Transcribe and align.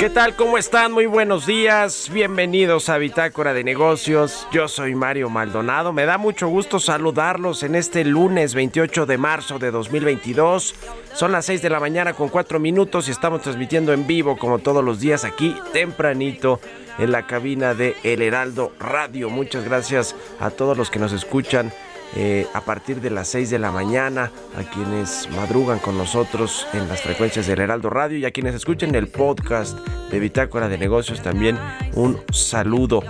¿Qué 0.00 0.08
tal? 0.08 0.34
¿Cómo 0.34 0.56
están? 0.56 0.92
Muy 0.92 1.04
buenos 1.04 1.44
días. 1.44 2.08
Bienvenidos 2.10 2.88
a 2.88 2.96
Bitácora 2.96 3.52
de 3.52 3.62
Negocios. 3.62 4.48
Yo 4.50 4.66
soy 4.66 4.94
Mario 4.94 5.28
Maldonado. 5.28 5.92
Me 5.92 6.06
da 6.06 6.16
mucho 6.16 6.48
gusto 6.48 6.80
saludarlos 6.80 7.62
en 7.64 7.74
este 7.74 8.06
lunes 8.06 8.54
28 8.54 9.04
de 9.04 9.18
marzo 9.18 9.58
de 9.58 9.70
2022. 9.70 10.74
Son 11.12 11.32
las 11.32 11.44
6 11.44 11.60
de 11.60 11.68
la 11.68 11.80
mañana 11.80 12.14
con 12.14 12.30
4 12.30 12.58
minutos 12.58 13.08
y 13.08 13.10
estamos 13.10 13.42
transmitiendo 13.42 13.92
en 13.92 14.06
vivo 14.06 14.38
como 14.38 14.58
todos 14.58 14.82
los 14.82 15.00
días 15.00 15.26
aquí 15.26 15.54
tempranito 15.74 16.60
en 16.98 17.12
la 17.12 17.26
cabina 17.26 17.74
de 17.74 17.94
El 18.02 18.22
Heraldo 18.22 18.72
Radio. 18.80 19.28
Muchas 19.28 19.64
gracias 19.64 20.16
a 20.38 20.48
todos 20.48 20.78
los 20.78 20.90
que 20.90 20.98
nos 20.98 21.12
escuchan 21.12 21.74
eh, 22.16 22.46
a 22.54 22.60
partir 22.62 23.00
de 23.00 23.10
las 23.10 23.28
6 23.28 23.50
de 23.50 23.58
la 23.58 23.70
mañana, 23.70 24.30
a 24.56 24.62
quienes 24.70 25.28
madrugan 25.36 25.78
con 25.78 25.96
nosotros 25.96 26.66
en 26.72 26.88
las 26.88 27.02
frecuencias 27.02 27.46
del 27.46 27.60
Heraldo 27.60 27.90
Radio 27.90 28.18
y 28.18 28.24
a 28.24 28.30
quienes 28.30 28.54
escuchen 28.54 28.94
el 28.94 29.08
podcast 29.08 29.78
de 30.10 30.18
Bitácora 30.18 30.68
de 30.68 30.78
Negocios 30.78 31.22
también 31.22 31.58
un 31.94 32.20
saludo. 32.32 33.02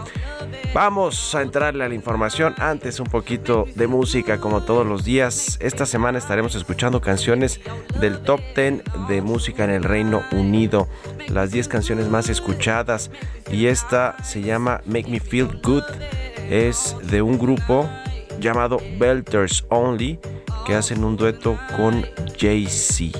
Vamos 0.72 1.34
a 1.34 1.42
entrarle 1.42 1.82
a 1.82 1.88
la 1.88 1.96
información, 1.96 2.54
antes 2.58 3.00
un 3.00 3.06
poquito 3.06 3.66
de 3.74 3.88
música 3.88 4.38
como 4.38 4.62
todos 4.62 4.86
los 4.86 5.02
días. 5.02 5.58
Esta 5.60 5.84
semana 5.84 6.18
estaremos 6.18 6.54
escuchando 6.54 7.00
canciones 7.00 7.60
del 8.00 8.20
top 8.20 8.40
10 8.54 8.82
de 9.08 9.20
música 9.20 9.64
en 9.64 9.70
el 9.70 9.82
Reino 9.82 10.22
Unido, 10.30 10.86
las 11.28 11.50
10 11.50 11.66
canciones 11.66 12.08
más 12.08 12.28
escuchadas 12.28 13.10
y 13.50 13.66
esta 13.66 14.16
se 14.22 14.42
llama 14.42 14.80
Make 14.86 15.10
Me 15.10 15.18
Feel 15.18 15.60
Good, 15.60 15.82
es 16.48 16.94
de 17.02 17.20
un 17.20 17.36
grupo 17.36 17.90
llamado 18.40 18.78
Belters 18.98 19.64
Only, 19.68 20.18
que 20.66 20.74
hacen 20.74 21.04
un 21.04 21.16
dueto 21.16 21.58
con 21.76 22.04
Jay-Z, 22.38 23.18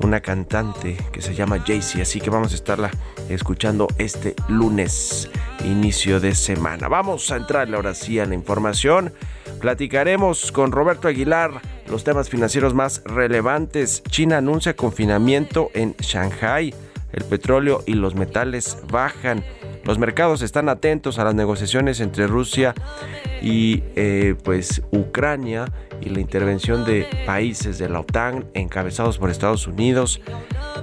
una 0.00 0.20
cantante 0.20 0.96
que 1.12 1.22
se 1.22 1.34
llama 1.34 1.62
Jay-Z. 1.64 2.02
Así 2.02 2.20
que 2.20 2.30
vamos 2.30 2.52
a 2.52 2.56
estarla 2.56 2.90
escuchando 3.28 3.86
este 3.98 4.34
lunes, 4.48 5.30
inicio 5.64 6.20
de 6.20 6.34
semana. 6.34 6.88
Vamos 6.88 7.30
a 7.30 7.36
entrarle 7.36 7.76
ahora 7.76 7.94
sí 7.94 8.18
a 8.18 8.26
la 8.26 8.34
información. 8.34 9.12
Platicaremos 9.60 10.52
con 10.52 10.72
Roberto 10.72 11.08
Aguilar 11.08 11.60
los 11.88 12.04
temas 12.04 12.28
financieros 12.28 12.74
más 12.74 13.02
relevantes. 13.04 14.02
China 14.04 14.38
anuncia 14.38 14.74
confinamiento 14.74 15.70
en 15.74 15.94
Shanghai. 16.00 16.74
El 17.12 17.24
petróleo 17.24 17.82
y 17.86 17.94
los 17.94 18.14
metales 18.14 18.78
bajan. 18.90 19.44
Los 19.84 19.98
mercados 19.98 20.42
están 20.42 20.68
atentos 20.68 21.18
a 21.18 21.24
las 21.24 21.34
negociaciones 21.34 22.00
entre 22.00 22.26
Rusia 22.26 22.74
y 23.42 23.82
eh, 23.94 24.34
pues 24.42 24.82
Ucrania 24.90 25.66
y 26.00 26.10
la 26.10 26.20
intervención 26.20 26.84
de 26.84 27.06
países 27.26 27.78
de 27.78 27.88
la 27.88 28.00
OTAN 28.00 28.46
encabezados 28.54 29.18
por 29.18 29.30
Estados 29.30 29.66
Unidos. 29.66 30.20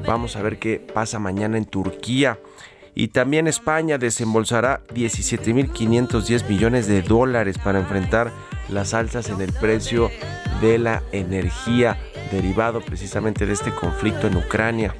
Vamos 0.05 0.35
a 0.35 0.41
ver 0.41 0.59
qué 0.59 0.79
pasa 0.79 1.19
mañana 1.19 1.57
en 1.57 1.65
Turquía. 1.65 2.39
Y 2.95 3.07
también 3.07 3.47
España 3.47 3.97
desembolsará 3.97 4.83
17.510 4.93 6.47
millones 6.47 6.87
de 6.87 7.01
dólares 7.01 7.57
para 7.57 7.79
enfrentar 7.79 8.31
las 8.69 8.93
alzas 8.93 9.29
en 9.29 9.41
el 9.41 9.51
precio 9.51 10.11
de 10.61 10.77
la 10.77 11.01
energía 11.11 11.97
derivado 12.31 12.81
precisamente 12.81 13.45
de 13.45 13.53
este 13.53 13.71
conflicto 13.71 14.27
en 14.27 14.37
Ucrania. 14.37 14.95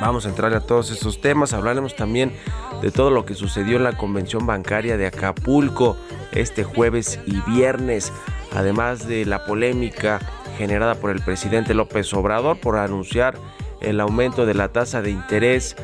Vamos 0.00 0.24
a 0.24 0.30
entrar 0.30 0.54
a 0.54 0.60
todos 0.60 0.90
estos 0.90 1.20
temas, 1.20 1.52
hablaremos 1.52 1.94
también 1.94 2.32
de 2.80 2.90
todo 2.90 3.10
lo 3.10 3.26
que 3.26 3.34
sucedió 3.34 3.76
en 3.76 3.84
la 3.84 3.98
convención 3.98 4.46
bancaria 4.46 4.96
de 4.96 5.06
Acapulco 5.06 5.96
este 6.32 6.64
jueves 6.64 7.20
y 7.26 7.38
viernes, 7.42 8.10
además 8.54 9.06
de 9.06 9.26
la 9.26 9.44
polémica 9.44 10.18
generada 10.56 10.94
por 10.94 11.10
el 11.10 11.20
presidente 11.20 11.74
López 11.74 12.12
Obrador 12.14 12.58
por 12.58 12.78
anunciar 12.78 13.34
el 13.82 14.00
aumento 14.00 14.46
de 14.46 14.54
la 14.54 14.68
tasa 14.68 15.02
de 15.02 15.10
interés 15.10 15.76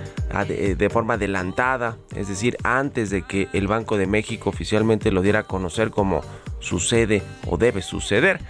de 0.56 0.90
forma 0.90 1.14
adelantada, 1.14 1.98
es 2.14 2.28
decir, 2.28 2.56
antes 2.62 3.10
de 3.10 3.22
que 3.22 3.48
el 3.52 3.68
Banco 3.68 3.98
de 3.98 4.06
México 4.06 4.48
oficialmente 4.48 5.12
lo 5.12 5.20
diera 5.20 5.40
a 5.40 5.44
conocer 5.44 5.90
como 5.90 6.22
sucede 6.58 7.22
o 7.46 7.58
debe 7.58 7.82
suceder. 7.82 8.40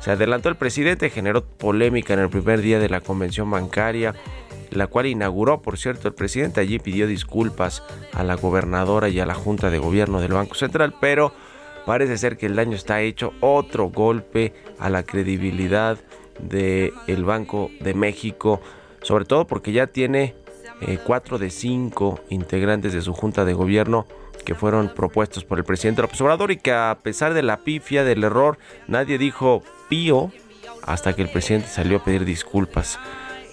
Se 0.00 0.12
adelantó 0.12 0.48
el 0.48 0.54
presidente, 0.54 1.10
generó 1.10 1.44
polémica 1.44 2.14
en 2.14 2.20
el 2.20 2.28
primer 2.28 2.60
día 2.60 2.78
de 2.78 2.88
la 2.88 3.00
convención 3.00 3.50
bancaria, 3.50 4.14
la 4.70 4.86
cual 4.86 5.06
inauguró, 5.06 5.62
por 5.62 5.78
cierto, 5.78 6.08
el 6.08 6.14
presidente 6.14 6.60
allí 6.60 6.78
pidió 6.78 7.06
disculpas 7.06 7.82
a 8.12 8.22
la 8.22 8.34
gobernadora 8.34 9.08
y 9.08 9.20
a 9.20 9.26
la 9.26 9.34
Junta 9.34 9.70
de 9.70 9.78
Gobierno 9.78 10.20
del 10.20 10.32
Banco 10.32 10.54
Central, 10.54 10.94
pero 11.00 11.32
parece 11.86 12.18
ser 12.18 12.36
que 12.36 12.46
el 12.46 12.56
daño 12.56 12.76
está 12.76 13.00
hecho, 13.00 13.32
otro 13.40 13.88
golpe 13.88 14.52
a 14.78 14.90
la 14.90 15.02
credibilidad 15.02 15.98
del 16.40 16.92
el 17.06 17.24
Banco 17.24 17.70
de 17.80 17.94
México, 17.94 18.60
sobre 19.02 19.24
todo 19.24 19.46
porque 19.46 19.72
ya 19.72 19.86
tiene 19.86 20.34
eh, 20.80 20.98
cuatro 21.04 21.38
de 21.38 21.50
cinco 21.50 22.20
integrantes 22.28 22.92
de 22.92 23.02
su 23.02 23.12
Junta 23.12 23.44
de 23.44 23.52
Gobierno 23.52 24.06
que 24.44 24.54
fueron 24.54 24.88
propuestos 24.94 25.44
por 25.44 25.58
el 25.58 25.64
presidente 25.64 26.02
López 26.02 26.20
Obrador 26.20 26.50
y 26.52 26.56
que 26.56 26.72
a 26.72 26.98
pesar 27.02 27.34
de 27.34 27.42
la 27.42 27.58
pifia, 27.58 28.04
del 28.04 28.24
error, 28.24 28.58
nadie 28.86 29.18
dijo 29.18 29.62
pío 29.88 30.30
hasta 30.82 31.14
que 31.14 31.22
el 31.22 31.30
presidente 31.30 31.68
salió 31.68 31.98
a 31.98 32.04
pedir 32.04 32.24
disculpas. 32.24 32.98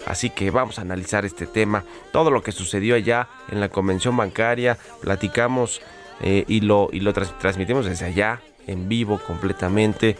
Así 0.05 0.29
que 0.29 0.51
vamos 0.51 0.77
a 0.77 0.81
analizar 0.81 1.25
este 1.25 1.47
tema, 1.47 1.83
todo 2.11 2.31
lo 2.31 2.43
que 2.43 2.51
sucedió 2.51 2.95
allá 2.95 3.27
en 3.49 3.59
la 3.59 3.69
convención 3.69 4.15
bancaria, 4.15 4.77
platicamos 5.01 5.81
eh, 6.21 6.45
y 6.47 6.61
lo, 6.61 6.89
y 6.91 6.99
lo 6.99 7.13
transmitimos 7.13 7.85
desde 7.85 8.05
allá, 8.05 8.41
en 8.67 8.87
vivo 8.87 9.19
completamente, 9.25 10.15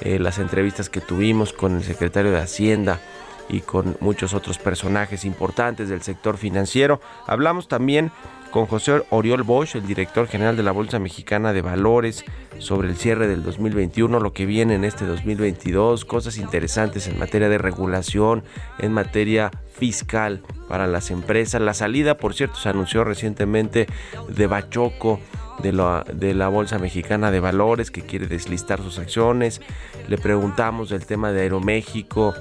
eh, 0.00 0.18
las 0.18 0.38
entrevistas 0.38 0.88
que 0.88 1.00
tuvimos 1.00 1.52
con 1.52 1.76
el 1.76 1.84
secretario 1.84 2.30
de 2.30 2.38
Hacienda 2.38 3.00
y 3.48 3.60
con 3.60 3.96
muchos 4.00 4.32
otros 4.32 4.58
personajes 4.58 5.24
importantes 5.24 5.88
del 5.88 6.02
sector 6.02 6.38
financiero. 6.38 7.00
Hablamos 7.26 7.68
también 7.68 8.12
con 8.50 8.66
José 8.66 9.02
Oriol 9.10 9.42
Bosch, 9.42 9.76
el 9.76 9.86
director 9.86 10.26
general 10.26 10.56
de 10.56 10.62
la 10.62 10.72
Bolsa 10.72 10.98
Mexicana 10.98 11.52
de 11.52 11.62
Valores, 11.62 12.24
sobre 12.58 12.88
el 12.88 12.96
cierre 12.96 13.26
del 13.28 13.42
2021, 13.42 14.20
lo 14.20 14.32
que 14.32 14.46
viene 14.46 14.74
en 14.74 14.84
este 14.84 15.06
2022, 15.06 16.04
cosas 16.04 16.36
interesantes 16.36 17.06
en 17.06 17.18
materia 17.18 17.48
de 17.48 17.58
regulación, 17.58 18.42
en 18.78 18.92
materia 18.92 19.50
fiscal 19.72 20.42
para 20.68 20.86
las 20.86 21.10
empresas. 21.10 21.60
La 21.60 21.74
salida, 21.74 22.16
por 22.16 22.34
cierto, 22.34 22.56
se 22.56 22.68
anunció 22.68 23.04
recientemente 23.04 23.86
de 24.28 24.46
Bachoco. 24.46 25.20
De 25.60 25.74
la, 25.74 26.48
Bolsa 26.48 26.78
Mexicana 26.78 27.30
de 27.30 27.38
Valores 27.38 27.90
que 27.90 28.00
quiere 28.00 28.26
deslistar 28.26 28.80
sus 28.80 28.98
acciones. 28.98 29.60
Le 30.08 30.16
preguntamos 30.16 30.88
del 30.88 31.04
tema 31.04 31.32
de 31.32 31.42
Aeroméxico, 31.42 32.32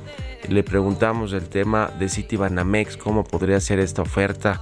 le 0.47 0.63
preguntamos 0.63 1.31
del 1.31 1.49
tema 1.49 1.91
de 1.99 2.07
Citibanamex, 2.07 2.95
cómo 2.95 3.25
podría 3.25 3.59
ser 3.59 3.79
esta 3.79 4.03
oferta 4.03 4.61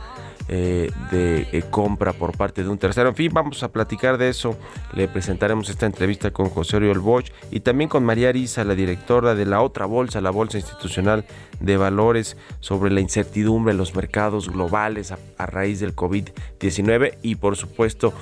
eh, 0.49 0.91
de 1.11 1.47
eh, 1.51 1.63
compra 1.69 2.13
por 2.13 2.35
parte 2.38 2.63
de 2.63 2.69
un 2.69 2.77
tercero. 2.77 3.09
En 3.09 3.15
fin, 3.15 3.31
vamos 3.33 3.63
a 3.63 3.71
platicar 3.71 4.17
de 4.17 4.29
eso. 4.29 4.57
Le 4.94 5.07
presentaremos 5.07 5.69
esta 5.69 5.85
entrevista 5.85 6.31
con 6.31 6.49
José 6.49 6.77
Oriol 6.77 6.99
Bosch 6.99 7.31
y 7.51 7.59
también 7.59 7.89
con 7.89 8.03
María 8.03 8.29
Arisa, 8.29 8.63
la 8.63 8.75
directora 8.75 9.35
de 9.35 9.45
la 9.45 9.61
otra 9.61 9.85
bolsa, 9.85 10.21
la 10.21 10.31
Bolsa 10.31 10.57
Institucional 10.57 11.25
de 11.59 11.77
Valores, 11.77 12.38
sobre 12.59 12.91
la 12.91 13.01
incertidumbre 13.01 13.71
en 13.71 13.77
los 13.77 13.95
mercados 13.95 14.49
globales 14.49 15.11
a, 15.11 15.19
a 15.38 15.45
raíz 15.45 15.79
del 15.79 15.95
COVID-19 15.95 17.17
y 17.21 17.35
por 17.35 17.55
supuesto 17.55 18.13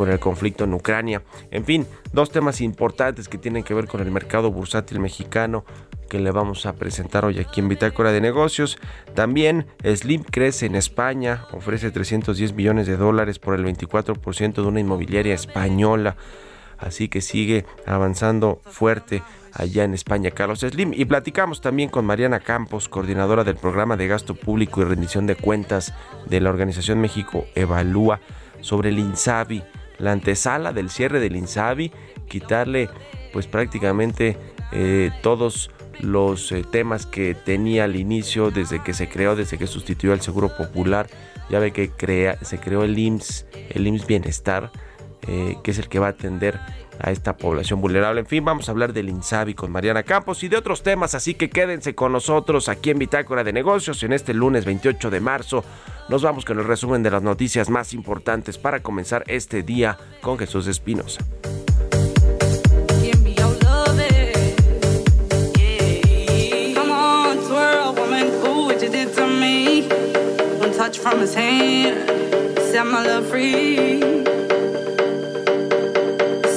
con 0.00 0.10
el 0.10 0.18
conflicto 0.18 0.64
en 0.64 0.72
Ucrania. 0.72 1.22
En 1.50 1.66
fin, 1.66 1.86
dos 2.14 2.30
temas 2.30 2.62
importantes 2.62 3.28
que 3.28 3.36
tienen 3.36 3.62
que 3.62 3.74
ver 3.74 3.86
con 3.86 4.00
el 4.00 4.10
mercado 4.10 4.50
bursátil 4.50 4.98
mexicano 4.98 5.66
que 6.08 6.18
le 6.18 6.30
vamos 6.30 6.64
a 6.64 6.72
presentar 6.72 7.26
hoy 7.26 7.38
aquí 7.38 7.60
en 7.60 7.68
Bitácora 7.68 8.10
de 8.10 8.22
Negocios. 8.22 8.78
También 9.14 9.66
Slim 9.84 10.22
crece 10.22 10.64
en 10.64 10.74
España, 10.74 11.44
ofrece 11.52 11.90
310 11.90 12.54
millones 12.54 12.86
de 12.86 12.96
dólares 12.96 13.38
por 13.38 13.54
el 13.54 13.62
24% 13.62 14.54
de 14.54 14.62
una 14.62 14.80
inmobiliaria 14.80 15.34
española. 15.34 16.16
Así 16.78 17.10
que 17.10 17.20
sigue 17.20 17.66
avanzando 17.84 18.62
fuerte 18.64 19.22
allá 19.52 19.84
en 19.84 19.92
España, 19.92 20.30
Carlos 20.30 20.60
Slim. 20.60 20.94
Y 20.94 21.04
platicamos 21.04 21.60
también 21.60 21.90
con 21.90 22.06
Mariana 22.06 22.40
Campos, 22.40 22.88
coordinadora 22.88 23.44
del 23.44 23.56
programa 23.56 23.98
de 23.98 24.08
gasto 24.08 24.34
público 24.34 24.80
y 24.80 24.84
rendición 24.84 25.26
de 25.26 25.36
cuentas 25.36 25.92
de 26.24 26.40
la 26.40 26.48
Organización 26.48 27.02
México 27.02 27.44
Evalúa, 27.54 28.20
sobre 28.62 28.90
el 28.90 28.98
INSABI, 28.98 29.62
la 30.00 30.12
antesala 30.12 30.72
del 30.72 30.90
cierre 30.90 31.20
del 31.20 31.36
INSABI, 31.36 31.92
quitarle 32.28 32.88
pues 33.32 33.46
prácticamente 33.46 34.36
eh, 34.72 35.10
todos 35.22 35.70
los 36.00 36.50
eh, 36.52 36.64
temas 36.70 37.06
que 37.06 37.34
tenía 37.34 37.84
al 37.84 37.96
inicio 37.96 38.50
desde 38.50 38.82
que 38.82 38.94
se 38.94 39.08
creó, 39.08 39.36
desde 39.36 39.58
que 39.58 39.66
sustituyó 39.66 40.12
al 40.12 40.20
Seguro 40.20 40.56
Popular. 40.56 41.08
Ya 41.50 41.58
ve 41.58 41.72
que 41.72 41.90
crea, 41.90 42.38
se 42.42 42.58
creó 42.58 42.84
el 42.84 42.98
IMSS, 42.98 43.46
el 43.70 43.86
IMSS 43.86 44.06
Bienestar, 44.06 44.70
eh, 45.26 45.56
que 45.62 45.72
es 45.72 45.78
el 45.78 45.88
que 45.88 45.98
va 45.98 46.06
a 46.06 46.10
atender 46.10 46.58
a 47.02 47.10
esta 47.10 47.36
población 47.36 47.80
vulnerable. 47.80 48.20
En 48.20 48.26
fin, 48.26 48.44
vamos 48.44 48.68
a 48.68 48.72
hablar 48.72 48.92
del 48.92 49.08
INSABI 49.08 49.54
con 49.54 49.70
Mariana 49.72 50.02
Campos 50.02 50.42
y 50.42 50.48
de 50.48 50.56
otros 50.56 50.82
temas, 50.82 51.14
así 51.14 51.34
que 51.34 51.50
quédense 51.50 51.94
con 51.94 52.12
nosotros 52.12 52.68
aquí 52.68 52.90
en 52.90 52.98
Bitácora 52.98 53.44
de 53.44 53.52
Negocios 53.52 54.02
en 54.02 54.12
este 54.12 54.34
lunes 54.34 54.64
28 54.64 55.10
de 55.10 55.20
marzo. 55.20 55.64
Nos 56.08 56.22
vamos 56.22 56.44
con 56.44 56.58
el 56.58 56.64
resumen 56.64 57.02
de 57.02 57.10
las 57.10 57.22
noticias 57.22 57.70
más 57.70 57.94
importantes 57.94 58.58
para 58.58 58.80
comenzar 58.80 59.24
este 59.26 59.62
día 59.62 59.98
con 60.20 60.38
Jesús 60.38 60.66
Espinosa. 60.66 61.24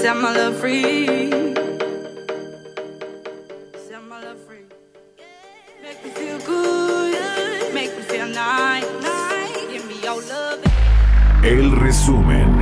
Set 0.03 0.17
my 0.17 0.35
love 0.35 0.57
free. 0.59 1.05
Set 3.87 4.03
my 4.03 4.21
love 4.21 4.37
free. 4.45 4.65
Make 5.81 6.03
me 6.03 6.09
feel 6.09 6.39
good. 6.39 7.73
Make 7.73 7.95
me 7.95 8.03
feel 8.03 8.27
nice. 8.27 8.83
Give 9.71 9.87
me 9.87 10.01
your 10.03 10.21
love. 10.23 10.59
El 11.41 11.79
resumen. 11.79 12.52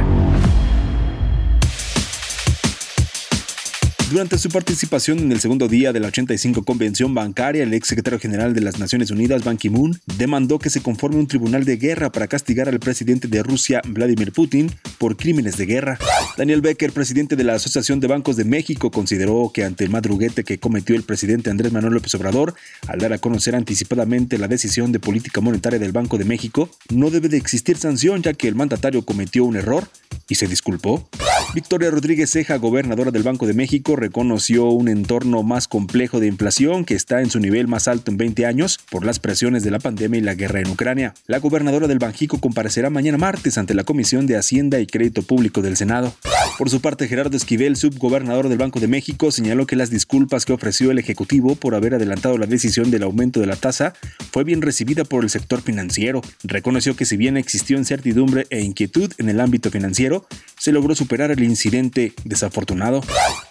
Durante 4.11 4.37
su 4.37 4.49
participación 4.49 5.19
en 5.19 5.31
el 5.31 5.39
segundo 5.39 5.69
día 5.69 5.93
de 5.93 6.01
la 6.01 6.09
85 6.09 6.65
Convención 6.65 7.13
Bancaria, 7.13 7.63
el 7.63 7.73
ex 7.73 7.87
secretario 7.87 8.19
general 8.19 8.53
de 8.53 8.59
las 8.59 8.77
Naciones 8.77 9.09
Unidas, 9.09 9.45
Ban 9.45 9.55
Ki-moon, 9.55 10.01
demandó 10.17 10.59
que 10.59 10.69
se 10.69 10.81
conforme 10.81 11.15
un 11.15 11.27
tribunal 11.27 11.63
de 11.63 11.77
guerra 11.77 12.11
para 12.11 12.27
castigar 12.27 12.67
al 12.67 12.81
presidente 12.81 13.29
de 13.29 13.41
Rusia, 13.41 13.81
Vladimir 13.87 14.33
Putin, 14.33 14.69
por 14.97 15.15
crímenes 15.15 15.55
de 15.55 15.65
guerra. 15.65 15.97
Daniel 16.35 16.59
Becker, 16.59 16.91
presidente 16.91 17.37
de 17.37 17.45
la 17.45 17.53
Asociación 17.53 18.01
de 18.01 18.07
Bancos 18.07 18.35
de 18.35 18.43
México, 18.43 18.91
consideró 18.91 19.49
que 19.53 19.63
ante 19.63 19.85
el 19.85 19.89
madruguete 19.89 20.43
que 20.43 20.57
cometió 20.57 20.93
el 20.97 21.03
presidente 21.03 21.49
Andrés 21.49 21.71
Manuel 21.71 21.93
López 21.93 22.13
Obrador 22.15 22.53
al 22.87 22.99
dar 22.99 23.13
a 23.13 23.17
conocer 23.17 23.55
anticipadamente 23.55 24.37
la 24.37 24.49
decisión 24.49 24.91
de 24.91 24.99
política 24.99 25.39
monetaria 25.39 25.79
del 25.79 25.93
Banco 25.93 26.17
de 26.17 26.25
México, 26.25 26.69
no 26.89 27.11
debe 27.11 27.29
de 27.29 27.37
existir 27.37 27.77
sanción 27.77 28.21
ya 28.21 28.33
que 28.33 28.49
el 28.49 28.55
mandatario 28.55 29.05
cometió 29.05 29.45
un 29.45 29.55
error 29.55 29.87
y 30.27 30.35
se 30.35 30.47
disculpó. 30.47 31.07
Victoria 31.53 31.91
Rodríguez 31.91 32.31
Ceja, 32.31 32.55
gobernadora 32.55 33.11
del 33.11 33.23
Banco 33.23 33.45
de 33.45 33.53
México, 33.53 33.97
reconoció 33.97 34.69
un 34.69 34.87
entorno 34.87 35.43
más 35.43 35.67
complejo 35.67 36.21
de 36.21 36.27
inflación 36.27 36.85
que 36.85 36.95
está 36.95 37.19
en 37.19 37.29
su 37.29 37.41
nivel 37.41 37.67
más 37.67 37.89
alto 37.89 38.09
en 38.09 38.15
20 38.15 38.45
años 38.45 38.79
por 38.89 39.05
las 39.05 39.19
presiones 39.19 39.61
de 39.61 39.71
la 39.71 39.79
pandemia 39.79 40.19
y 40.19 40.23
la 40.23 40.33
guerra 40.33 40.61
en 40.61 40.69
Ucrania. 40.69 41.13
La 41.27 41.39
gobernadora 41.39 41.89
del 41.89 41.99
Banjico 41.99 42.39
comparecerá 42.39 42.89
mañana 42.89 43.17
martes 43.17 43.57
ante 43.57 43.73
la 43.73 43.83
Comisión 43.83 44.27
de 44.27 44.37
Hacienda 44.37 44.79
y 44.79 44.87
Crédito 44.87 45.23
Público 45.23 45.61
del 45.61 45.75
Senado. 45.75 46.13
Por 46.57 46.69
su 46.69 46.79
parte, 46.79 47.09
Gerardo 47.09 47.35
Esquivel, 47.35 47.75
subgobernador 47.75 48.47
del 48.47 48.57
Banco 48.57 48.79
de 48.79 48.87
México, 48.87 49.29
señaló 49.29 49.67
que 49.67 49.75
las 49.75 49.89
disculpas 49.89 50.45
que 50.45 50.53
ofreció 50.53 50.91
el 50.91 50.99
Ejecutivo 50.99 51.55
por 51.55 51.75
haber 51.75 51.95
adelantado 51.95 52.37
la 52.37 52.45
decisión 52.45 52.91
del 52.91 53.03
aumento 53.03 53.41
de 53.41 53.47
la 53.47 53.57
tasa 53.57 53.93
fue 54.31 54.45
bien 54.45 54.61
recibida 54.61 55.03
por 55.03 55.23
el 55.23 55.29
sector 55.29 55.61
financiero. 55.61 56.21
Reconoció 56.43 56.95
que 56.95 57.05
si 57.05 57.17
bien 57.17 57.35
existió 57.35 57.77
incertidumbre 57.77 58.47
e 58.51 58.61
inquietud 58.61 59.11
en 59.17 59.27
el 59.27 59.41
ámbito 59.41 59.69
financiero, 59.69 60.25
se 60.57 60.71
logró 60.71 60.95
superar 60.95 61.31
el 61.31 61.40
incidente 61.43 62.13
desafortunado. 62.23 63.01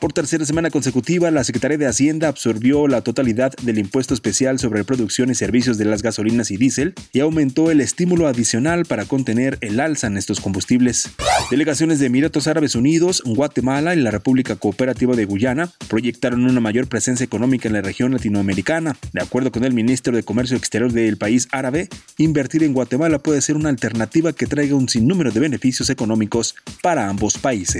Por 0.00 0.12
tercera 0.12 0.44
semana 0.44 0.70
consecutiva, 0.70 1.30
la 1.30 1.44
Secretaría 1.44 1.78
de 1.78 1.86
Hacienda 1.86 2.28
absorbió 2.28 2.88
la 2.88 3.02
totalidad 3.02 3.52
del 3.62 3.78
impuesto 3.78 4.14
especial 4.14 4.58
sobre 4.58 4.84
producción 4.84 5.30
y 5.30 5.34
servicios 5.34 5.78
de 5.78 5.84
las 5.84 6.02
gasolinas 6.02 6.50
y 6.50 6.56
diésel 6.56 6.94
y 7.12 7.20
aumentó 7.20 7.70
el 7.70 7.80
estímulo 7.80 8.26
adicional 8.26 8.86
para 8.86 9.04
contener 9.04 9.58
el 9.60 9.80
alza 9.80 10.06
en 10.06 10.16
estos 10.16 10.40
combustibles. 10.40 11.10
Delegaciones 11.50 11.98
de 11.98 12.06
Emiratos 12.06 12.46
Árabes 12.46 12.74
Unidos, 12.74 13.22
Guatemala 13.24 13.94
y 13.94 14.00
la 14.00 14.10
República 14.10 14.56
Cooperativa 14.56 15.16
de 15.16 15.24
Guyana 15.24 15.70
proyectaron 15.88 16.44
una 16.44 16.60
mayor 16.60 16.88
presencia 16.88 17.24
económica 17.24 17.68
en 17.68 17.74
la 17.74 17.82
región 17.82 18.12
latinoamericana. 18.12 18.96
De 19.12 19.22
acuerdo 19.22 19.52
con 19.52 19.64
el 19.64 19.72
ministro 19.72 20.14
de 20.14 20.22
Comercio 20.22 20.56
Exterior 20.56 20.92
del 20.92 21.16
país 21.16 21.48
árabe, 21.52 21.88
invertir 22.18 22.64
en 22.64 22.72
Guatemala 22.72 23.18
puede 23.18 23.40
ser 23.42 23.56
una 23.56 23.68
alternativa 23.68 24.32
que 24.32 24.46
traiga 24.46 24.74
un 24.74 24.88
sinnúmero 24.88 25.30
de 25.30 25.40
beneficios 25.40 25.90
económicos 25.90 26.54
para 26.82 27.08
ambos 27.08 27.38
países. 27.38 27.79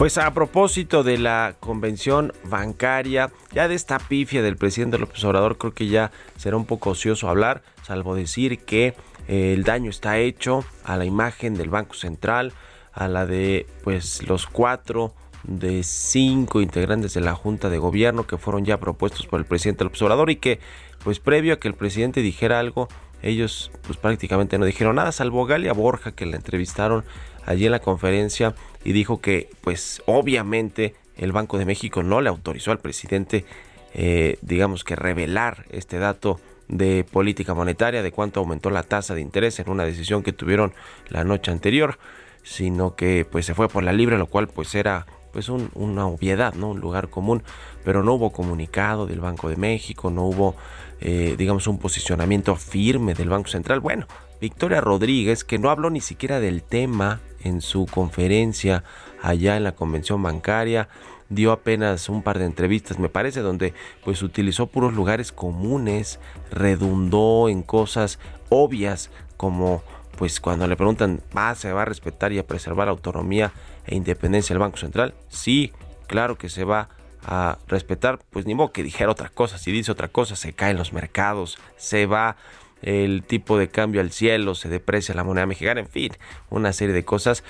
Pues 0.00 0.16
a 0.16 0.32
propósito 0.32 1.02
de 1.02 1.18
la 1.18 1.56
convención 1.60 2.32
bancaria, 2.44 3.30
ya 3.52 3.68
de 3.68 3.74
esta 3.74 3.98
pifia 3.98 4.40
del 4.40 4.56
presidente 4.56 4.96
López 4.96 5.22
Obrador, 5.24 5.58
creo 5.58 5.74
que 5.74 5.88
ya 5.88 6.10
será 6.38 6.56
un 6.56 6.64
poco 6.64 6.88
ocioso 6.88 7.28
hablar, 7.28 7.62
salvo 7.82 8.14
decir 8.14 8.60
que 8.60 8.94
eh, 9.28 9.52
el 9.52 9.62
daño 9.62 9.90
está 9.90 10.16
hecho 10.16 10.64
a 10.84 10.96
la 10.96 11.04
imagen 11.04 11.52
del 11.52 11.68
Banco 11.68 11.92
Central, 11.92 12.54
a 12.94 13.08
la 13.08 13.26
de 13.26 13.66
pues 13.84 14.26
los 14.26 14.46
cuatro 14.46 15.12
de 15.44 15.82
cinco 15.82 16.62
integrantes 16.62 17.12
de 17.12 17.20
la 17.20 17.34
Junta 17.34 17.68
de 17.68 17.76
Gobierno 17.76 18.26
que 18.26 18.38
fueron 18.38 18.64
ya 18.64 18.80
propuestos 18.80 19.26
por 19.26 19.38
el 19.38 19.44
presidente 19.44 19.84
López 19.84 20.00
Obrador 20.00 20.30
y 20.30 20.36
que 20.36 20.60
pues 21.04 21.20
previo 21.20 21.52
a 21.52 21.60
que 21.60 21.68
el 21.68 21.74
presidente 21.74 22.22
dijera 22.22 22.58
algo, 22.58 22.88
ellos 23.20 23.70
pues 23.82 23.98
prácticamente 23.98 24.56
no 24.56 24.64
dijeron 24.64 24.96
nada, 24.96 25.12
salvo 25.12 25.44
Galia 25.44 25.74
Borja 25.74 26.12
que 26.12 26.24
la 26.24 26.36
entrevistaron 26.36 27.04
allí 27.44 27.66
en 27.66 27.72
la 27.72 27.80
conferencia 27.80 28.54
y 28.84 28.92
dijo 28.92 29.20
que 29.20 29.48
pues 29.60 30.02
obviamente 30.06 30.94
el 31.16 31.32
Banco 31.32 31.58
de 31.58 31.66
México 31.66 32.02
no 32.02 32.20
le 32.20 32.28
autorizó 32.28 32.70
al 32.72 32.78
presidente 32.78 33.44
eh, 33.92 34.38
digamos 34.42 34.84
que 34.84 34.96
revelar 34.96 35.66
este 35.70 35.98
dato 35.98 36.40
de 36.68 37.04
política 37.04 37.52
monetaria, 37.54 38.02
de 38.02 38.12
cuánto 38.12 38.38
aumentó 38.38 38.70
la 38.70 38.84
tasa 38.84 39.14
de 39.16 39.20
interés 39.20 39.58
en 39.58 39.68
una 39.68 39.84
decisión 39.84 40.22
que 40.22 40.32
tuvieron 40.32 40.72
la 41.08 41.24
noche 41.24 41.50
anterior, 41.50 41.98
sino 42.44 42.94
que 42.94 43.26
pues 43.28 43.44
se 43.46 43.54
fue 43.54 43.68
por 43.68 43.82
la 43.82 43.92
libre, 43.92 44.16
lo 44.16 44.26
cual 44.26 44.46
pues 44.46 44.74
era 44.76 45.06
pues 45.32 45.48
un- 45.48 45.70
una 45.74 46.06
obviedad, 46.06 46.54
¿no? 46.54 46.70
Un 46.70 46.80
lugar 46.80 47.08
común, 47.08 47.42
pero 47.84 48.02
no 48.04 48.14
hubo 48.14 48.30
comunicado 48.32 49.06
del 49.06 49.20
Banco 49.20 49.48
de 49.48 49.56
México, 49.56 50.10
no 50.10 50.24
hubo, 50.24 50.54
eh, 51.00 51.34
digamos, 51.36 51.66
un 51.66 51.78
posicionamiento 51.78 52.54
firme 52.56 53.14
del 53.14 53.28
Banco 53.28 53.48
Central. 53.48 53.80
Bueno, 53.80 54.06
Victoria 54.40 54.80
Rodríguez, 54.80 55.44
que 55.44 55.58
no 55.58 55.70
habló 55.70 55.90
ni 55.90 56.00
siquiera 56.00 56.40
del 56.40 56.62
tema 56.62 57.20
en 57.42 57.60
su 57.60 57.86
conferencia 57.86 58.84
allá 59.22 59.56
en 59.56 59.64
la 59.64 59.72
convención 59.72 60.22
bancaria, 60.22 60.88
dio 61.28 61.52
apenas 61.52 62.08
un 62.08 62.22
par 62.22 62.38
de 62.38 62.46
entrevistas, 62.46 62.98
me 62.98 63.08
parece, 63.08 63.40
donde 63.40 63.74
pues 64.04 64.22
utilizó 64.22 64.66
puros 64.66 64.94
lugares 64.94 65.32
comunes, 65.32 66.18
redundó 66.50 67.48
en 67.48 67.62
cosas 67.62 68.18
obvias 68.48 69.10
como 69.36 69.82
pues 70.18 70.40
cuando 70.40 70.66
le 70.66 70.76
preguntan, 70.76 71.22
¿va, 71.34 71.54
se 71.54 71.72
va 71.72 71.82
a 71.82 71.86
respetar 71.86 72.30
y 72.32 72.38
a 72.38 72.46
preservar 72.46 72.88
la 72.88 72.92
autonomía 72.92 73.52
e 73.86 73.94
independencia 73.94 74.52
del 74.52 74.60
Banco 74.60 74.76
Central? 74.76 75.14
Sí, 75.30 75.72
claro 76.08 76.36
que 76.36 76.50
se 76.50 76.64
va 76.64 76.90
a 77.24 77.58
respetar, 77.66 78.18
pues 78.30 78.44
ni 78.44 78.54
modo 78.54 78.72
que 78.72 78.82
dijera 78.82 79.10
otra 79.10 79.28
cosa, 79.28 79.56
si 79.56 79.72
dice 79.72 79.92
otra 79.92 80.08
cosa 80.08 80.36
se 80.36 80.52
caen 80.52 80.76
los 80.76 80.92
mercados, 80.92 81.58
se 81.76 82.06
va 82.06 82.36
el 82.82 83.22
tipo 83.22 83.58
de 83.58 83.68
cambio 83.68 84.00
al 84.00 84.10
cielo, 84.10 84.54
se 84.54 84.68
deprecia 84.68 85.14
la 85.14 85.24
moneda 85.24 85.46
mexicana, 85.46 85.80
en 85.80 85.88
fin, 85.88 86.12
una 86.48 86.72
serie 86.72 86.94
de 86.94 87.04
cosas. 87.04 87.44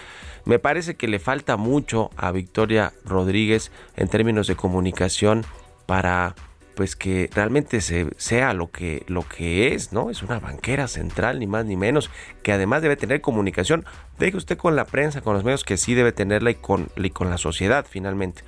Me 0.45 0.59
parece 0.59 0.97
que 0.97 1.09
le 1.09 1.19
falta 1.19 1.57
mucho 1.57 2.11
a 2.17 2.33
Victoria 2.33 2.93
Rodríguez 3.05 3.71
en 3.97 4.09
términos 4.09 4.47
de 4.47 4.57
comunicación 4.57 5.45
para 5.87 6.35
pues 6.75 6.97
que 6.97 7.29
realmente 7.35 7.83
se, 7.83 8.07
sea 8.17 8.55
lo 8.55 8.71
que, 8.71 9.05
lo 9.07 9.23
que 9.29 9.75
es, 9.75 9.93
¿no? 9.93 10.09
Es 10.09 10.23
una 10.23 10.39
banquera 10.39 10.89
central, 10.89 11.39
ni 11.39 11.47
más 11.47 11.67
ni 11.67 11.77
menos, 11.77 12.11
que 12.43 12.53
además 12.53 12.81
debe 12.81 12.97
tener 12.97 13.21
comunicación, 13.21 13.85
deje 14.19 14.39
usted 14.39 14.57
con 14.57 14.77
la 14.77 14.87
prensa, 14.87 15.21
con 15.21 15.35
los 15.35 15.45
medios, 15.45 15.63
que 15.63 15.77
sí 15.77 15.93
debe 15.93 16.13
tenerla 16.13 16.53
y 16.53 16.55
con, 16.55 16.89
y 16.97 17.11
con 17.11 17.29
la 17.29 17.37
sociedad 17.37 17.85
finalmente 17.87 18.45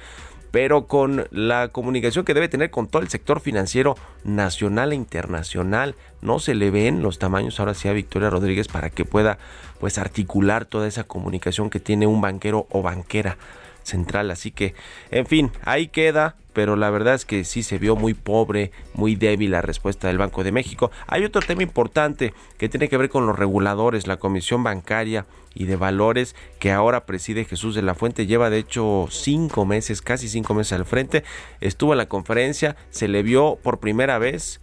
pero 0.53 0.87
con 0.87 1.27
la 1.31 1.69
comunicación 1.69 2.25
que 2.25 2.35
debe 2.35 2.49
tener 2.49 2.71
con 2.71 2.87
todo 2.87 3.03
el 3.03 3.09
sector 3.09 3.41
financiero 3.41 3.97
nacional 4.23 4.93
e 4.93 4.95
internacional. 4.95 5.97
No 6.21 6.39
se 6.39 6.55
le 6.55 6.71
ven 6.71 7.03
los 7.03 7.19
tamaños 7.19 7.59
ahora 7.59 7.75
sí 7.75 7.89
a 7.89 7.93
Victoria 7.93 8.31
Rodríguez 8.31 8.69
para 8.69 8.91
que 8.91 9.07
pueda 9.07 9.39
pues 9.81 9.99
articular 9.99 10.67
toda 10.67 10.87
esa 10.87 11.05
comunicación 11.05 11.71
que 11.71 11.81
tiene 11.81 12.07
un 12.07 12.21
banquero 12.21 12.67
o 12.71 12.83
banquera 12.83 13.39
central. 13.83 14.31
Así 14.31 14.51
que, 14.51 14.75
en 15.11 15.27
fin, 15.27 15.51
ahí 15.65 15.89
queda. 15.89 16.37
Pero 16.53 16.77
la 16.77 16.91
verdad 16.91 17.15
es 17.15 17.25
que 17.25 17.45
sí 17.45 17.63
se 17.63 17.79
vio 17.79 17.97
muy 17.97 18.13
pobre, 18.13 18.73
muy 18.93 19.17
débil 19.17 19.53
la 19.53 19.63
respuesta 19.63 20.09
del 20.09 20.19
Banco 20.19 20.45
de 20.45 20.53
México. 20.53 20.91
Hay 21.07 21.25
otro 21.25 21.41
tema 21.41 21.63
importante 21.63 22.35
que 22.59 22.69
tiene 22.69 22.91
que 22.91 22.99
ver 22.99 23.09
con 23.09 23.27
los 23.27 23.39
reguladores, 23.39 24.07
la 24.07 24.19
Comisión 24.19 24.63
Bancaria 24.63 25.25
y 25.55 25.65
de 25.65 25.77
Valores 25.77 26.35
que 26.59 26.73
ahora 26.73 27.07
preside 27.07 27.45
Jesús 27.45 27.75
de 27.75 27.83
la 27.83 27.95
Fuente. 27.95 28.27
Lleva 28.27 28.51
de 28.51 28.59
hecho 28.59 29.07
cinco 29.11 29.65
meses, 29.65 30.03
casi 30.03 30.29
cinco 30.29 30.55
meses 30.55 30.73
al 30.73 30.85
frente. 30.85 31.25
Estuvo 31.61 31.93
en 31.93 31.99
la 31.99 32.09
conferencia, 32.09 32.77
se 32.91 33.09
le 33.09 33.23
vio 33.23 33.59
por 33.63 33.79
primera 33.79 34.19
vez 34.19 34.61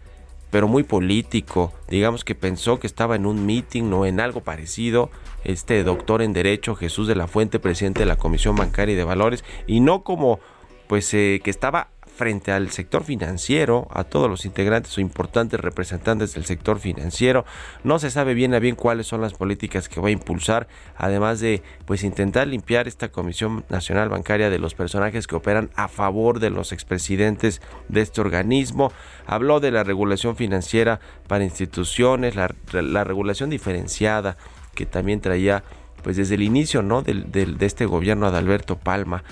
pero 0.49 0.67
muy 0.67 0.83
político. 0.83 1.73
Digamos 1.89 2.23
que 2.23 2.35
pensó 2.35 2.79
que 2.79 2.87
estaba 2.87 3.15
en 3.15 3.25
un 3.25 3.45
meeting 3.45 3.91
o 3.93 4.05
en 4.05 4.19
algo 4.19 4.41
parecido. 4.41 5.11
Este 5.43 5.83
doctor 5.83 6.21
en 6.21 6.33
Derecho, 6.33 6.75
Jesús 6.75 7.07
de 7.07 7.15
la 7.15 7.27
Fuente, 7.27 7.59
presidente 7.59 8.01
de 8.01 8.05
la 8.05 8.17
Comisión 8.17 8.55
Bancaria 8.55 8.93
y 8.93 8.97
de 8.97 9.03
Valores, 9.03 9.43
y 9.67 9.79
no 9.79 10.03
como 10.03 10.39
pues 10.87 11.13
eh, 11.13 11.39
que 11.43 11.51
estaba 11.51 11.89
frente 12.19 12.51
al 12.51 12.69
sector 12.69 13.05
financiero, 13.05 13.87
a 13.91 14.03
todos 14.03 14.29
los 14.29 14.43
integrantes 14.43 14.97
o 14.97 14.99
importantes 14.99 15.57
representantes 15.57 16.33
del 16.33 16.43
sector 16.43 16.77
financiero. 16.77 17.45
No 17.85 17.97
se 17.97 18.11
sabe 18.11 18.33
bien 18.33 18.53
a 18.53 18.59
bien 18.59 18.75
cuáles 18.75 19.07
son 19.07 19.21
las 19.21 19.33
políticas 19.33 19.87
que 19.87 20.01
va 20.01 20.09
a 20.09 20.11
impulsar, 20.11 20.67
además 20.97 21.39
de 21.39 21.63
pues 21.85 22.03
intentar 22.03 22.45
limpiar 22.45 22.89
esta 22.89 23.07
Comisión 23.07 23.63
Nacional 23.69 24.09
Bancaria 24.09 24.49
de 24.49 24.59
los 24.59 24.73
personajes 24.73 25.27
que 25.27 25.37
operan 25.37 25.69
a 25.75 25.87
favor 25.87 26.41
de 26.41 26.49
los 26.49 26.73
expresidentes 26.73 27.61
de 27.87 28.01
este 28.01 28.19
organismo. 28.19 28.91
Habló 29.25 29.61
de 29.61 29.71
la 29.71 29.85
regulación 29.85 30.35
financiera 30.35 30.99
para 31.29 31.45
instituciones, 31.45 32.35
la, 32.35 32.53
la 32.73 33.05
regulación 33.05 33.49
diferenciada 33.49 34.35
que 34.75 34.85
también 34.85 35.21
traía 35.21 35.63
pues 36.03 36.17
desde 36.17 36.35
el 36.35 36.41
inicio 36.41 36.81
¿no? 36.81 37.01
del, 37.01 37.31
de 37.31 37.65
este 37.65 37.85
gobierno 37.85 38.29
de 38.29 38.37
Alberto 38.37 38.77
Palma. 38.77 39.23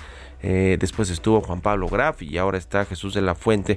Eh, 0.42 0.76
después 0.78 1.10
estuvo 1.10 1.40
Juan 1.40 1.60
Pablo 1.60 1.88
Graf 1.88 2.22
y 2.22 2.38
ahora 2.38 2.58
está 2.58 2.84
Jesús 2.84 3.14
de 3.14 3.22
la 3.22 3.34
Fuente 3.34 3.76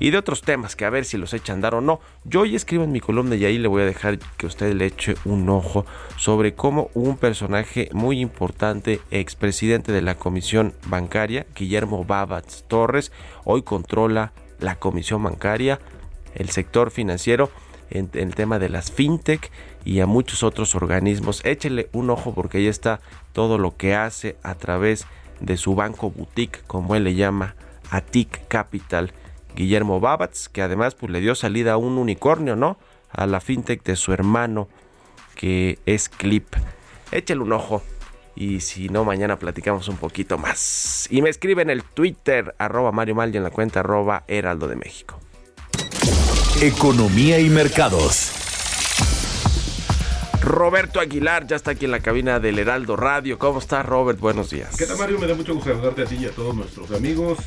y 0.00 0.10
de 0.10 0.18
otros 0.18 0.42
temas 0.42 0.74
que 0.74 0.84
a 0.84 0.90
ver 0.90 1.04
si 1.04 1.16
los 1.16 1.32
echan 1.34 1.56
andar 1.56 1.74
o 1.74 1.80
no. 1.80 2.00
Yo 2.24 2.40
hoy 2.40 2.56
escribo 2.56 2.84
en 2.84 2.92
mi 2.92 3.00
columna 3.00 3.36
y 3.36 3.44
ahí 3.44 3.58
le 3.58 3.68
voy 3.68 3.82
a 3.82 3.86
dejar 3.86 4.18
que 4.18 4.46
usted 4.46 4.72
le 4.74 4.86
eche 4.86 5.14
un 5.24 5.48
ojo 5.48 5.84
sobre 6.16 6.54
cómo 6.54 6.90
un 6.94 7.16
personaje 7.16 7.88
muy 7.92 8.20
importante, 8.20 9.00
expresidente 9.10 9.92
de 9.92 10.02
la 10.02 10.14
Comisión 10.14 10.74
Bancaria, 10.86 11.46
Guillermo 11.54 12.04
Babatz 12.04 12.64
Torres, 12.66 13.12
hoy 13.44 13.62
controla 13.62 14.32
la 14.58 14.76
Comisión 14.76 15.22
Bancaria, 15.22 15.80
el 16.34 16.50
sector 16.50 16.90
financiero 16.90 17.50
en, 17.90 18.10
el 18.14 18.34
tema 18.34 18.58
de 18.58 18.68
las 18.68 18.90
fintech 18.90 19.50
y 19.84 20.00
a 20.00 20.06
muchos 20.06 20.42
otros 20.42 20.74
organismos. 20.74 21.44
Échele 21.44 21.88
un 21.92 22.10
ojo 22.10 22.34
porque 22.34 22.58
ahí 22.58 22.66
está 22.66 23.00
todo 23.32 23.58
lo 23.58 23.76
que 23.76 23.94
hace 23.94 24.36
a 24.42 24.54
través 24.54 25.06
de 25.40 25.56
su 25.56 25.74
banco 25.74 26.10
boutique, 26.10 26.62
como 26.66 26.94
él 26.94 27.04
le 27.04 27.14
llama, 27.14 27.54
Atic 27.90 28.46
Capital, 28.48 29.12
Guillermo 29.56 30.00
Babatz, 30.00 30.48
que 30.48 30.62
además 30.62 30.94
pues, 30.94 31.10
le 31.10 31.20
dio 31.20 31.34
salida 31.34 31.72
a 31.72 31.76
un 31.76 31.98
unicornio, 31.98 32.56
¿no? 32.56 32.78
A 33.10 33.26
la 33.26 33.40
fintech 33.40 33.82
de 33.82 33.96
su 33.96 34.12
hermano, 34.12 34.68
que 35.34 35.78
es 35.86 36.08
Clip. 36.08 36.46
Échale 37.10 37.40
un 37.40 37.52
ojo. 37.52 37.82
Y 38.36 38.60
si 38.60 38.88
no, 38.88 39.04
mañana 39.04 39.38
platicamos 39.38 39.88
un 39.88 39.96
poquito 39.96 40.38
más. 40.38 41.08
Y 41.10 41.20
me 41.20 41.28
escribe 41.28 41.62
en 41.62 41.70
el 41.70 41.82
Twitter, 41.82 42.54
arroba 42.58 42.92
Mario 42.92 43.16
Mal 43.16 43.34
en 43.34 43.42
la 43.42 43.50
cuenta 43.50 43.80
arroba 43.80 44.24
Heraldo 44.28 44.68
de 44.68 44.76
México. 44.76 45.18
Economía 46.62 47.40
y 47.40 47.50
mercados. 47.50 48.39
Roberto 50.40 51.00
Aguilar 51.00 51.46
ya 51.46 51.56
está 51.56 51.72
aquí 51.72 51.84
en 51.84 51.90
la 51.90 52.00
cabina 52.00 52.40
del 52.40 52.58
Heraldo 52.58 52.96
Radio. 52.96 53.38
¿Cómo 53.38 53.58
estás, 53.58 53.84
Robert? 53.84 54.18
Buenos 54.18 54.50
días. 54.50 54.74
¿Qué 54.76 54.86
tal, 54.86 54.96
Mario? 54.96 55.18
Me 55.18 55.26
da 55.26 55.34
mucho 55.34 55.54
gusto 55.54 55.70
saludarte 55.70 56.02
a 56.02 56.06
ti 56.06 56.16
y 56.16 56.26
a 56.26 56.30
todos 56.30 56.54
nuestros 56.54 56.90
amigos. 56.92 57.38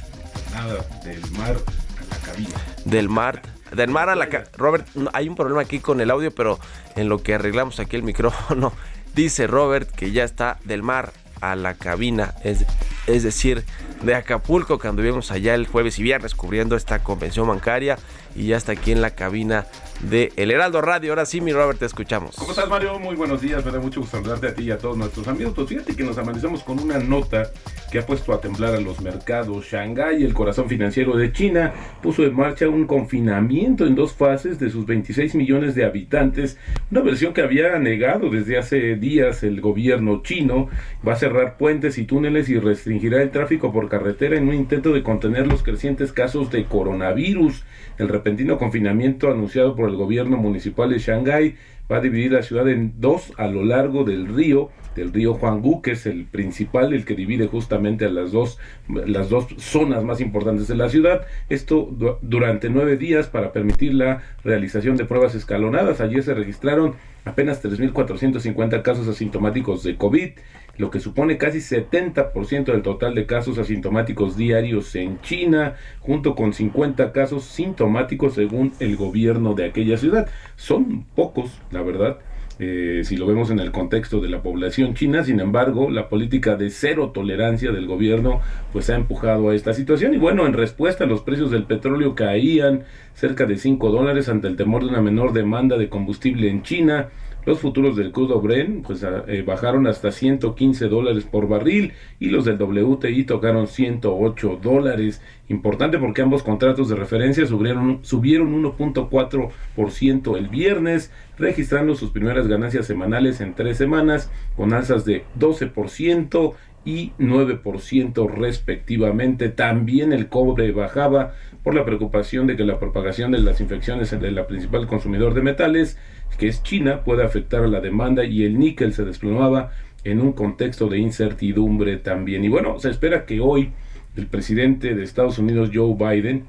Nada, 0.53 0.85
del 1.03 1.19
mar 1.31 1.57
a 1.57 2.13
la 2.13 2.17
cabina. 2.21 2.49
Del 2.85 3.09
mar, 3.09 3.41
del 3.75 3.89
mar 3.89 4.09
a 4.09 4.15
la 4.15 4.29
cabina. 4.29 4.51
Robert, 4.57 4.87
hay 5.13 5.27
un 5.27 5.35
problema 5.35 5.61
aquí 5.61 5.79
con 5.79 6.01
el 6.01 6.11
audio, 6.11 6.29
pero 6.31 6.59
en 6.95 7.09
lo 7.09 7.23
que 7.23 7.33
arreglamos 7.33 7.79
aquí 7.79 7.95
el 7.95 8.03
micrófono, 8.03 8.73
dice 9.15 9.47
Robert 9.47 9.89
que 9.89 10.11
ya 10.11 10.23
está 10.23 10.59
del 10.63 10.83
mar 10.83 11.13
a 11.41 11.55
la 11.55 11.73
cabina, 11.73 12.35
es, 12.43 12.63
es 13.07 13.23
decir, 13.23 13.63
de 14.03 14.15
Acapulco, 14.15 14.79
que 14.79 14.87
anduvimos 14.87 15.31
allá 15.31 15.55
el 15.55 15.67
jueves 15.67 15.97
y 15.99 16.03
viernes 16.03 16.35
cubriendo 16.35 16.75
esta 16.75 16.99
convención 17.03 17.47
bancaria 17.47 17.97
y 18.35 18.47
ya 18.47 18.57
está 18.57 18.73
aquí 18.73 18.91
en 18.91 19.01
la 19.01 19.11
cabina 19.11 19.65
de 20.01 20.33
El 20.35 20.51
Heraldo 20.51 20.81
Radio. 20.81 21.11
Ahora 21.11 21.25
sí, 21.25 21.39
mi 21.39 21.53
Robert, 21.53 21.79
te 21.79 21.85
escuchamos. 21.85 22.35
¿Cómo 22.35 22.51
estás, 22.51 22.67
Mario? 22.67 22.99
Muy 22.99 23.15
buenos 23.15 23.41
días. 23.41 23.63
Me 23.63 23.71
da 23.71 23.79
mucho 23.79 24.01
gusto 24.01 24.17
saludarte 24.17 24.47
a 24.47 24.53
ti 24.53 24.63
y 24.63 24.71
a 24.71 24.77
todos 24.77 24.97
nuestros 24.97 25.27
amigos. 25.27 25.53
Pues 25.55 25.69
fíjate 25.69 25.95
que 25.95 26.03
nos 26.03 26.17
amanecemos 26.17 26.63
con 26.63 26.79
una 26.79 26.97
nota 26.99 27.51
que 27.91 27.99
ha 27.99 28.05
puesto 28.05 28.33
a 28.33 28.41
temblar 28.41 28.73
a 28.73 28.81
los 28.81 29.01
mercados. 29.01 29.65
Shanghái, 29.65 30.23
el 30.23 30.33
corazón 30.33 30.67
financiero 30.67 31.15
de 31.15 31.31
China, 31.31 31.73
puso 32.01 32.23
en 32.23 32.35
marcha 32.35 32.67
un 32.67 32.85
confinamiento 32.85 33.85
en 33.85 33.95
dos 33.95 34.13
fases 34.13 34.59
de 34.59 34.69
sus 34.69 34.85
26 34.85 35.35
millones 35.35 35.75
de 35.75 35.85
habitantes. 35.85 36.57
Una 36.91 37.01
versión 37.01 37.33
que 37.33 37.41
había 37.41 37.77
negado 37.79 38.29
desde 38.29 38.57
hace 38.57 38.95
días 38.95 39.43
el 39.43 39.61
gobierno 39.61 40.21
chino. 40.23 40.69
Va 41.07 41.13
a 41.13 41.17
cerrar 41.17 41.57
puentes 41.57 41.97
y 41.97 42.05
túneles 42.05 42.49
y 42.49 42.57
el 42.93 43.31
tráfico 43.31 43.71
por 43.71 43.89
carretera 43.89 44.37
en 44.37 44.47
un 44.47 44.53
intento 44.53 44.93
de 44.93 45.03
contener 45.03 45.47
los 45.47 45.63
crecientes 45.63 46.13
casos 46.13 46.51
de 46.51 46.65
coronavirus. 46.65 47.63
El 47.97 48.07
repentino 48.07 48.57
confinamiento 48.57 49.31
anunciado 49.31 49.75
por 49.75 49.89
el 49.89 49.95
gobierno 49.95 50.37
municipal 50.37 50.89
de 50.89 50.99
Shanghái 50.99 51.55
va 51.91 51.97
a 51.97 52.01
dividir 52.01 52.31
la 52.31 52.43
ciudad 52.43 52.67
en 52.69 52.93
dos 52.99 53.33
a 53.37 53.47
lo 53.47 53.63
largo 53.63 54.03
del 54.03 54.27
río, 54.27 54.69
del 54.95 55.11
río 55.11 55.33
Huanggu, 55.33 55.81
que 55.81 55.91
es 55.91 56.05
el 56.05 56.25
principal, 56.25 56.93
el 56.93 57.05
que 57.05 57.15
divide 57.15 57.47
justamente 57.47 58.05
a 58.05 58.09
las 58.09 58.31
dos, 58.31 58.59
las 58.87 59.29
dos 59.29 59.47
zonas 59.57 60.03
más 60.03 60.21
importantes 60.21 60.67
de 60.67 60.75
la 60.75 60.89
ciudad. 60.89 61.25
Esto 61.49 61.89
du 61.91 62.17
durante 62.21 62.69
nueve 62.69 62.97
días 62.97 63.27
para 63.27 63.51
permitir 63.51 63.93
la 63.93 64.21
realización 64.43 64.95
de 64.97 65.05
pruebas 65.05 65.35
escalonadas. 65.35 65.99
Ayer 65.99 66.23
se 66.23 66.33
registraron 66.33 66.95
apenas 67.25 67.63
3.450 67.63 68.81
casos 68.81 69.07
asintomáticos 69.07 69.83
de 69.83 69.95
COVID 69.97 70.31
lo 70.77 70.89
que 70.89 70.99
supone 70.99 71.37
casi 71.37 71.59
70% 71.59 72.65
del 72.65 72.81
total 72.81 73.13
de 73.13 73.25
casos 73.25 73.57
asintomáticos 73.57 74.35
diarios 74.35 74.95
en 74.95 75.21
China, 75.21 75.75
junto 75.99 76.35
con 76.35 76.53
50 76.53 77.11
casos 77.11 77.45
sintomáticos 77.45 78.33
según 78.33 78.73
el 78.79 78.95
gobierno 78.95 79.53
de 79.53 79.65
aquella 79.65 79.97
ciudad. 79.97 80.27
Son 80.55 81.05
pocos, 81.15 81.61
la 81.73 81.81
verdad. 81.81 82.19
Eh, 82.59 83.01
si 83.03 83.17
lo 83.17 83.25
vemos 83.25 83.49
en 83.49 83.59
el 83.59 83.71
contexto 83.71 84.21
de 84.21 84.29
la 84.29 84.43
población 84.43 84.93
china, 84.93 85.23
sin 85.23 85.39
embargo, 85.39 85.89
la 85.89 86.07
política 86.07 86.55
de 86.55 86.69
cero 86.69 87.11
tolerancia 87.11 87.71
del 87.71 87.87
gobierno 87.87 88.41
pues 88.71 88.91
ha 88.91 88.95
empujado 88.95 89.49
a 89.49 89.55
esta 89.55 89.73
situación 89.73 90.13
y 90.13 90.17
bueno, 90.17 90.45
en 90.45 90.53
respuesta 90.53 91.07
los 91.07 91.21
precios 91.21 91.49
del 91.49 91.63
petróleo 91.63 92.13
caían 92.13 92.83
cerca 93.15 93.45
de 93.45 93.57
5 93.57 93.89
dólares 93.89 94.29
ante 94.29 94.47
el 94.47 94.55
temor 94.55 94.83
de 94.83 94.89
una 94.89 95.01
menor 95.01 95.33
demanda 95.33 95.77
de 95.77 95.89
combustible 95.89 96.49
en 96.49 96.61
China, 96.61 97.09
Los 97.45 97.59
futuros 97.59 97.95
del 97.95 98.11
crudo 98.11 98.39
Brent 98.41 98.85
pues, 98.85 99.03
eh, 99.03 99.43
bajaron 99.45 99.87
hasta 99.87 100.11
115 100.11 100.87
dólares 100.87 101.25
por 101.25 101.47
barril 101.47 101.93
y 102.19 102.27
los 102.27 102.45
del 102.45 102.61
WTI 102.61 103.23
tocaron 103.25 103.67
108 103.67 104.59
dólares. 104.61 105.21
Importante 105.49 105.97
porque 105.97 106.21
ambos 106.21 106.43
contratos 106.43 106.89
de 106.89 106.95
referencia 106.95 107.45
subieron, 107.45 107.99
subieron 108.03 108.63
1.4% 108.63 110.37
el 110.37 110.47
viernes, 110.47 111.11
registrando 111.37 111.95
sus 111.95 112.11
primeras 112.11 112.47
ganancias 112.47 112.85
semanales 112.85 113.41
en 113.41 113.53
tres 113.53 113.77
semanas, 113.77 114.31
con 114.55 114.73
alzas 114.73 115.03
de 115.05 115.25
12% 115.37 116.53
y 116.85 117.11
9% 117.19 118.29
respectivamente. 118.29 119.49
También 119.49 120.13
el 120.13 120.27
cobre 120.27 120.71
bajaba 120.71 121.33
por 121.63 121.75
la 121.75 121.85
preocupación 121.85 122.47
de 122.47 122.57
que 122.57 122.65
la 122.65 122.79
propagación 122.79 123.31
de 123.31 123.39
las 123.39 123.61
infecciones 123.61 124.11
de 124.11 124.31
la 124.31 124.47
principal 124.47 124.87
consumidor 124.87 125.33
de 125.33 125.41
metales, 125.41 125.97
que 126.37 126.47
es 126.47 126.63
China, 126.63 127.03
puede 127.03 127.23
afectar 127.23 127.63
a 127.63 127.67
la 127.67 127.81
demanda 127.81 128.23
y 128.25 128.43
el 128.43 128.57
níquel 128.59 128.93
se 128.93 129.05
desplomaba 129.05 129.71
en 130.03 130.21
un 130.21 130.33
contexto 130.33 130.87
de 130.87 130.99
incertidumbre 130.99 131.97
también. 131.97 132.43
Y 132.43 132.49
bueno, 132.49 132.79
se 132.79 132.89
espera 132.89 133.25
que 133.25 133.39
hoy 133.39 133.71
el 134.15 134.27
presidente 134.27 134.95
de 134.95 135.03
Estados 135.03 135.39
Unidos, 135.39 135.71
Joe 135.73 135.95
Biden, 135.95 136.45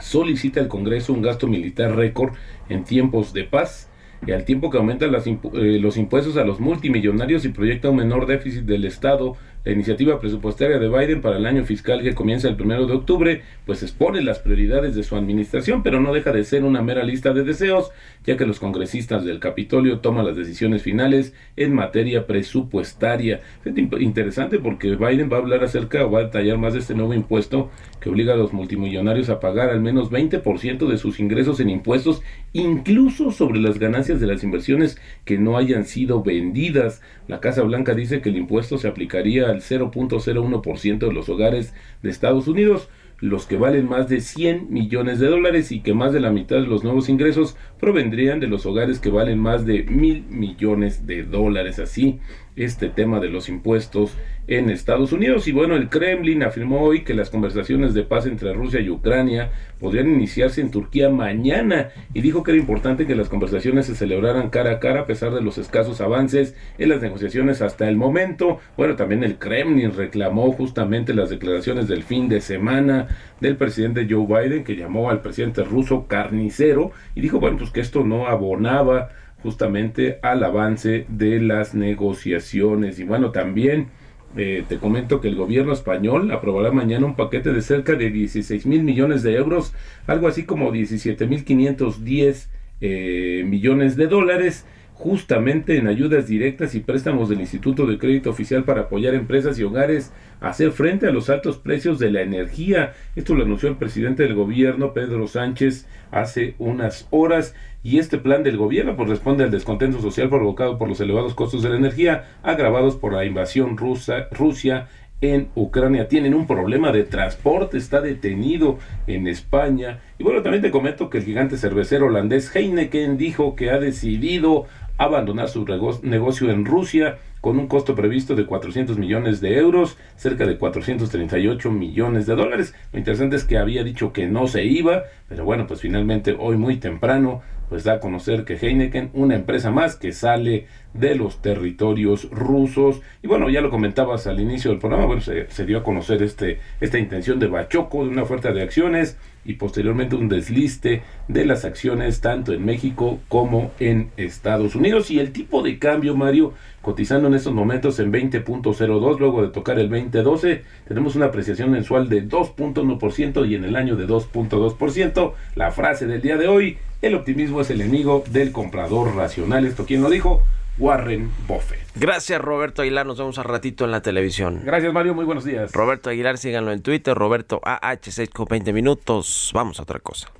solicita 0.00 0.60
al 0.60 0.68
Congreso 0.68 1.12
un 1.12 1.22
gasto 1.22 1.46
militar 1.46 1.94
récord 1.94 2.34
en 2.68 2.84
tiempos 2.84 3.32
de 3.32 3.44
paz 3.44 3.90
y 4.26 4.32
al 4.32 4.44
tiempo 4.44 4.70
que 4.70 4.78
aumentan 4.78 5.14
eh, 5.14 5.78
los 5.80 5.96
impuestos 5.96 6.36
a 6.36 6.44
los 6.44 6.60
multimillonarios 6.60 7.44
y 7.44 7.48
proyecta 7.50 7.90
un 7.90 7.96
menor 7.96 8.26
déficit 8.26 8.62
del 8.62 8.84
Estado 8.84 9.36
la 9.64 9.72
iniciativa 9.72 10.18
presupuestaria 10.18 10.78
de 10.78 10.88
Biden 10.88 11.20
para 11.20 11.36
el 11.36 11.46
año 11.46 11.64
fiscal 11.64 12.02
que 12.02 12.14
comienza 12.14 12.48
el 12.48 12.56
primero 12.56 12.86
de 12.86 12.94
octubre, 12.94 13.42
pues 13.66 13.82
expone 13.82 14.22
las 14.22 14.38
prioridades 14.38 14.94
de 14.94 15.02
su 15.02 15.16
administración, 15.16 15.82
pero 15.82 16.00
no 16.00 16.14
deja 16.14 16.32
de 16.32 16.44
ser 16.44 16.64
una 16.64 16.82
mera 16.82 17.04
lista 17.04 17.32
de 17.32 17.44
deseos, 17.44 17.90
ya 18.24 18.36
que 18.36 18.46
los 18.46 18.58
congresistas 18.58 19.24
del 19.24 19.38
Capitolio 19.38 20.00
toman 20.00 20.26
las 20.26 20.36
decisiones 20.36 20.82
finales 20.82 21.34
en 21.56 21.74
materia 21.74 22.26
presupuestaria. 22.26 23.40
Es 23.64 23.76
interesante 24.00 24.58
porque 24.58 24.96
Biden 24.96 25.30
va 25.30 25.36
a 25.36 25.40
hablar 25.40 25.62
acerca 25.62 26.06
o 26.06 26.10
va 26.10 26.20
a 26.20 26.24
detallar 26.24 26.56
más 26.56 26.72
de 26.72 26.78
este 26.78 26.94
nuevo 26.94 27.12
impuesto 27.12 27.70
que 28.00 28.08
obliga 28.08 28.32
a 28.32 28.36
los 28.36 28.54
multimillonarios 28.54 29.28
a 29.28 29.40
pagar 29.40 29.68
al 29.68 29.80
menos 29.80 30.10
20% 30.10 30.88
de 30.88 30.96
sus 30.96 31.20
ingresos 31.20 31.60
en 31.60 31.68
impuestos, 31.68 32.22
incluso 32.54 33.30
sobre 33.30 33.60
las 33.60 33.78
ganancias 33.78 34.20
de 34.20 34.26
las 34.26 34.42
inversiones 34.42 34.98
que 35.24 35.38
no 35.38 35.58
hayan 35.58 35.84
sido 35.84 36.22
vendidas. 36.22 37.02
La 37.28 37.40
Casa 37.40 37.62
Blanca 37.62 37.94
dice 37.94 38.22
que 38.22 38.30
el 38.30 38.38
impuesto 38.38 38.78
se 38.78 38.88
aplicaría 38.88 39.49
al 39.50 39.60
0.01% 39.60 40.98
de 40.98 41.12
los 41.12 41.28
hogares 41.28 41.74
de 42.02 42.10
Estados 42.10 42.48
Unidos, 42.48 42.88
los 43.20 43.46
que 43.46 43.56
valen 43.56 43.86
más 43.86 44.08
de 44.08 44.20
100 44.20 44.72
millones 44.72 45.18
de 45.18 45.26
dólares 45.26 45.72
y 45.72 45.80
que 45.80 45.92
más 45.92 46.12
de 46.12 46.20
la 46.20 46.30
mitad 46.30 46.56
de 46.56 46.66
los 46.66 46.84
nuevos 46.84 47.08
ingresos 47.08 47.56
provendrían 47.78 48.40
de 48.40 48.46
los 48.46 48.64
hogares 48.64 48.98
que 48.98 49.10
valen 49.10 49.38
más 49.38 49.66
de 49.66 49.82
mil 49.84 50.24
millones 50.28 51.06
de 51.06 51.24
dólares. 51.24 51.78
Así, 51.78 52.18
este 52.56 52.88
tema 52.88 53.20
de 53.20 53.28
los 53.28 53.48
impuestos 53.48 54.16
en 54.50 54.68
Estados 54.68 55.12
Unidos. 55.12 55.46
Y 55.46 55.52
bueno, 55.52 55.76
el 55.76 55.88
Kremlin 55.88 56.42
afirmó 56.42 56.80
hoy 56.80 57.04
que 57.04 57.14
las 57.14 57.30
conversaciones 57.30 57.94
de 57.94 58.02
paz 58.02 58.26
entre 58.26 58.52
Rusia 58.52 58.80
y 58.80 58.90
Ucrania 58.90 59.50
podrían 59.78 60.08
iniciarse 60.08 60.60
en 60.60 60.72
Turquía 60.72 61.08
mañana 61.08 61.90
y 62.12 62.20
dijo 62.20 62.42
que 62.42 62.50
era 62.50 62.60
importante 62.60 63.06
que 63.06 63.14
las 63.14 63.28
conversaciones 63.28 63.86
se 63.86 63.94
celebraran 63.94 64.50
cara 64.50 64.72
a 64.72 64.80
cara 64.80 65.02
a 65.02 65.06
pesar 65.06 65.32
de 65.32 65.40
los 65.40 65.56
escasos 65.56 66.00
avances 66.00 66.56
en 66.78 66.88
las 66.88 67.00
negociaciones 67.00 67.62
hasta 67.62 67.88
el 67.88 67.96
momento. 67.96 68.58
Bueno, 68.76 68.96
también 68.96 69.22
el 69.22 69.38
Kremlin 69.38 69.94
reclamó 69.94 70.50
justamente 70.52 71.14
las 71.14 71.30
declaraciones 71.30 71.86
del 71.86 72.02
fin 72.02 72.28
de 72.28 72.40
semana 72.40 73.06
del 73.40 73.56
presidente 73.56 74.06
Joe 74.10 74.26
Biden 74.26 74.64
que 74.64 74.76
llamó 74.76 75.10
al 75.10 75.22
presidente 75.22 75.62
ruso 75.62 76.06
carnicero 76.08 76.90
y 77.14 77.20
dijo, 77.20 77.38
bueno, 77.38 77.58
pues 77.58 77.70
que 77.70 77.80
esto 77.80 78.04
no 78.04 78.26
abonaba 78.26 79.10
justamente 79.42 80.18
al 80.22 80.42
avance 80.44 81.06
de 81.08 81.40
las 81.40 81.74
negociaciones. 81.74 82.98
Y 82.98 83.04
bueno, 83.04 83.30
también 83.30 83.88
eh, 84.36 84.64
te 84.68 84.78
comento 84.78 85.20
que 85.20 85.28
el 85.28 85.34
gobierno 85.34 85.72
español 85.72 86.30
aprobará 86.30 86.70
mañana 86.70 87.06
un 87.06 87.16
paquete 87.16 87.52
de 87.52 87.62
cerca 87.62 87.94
de 87.94 88.10
16 88.10 88.64
mil 88.66 88.82
millones 88.84 89.22
de 89.22 89.34
euros, 89.34 89.74
algo 90.06 90.28
así 90.28 90.44
como 90.44 90.70
17 90.70 91.26
mil 91.26 91.44
510 91.44 92.50
eh, 92.80 93.44
millones 93.46 93.96
de 93.96 94.06
dólares 94.06 94.66
justamente 95.00 95.78
en 95.78 95.88
ayudas 95.88 96.26
directas 96.26 96.74
y 96.74 96.80
préstamos 96.80 97.30
del 97.30 97.40
Instituto 97.40 97.86
de 97.86 97.96
Crédito 97.96 98.28
Oficial 98.28 98.64
para 98.64 98.82
apoyar 98.82 99.14
empresas 99.14 99.58
y 99.58 99.64
hogares 99.64 100.12
a 100.42 100.50
hacer 100.50 100.72
frente 100.72 101.06
a 101.06 101.10
los 101.10 101.30
altos 101.30 101.56
precios 101.56 101.98
de 101.98 102.10
la 102.10 102.20
energía. 102.20 102.92
Esto 103.16 103.34
lo 103.34 103.44
anunció 103.44 103.70
el 103.70 103.76
presidente 103.76 104.24
del 104.24 104.34
gobierno, 104.34 104.92
Pedro 104.92 105.26
Sánchez, 105.26 105.88
hace 106.10 106.54
unas 106.58 107.08
horas. 107.08 107.54
Y 107.82 107.98
este 107.98 108.18
plan 108.18 108.42
del 108.42 108.58
gobierno 108.58 108.94
pues, 108.94 109.08
responde 109.08 109.42
al 109.42 109.50
descontento 109.50 110.02
social 110.02 110.28
provocado 110.28 110.76
por 110.76 110.86
los 110.86 111.00
elevados 111.00 111.32
costos 111.32 111.62
de 111.62 111.70
la 111.70 111.76
energía, 111.76 112.36
agravados 112.42 112.96
por 112.96 113.14
la 113.14 113.24
invasión 113.24 113.78
rusa, 113.78 114.28
Rusia 114.30 114.86
en 115.20 115.48
Ucrania. 115.54 116.08
Tienen 116.08 116.34
un 116.34 116.46
problema 116.46 116.92
de 116.92 117.04
transporte, 117.04 117.78
está 117.78 118.00
detenido 118.00 118.78
en 119.06 119.26
España. 119.26 120.00
Y 120.18 120.24
bueno, 120.24 120.42
también 120.42 120.62
te 120.62 120.70
comento 120.70 121.10
que 121.10 121.18
el 121.18 121.24
gigante 121.24 121.56
cervecero 121.56 122.06
holandés 122.06 122.54
Heineken 122.54 123.16
dijo 123.16 123.54
que 123.56 123.70
ha 123.70 123.78
decidido 123.78 124.66
abandonar 125.00 125.48
su 125.48 125.64
negocio 126.02 126.50
en 126.50 126.66
Rusia 126.66 127.18
con 127.40 127.58
un 127.58 127.68
costo 127.68 127.94
previsto 127.94 128.34
de 128.34 128.44
400 128.44 128.98
millones 128.98 129.40
de 129.40 129.56
euros, 129.56 129.96
cerca 130.16 130.44
de 130.44 130.58
438 130.58 131.70
millones 131.70 132.26
de 132.26 132.34
dólares. 132.34 132.74
Lo 132.92 132.98
interesante 132.98 133.36
es 133.36 133.44
que 133.44 133.56
había 133.56 133.82
dicho 133.82 134.12
que 134.12 134.26
no 134.26 134.46
se 134.46 134.64
iba, 134.64 135.04
pero 135.26 135.46
bueno, 135.46 135.66
pues 135.66 135.80
finalmente 135.80 136.36
hoy 136.38 136.58
muy 136.58 136.76
temprano 136.76 137.40
pues 137.70 137.84
da 137.84 137.94
a 137.94 138.00
conocer 138.00 138.44
que 138.44 138.54
Heineken, 138.54 139.10
una 139.14 139.36
empresa 139.36 139.70
más 139.70 139.94
que 139.94 140.12
sale 140.12 140.66
de 140.92 141.14
los 141.14 141.40
territorios 141.40 142.28
rusos. 142.30 143.00
Y 143.22 143.28
bueno, 143.28 143.48
ya 143.48 143.60
lo 143.60 143.70
comentabas 143.70 144.26
al 144.26 144.40
inicio 144.40 144.72
del 144.72 144.80
programa, 144.80 145.06
bueno, 145.06 145.22
se, 145.22 145.46
dio 145.64 145.78
a 145.78 145.84
conocer 145.84 146.20
este, 146.22 146.58
esta 146.80 146.98
intención 146.98 147.38
de 147.38 147.46
Bachoco, 147.46 148.04
de 148.04 148.10
una 148.10 148.24
oferta 148.24 148.52
de 148.52 148.62
acciones 148.62 149.16
y 149.44 149.54
posteriormente 149.54 150.16
un 150.16 150.28
desliste 150.28 151.02
de 151.28 151.46
las 151.46 151.64
acciones 151.64 152.20
tanto 152.20 152.52
en 152.52 152.64
México 152.64 153.20
como 153.28 153.70
en 153.78 154.10
Estados 154.16 154.74
Unidos. 154.74 155.12
Y 155.12 155.20
el 155.20 155.30
tipo 155.30 155.62
de 155.62 155.78
cambio, 155.78 156.16
Mario, 156.16 156.54
cotizando 156.82 157.28
en 157.28 157.34
estos 157.34 157.54
momentos 157.54 158.00
en 158.00 158.12
20.02, 158.12 159.18
luego 159.20 159.42
de 159.42 159.48
tocar 159.48 159.78
el 159.78 159.88
2012, 159.88 160.64
tenemos 160.88 161.14
una 161.14 161.26
apreciación 161.26 161.70
mensual 161.70 162.08
de 162.08 162.28
2.1% 162.28 163.48
y 163.48 163.54
en 163.54 163.64
el 163.64 163.76
año 163.76 163.94
de 163.94 164.08
2.2%. 164.08 165.32
La 165.54 165.70
frase 165.70 166.06
del 166.06 166.20
día 166.20 166.36
de 166.36 166.48
hoy, 166.48 166.78
el 167.02 167.14
optimismo 167.14 167.60
es 167.60 167.70
el 167.70 167.80
enemigo 167.80 168.24
del 168.30 168.52
comprador 168.52 169.14
racional. 169.14 169.66
¿Esto 169.66 169.86
quién 169.86 170.02
lo 170.02 170.10
dijo? 170.10 170.42
Warren 170.78 171.30
Buffett. 171.46 171.80
Gracias 171.94 172.40
Roberto 172.40 172.82
Aguilar, 172.82 173.04
nos 173.04 173.18
vemos 173.18 173.38
al 173.38 173.44
ratito 173.44 173.84
en 173.84 173.90
la 173.90 174.00
televisión. 174.00 174.62
Gracias 174.64 174.92
Mario, 174.92 175.14
muy 175.14 175.24
buenos 175.24 175.44
días. 175.44 175.72
Roberto 175.72 176.10
Aguilar, 176.10 176.38
síganlo 176.38 176.72
en 176.72 176.82
Twitter, 176.82 177.16
Roberto 177.16 177.60
AH6 177.62 178.30
con 178.30 178.46
20 178.46 178.72
minutos. 178.72 179.50
Vamos 179.54 179.78
a 179.78 179.82
otra 179.82 179.98
cosa. 179.98 180.30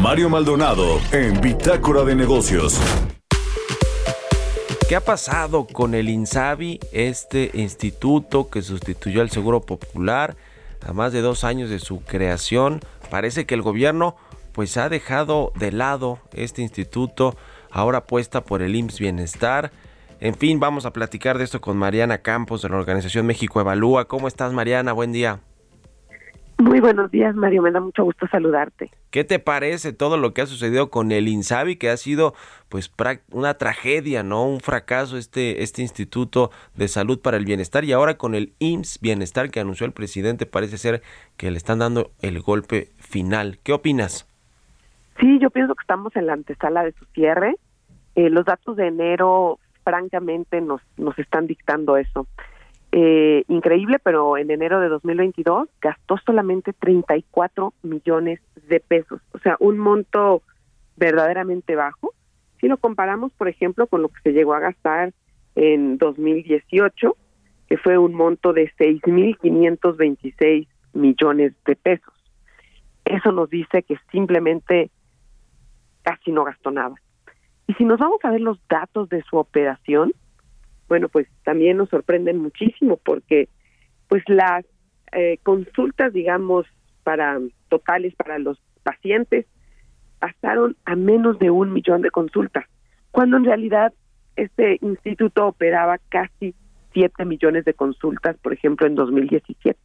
Mario 0.00 0.28
Maldonado 0.28 1.00
en 1.12 1.40
Bitácora 1.40 2.02
de 2.02 2.14
Negocios. 2.14 2.80
¿Qué 4.88 4.96
ha 4.96 5.00
pasado 5.00 5.66
con 5.66 5.94
el 5.94 6.10
INSABI, 6.10 6.80
este 6.92 7.50
instituto 7.54 8.50
que 8.50 8.60
sustituyó 8.60 9.22
al 9.22 9.30
Seguro 9.30 9.60
Popular 9.62 10.36
a 10.86 10.92
más 10.92 11.14
de 11.14 11.22
dos 11.22 11.44
años 11.44 11.70
de 11.70 11.78
su 11.78 12.00
creación? 12.02 12.80
Parece 13.08 13.46
que 13.46 13.54
el 13.54 13.62
gobierno 13.62 14.16
pues 14.52 14.76
ha 14.76 14.88
dejado 14.88 15.52
de 15.56 15.72
lado 15.72 16.18
este 16.32 16.62
instituto, 16.62 17.36
ahora 17.70 17.98
apuesta 17.98 18.44
por 18.44 18.62
el 18.62 18.76
IMSS 18.76 19.00
Bienestar. 19.00 19.72
En 20.20 20.34
fin, 20.34 20.60
vamos 20.60 20.86
a 20.86 20.92
platicar 20.92 21.38
de 21.38 21.44
esto 21.44 21.60
con 21.60 21.76
Mariana 21.76 22.18
Campos 22.18 22.62
de 22.62 22.68
la 22.68 22.76
organización 22.76 23.26
México 23.26 23.60
Evalúa. 23.60 24.06
¿Cómo 24.06 24.28
estás, 24.28 24.52
Mariana? 24.52 24.92
Buen 24.92 25.12
día. 25.12 25.40
Muy 26.58 26.78
buenos 26.78 27.10
días, 27.10 27.34
Mario. 27.34 27.60
Me 27.60 27.72
da 27.72 27.80
mucho 27.80 28.04
gusto 28.04 28.28
saludarte. 28.28 28.92
¿Qué 29.10 29.24
te 29.24 29.40
parece 29.40 29.92
todo 29.92 30.16
lo 30.16 30.32
que 30.32 30.42
ha 30.42 30.46
sucedido 30.46 30.90
con 30.90 31.10
el 31.10 31.26
INSABI, 31.26 31.74
que 31.74 31.90
ha 31.90 31.96
sido 31.96 32.34
pues 32.68 32.92
una 33.32 33.54
tragedia, 33.54 34.22
no, 34.22 34.44
un 34.46 34.60
fracaso 34.60 35.18
este 35.18 35.64
este 35.64 35.82
Instituto 35.82 36.52
de 36.76 36.86
Salud 36.86 37.20
para 37.20 37.36
el 37.36 37.44
Bienestar 37.44 37.84
y 37.84 37.90
ahora 37.92 38.16
con 38.16 38.36
el 38.36 38.52
IMSS 38.60 39.00
Bienestar 39.00 39.50
que 39.50 39.58
anunció 39.58 39.86
el 39.86 39.92
presidente 39.92 40.46
parece 40.46 40.78
ser 40.78 41.02
que 41.36 41.50
le 41.50 41.56
están 41.56 41.80
dando 41.80 42.12
el 42.20 42.40
golpe 42.40 42.90
final. 42.96 43.58
¿Qué 43.64 43.72
opinas? 43.72 44.31
Sí, 45.20 45.38
yo 45.38 45.50
pienso 45.50 45.74
que 45.74 45.82
estamos 45.82 46.14
en 46.16 46.26
la 46.26 46.34
antesala 46.34 46.84
de 46.84 46.92
su 46.92 47.04
cierre. 47.06 47.56
Eh, 48.14 48.30
los 48.30 48.44
datos 48.44 48.76
de 48.76 48.88
enero, 48.88 49.58
francamente, 49.84 50.60
nos, 50.60 50.80
nos 50.96 51.18
están 51.18 51.46
dictando 51.46 51.96
eso. 51.96 52.26
Eh, 52.94 53.44
increíble, 53.48 53.98
pero 54.04 54.36
en 54.36 54.50
enero 54.50 54.78
de 54.80 54.88
2022 54.88 55.68
gastó 55.80 56.18
solamente 56.18 56.74
34 56.74 57.72
millones 57.82 58.40
de 58.68 58.80
pesos, 58.80 59.22
o 59.32 59.38
sea, 59.38 59.56
un 59.60 59.78
monto 59.78 60.42
verdaderamente 60.96 61.74
bajo. 61.74 62.12
Si 62.60 62.68
lo 62.68 62.76
comparamos, 62.76 63.32
por 63.32 63.48
ejemplo, 63.48 63.86
con 63.86 64.02
lo 64.02 64.10
que 64.10 64.20
se 64.22 64.32
llegó 64.32 64.52
a 64.52 64.60
gastar 64.60 65.14
en 65.54 65.96
2018, 65.96 67.16
que 67.66 67.78
fue 67.78 67.96
un 67.96 68.12
monto 68.12 68.52
de 68.52 68.70
6.526 68.72 70.68
millones 70.92 71.54
de 71.64 71.76
pesos. 71.76 72.12
Eso 73.06 73.32
nos 73.32 73.48
dice 73.48 73.82
que 73.82 73.96
simplemente 74.10 74.90
casi 76.02 76.32
no 76.32 76.44
gastó 76.44 76.70
nada. 76.70 76.94
Y 77.66 77.74
si 77.74 77.84
nos 77.84 77.98
vamos 77.98 78.18
a 78.24 78.30
ver 78.30 78.40
los 78.40 78.58
datos 78.68 79.08
de 79.08 79.22
su 79.22 79.36
operación, 79.36 80.12
bueno, 80.88 81.08
pues 81.08 81.26
también 81.44 81.78
nos 81.78 81.88
sorprenden 81.88 82.38
muchísimo 82.38 82.98
porque 82.98 83.48
pues 84.08 84.22
las 84.26 84.64
eh, 85.12 85.38
consultas, 85.42 86.12
digamos, 86.12 86.66
para 87.02 87.38
totales 87.68 88.14
para 88.14 88.38
los 88.38 88.60
pacientes 88.82 89.46
pasaron 90.18 90.76
a 90.84 90.94
menos 90.94 91.38
de 91.38 91.50
un 91.50 91.72
millón 91.72 92.02
de 92.02 92.10
consultas, 92.10 92.64
cuando 93.10 93.36
en 93.36 93.44
realidad 93.44 93.92
este 94.36 94.78
instituto 94.80 95.46
operaba 95.46 95.98
casi 96.08 96.54
7 96.92 97.24
millones 97.24 97.64
de 97.64 97.74
consultas, 97.74 98.36
por 98.38 98.52
ejemplo, 98.52 98.86
en 98.86 98.94
2017. 98.94 99.78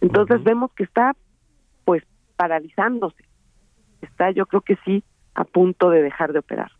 Entonces 0.00 0.42
vemos 0.42 0.72
que 0.72 0.84
está 0.84 1.14
pues 1.84 2.02
paralizándose. 2.36 3.24
Está 4.04 4.30
yo 4.30 4.46
creo 4.46 4.62
que 4.62 4.76
sí 4.84 5.04
a 5.34 5.44
punto 5.44 5.90
de 5.90 6.02
dejar 6.02 6.32
de 6.32 6.38
operar. 6.38 6.70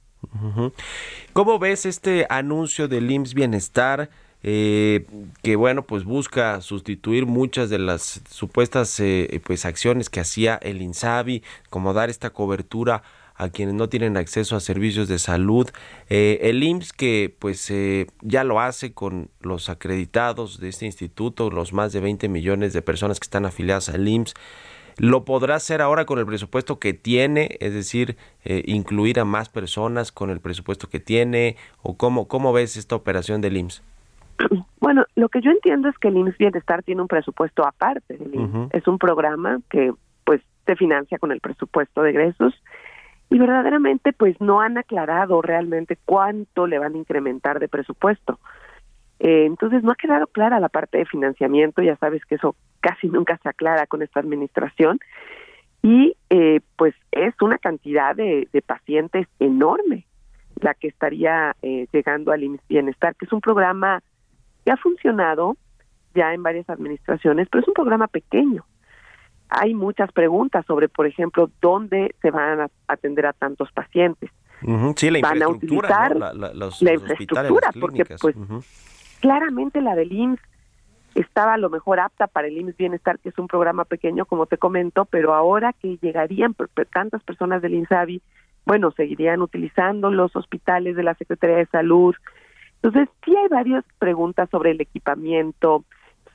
¿Cómo 1.33 1.59
ves 1.59 1.85
este 1.85 2.27
anuncio 2.31 2.89
del 2.89 3.11
IMSS 3.11 3.35
Bienestar? 3.35 4.09
Eh, 4.47 5.07
que 5.43 5.57
bueno 5.57 5.87
pues 5.87 6.05
busca 6.05 6.61
sustituir 6.61 7.25
muchas 7.25 7.71
de 7.71 7.79
las 7.79 8.21
supuestas 8.29 9.01
eh, 9.01 9.41
pues 9.43 9.65
acciones 9.65 10.11
que 10.11 10.21
hacía 10.21 10.57
el 10.57 10.83
Insabi 10.83 11.43
como 11.71 11.95
dar 11.95 12.11
esta 12.11 12.29
cobertura 12.29 13.03
a 13.35 13.49
quienes 13.49 13.75
no 13.75 13.89
tienen 13.89 14.17
acceso 14.17 14.57
a 14.57 14.61
servicios 14.61 15.09
de 15.09 15.19
salud. 15.19 15.69
Eh, 16.09 16.39
el 16.43 16.63
IMSS 16.63 16.93
que 16.93 17.35
pues 17.39 17.71
eh, 17.71 18.07
ya 18.23 18.45
lo 18.45 18.61
hace 18.61 18.93
con 18.93 19.31
los 19.41 19.69
acreditados 19.69 20.61
de 20.61 20.69
este 20.69 20.87
instituto, 20.87 21.51
los 21.51 21.73
más 21.73 21.93
de 21.93 22.01
20 22.01 22.29
millones 22.29 22.73
de 22.73 22.83
personas 22.83 23.19
que 23.19 23.25
están 23.25 23.45
afiliadas 23.45 23.89
al 23.89 24.07
IMSS. 24.07 24.35
¿Lo 24.99 25.25
podrá 25.25 25.57
hacer 25.57 25.83
ahora 25.83 26.07
con 26.07 26.19
el 26.19 26.27
presupuesto 26.27 26.79
que 26.79 26.95
tiene? 26.95 27.57
Es 27.61 27.75
decir, 27.75 28.17
eh, 28.45 28.63
incluir 28.67 29.19
a 29.21 29.25
más 29.25 29.49
personas 29.49 30.13
con 30.13 30.31
el 30.31 30.41
presupuesto 30.41 30.89
que 30.89 31.01
tiene? 31.01 31.57
¿O 31.83 31.97
cómo, 31.97 32.29
cómo 32.29 32.53
ves 32.53 32.77
esta 32.77 32.95
operación 32.95 33.41
del 33.41 33.57
IMSS? 33.57 33.83
Bueno, 34.81 35.07
lo 35.15 35.31
que 35.31 35.41
yo 35.41 35.51
entiendo 35.51 35.89
es 35.89 35.97
que 35.97 36.09
el 36.09 36.17
IMSS 36.19 36.37
Bienestar 36.37 36.83
tiene 36.83 37.01
un 37.01 37.09
presupuesto 37.09 37.67
aparte 37.67 38.19
del 38.19 38.35
IMSS. 38.35 38.75
Es 38.75 38.87
un 38.87 38.99
programa 38.99 39.61
que 39.71 39.95
pues 40.25 40.43
se 40.67 40.77
financia 40.77 41.19
con 41.19 41.33
el 41.33 41.41
presupuesto 41.41 42.03
de 42.03 42.11
egresos 42.11 42.53
y 43.31 43.39
verdaderamente 43.39 44.13
pues 44.13 44.39
no 44.41 44.61
han 44.61 44.77
aclarado 44.77 45.41
realmente 45.41 45.99
cuánto 46.05 46.67
le 46.67 46.79
van 46.79 46.95
a 46.95 46.99
incrementar 46.99 47.61
de 47.61 47.69
presupuesto. 47.69 48.39
Eh, 49.21 49.47
entonces 49.47 49.83
no 49.83 49.93
ha 49.93 49.97
quedado 49.97 50.27
clara 50.27 50.61
la 50.61 50.69
parte 50.69 50.99
de 50.99 51.07
financiamiento, 51.07 51.83
ya 51.83 51.97
sabes 51.97 52.25
que 52.25 52.35
eso 52.35 52.57
casi 52.81 53.09
nunca 53.09 53.39
se 53.43 53.49
aclara 53.49 53.87
con 53.87 54.03
esta 54.03 54.21
administración. 54.21 54.99
Y 55.83 56.17
eh, 56.31 56.61
pues 56.77 56.95
es 57.13 57.35
una 57.41 57.59
cantidad 57.59 58.17
de, 58.17 58.49
pacientes 58.67 59.27
enorme 59.39 60.07
la 60.61 60.73
que 60.75 60.89
estaría 60.89 61.55
eh, 61.63 61.87
llegando 61.93 62.33
al 62.33 62.43
IMSS 62.43 62.67
Bienestar, 62.69 63.15
que 63.17 63.27
es 63.27 63.33
un 63.33 63.41
programa 63.41 64.03
que 64.65 64.71
ha 64.71 64.77
funcionado 64.77 65.57
ya 66.15 66.33
en 66.33 66.43
varias 66.43 66.71
administraciones, 66.71 67.49
pero 67.51 67.63
es 67.63 67.69
un 67.69 67.75
programa 67.75 68.07
pequeño. 68.07 68.65
Hay 69.51 69.75
muchas 69.75 70.11
preguntas 70.13 70.65
sobre, 70.67 70.89
por 70.89 71.07
ejemplo, 71.07 71.51
dónde 71.61 72.15
se 72.23 72.31
van 72.31 72.63
a 72.63 72.69
atender 72.89 73.27
a 73.27 73.33
tantos 73.33 73.71
pacientes. 73.73 74.31
Sí, 74.97 75.11
la 75.11 75.21
van 75.21 75.43
a 75.43 75.49
utilizar 75.49 76.17
la, 76.17 76.53
infraestructura, 76.93 77.71
porque 77.79 78.07
pues 78.19 78.37
claramente 79.25 79.81
la 79.81 79.95
del 79.95 80.13
IMSS 80.13 80.43
estaba 81.15 81.55
a 81.55 81.59
lo 81.59 81.71
mejor 81.71 81.99
apta 81.99 82.27
para 82.27 82.47
el 82.47 82.59
IMSS 82.59 82.77
Bienestar, 82.77 83.19
que 83.19 83.31
es 83.31 83.39
un 83.39 83.47
programa 83.47 83.87
pequeño, 83.87 84.27
como 84.27 84.45
te 84.45 84.59
comento, 84.59 85.07
pero 85.07 85.33
ahora 85.33 85.73
que 85.73 85.97
llegarían 86.03 86.55
tantas 86.93 87.23
personas 87.23 87.63
del 87.63 87.73
INSABI, 87.73 88.21
bueno, 88.67 88.91
seguirían 88.91 89.41
utilizando 89.41 90.11
los 90.11 90.37
hospitales 90.37 90.95
de 90.95 91.05
la 91.05 91.15
Secretaría 91.15 91.57
de 91.57 91.65
Salud. 91.67 92.15
Entonces, 92.83 93.09
sí 93.25 93.35
hay 93.35 93.49
varias 93.49 93.83
preguntas 93.99 94.51
sobre 94.51 94.73
el 94.73 94.81
equipamiento, 94.83 95.87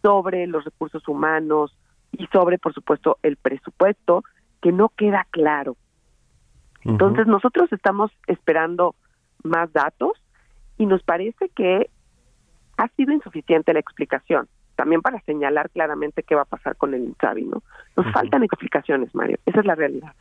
sobre 0.02 0.47
los 0.47 0.65
recursos 0.65 1.08
humanos, 1.08 1.75
y 2.12 2.25
sobre, 2.34 2.58
por 2.58 2.73
supuesto, 2.73 3.19
el 3.21 3.38
presupuesto, 3.38 4.23
que 4.63 4.71
no 4.71 4.89
queda 4.89 5.28
claro. 5.30 5.78
Entonces, 6.84 7.28
nosotros 7.28 7.71
estamos 7.71 8.10
esperando 8.25 8.95
más 9.43 9.71
datos 9.73 10.13
y 10.80 10.88
nos 10.88 11.04
parece 11.04 11.49
que 11.49 11.91
ha 12.80 12.88
sido 12.96 13.12
insuficiente 13.12 13.74
la 13.74 13.82
explicación, 13.82 14.48
también 14.78 15.02
para 15.02 15.20
señalar 15.24 15.70
claramente 15.70 16.24
qué 16.24 16.34
va 16.34 16.44
a 16.44 16.46
pasar 16.46 16.78
con 16.78 16.94
el 16.94 17.04
INSABI, 17.04 17.44
¿no? 17.44 17.62
Nos 17.98 18.10
faltan 18.13 18.42
explicaciones, 18.44 19.13
Mario, 19.13 19.38
esa 19.46 19.60
es 19.60 19.65
la 19.65 19.76
realidad. 19.76 20.13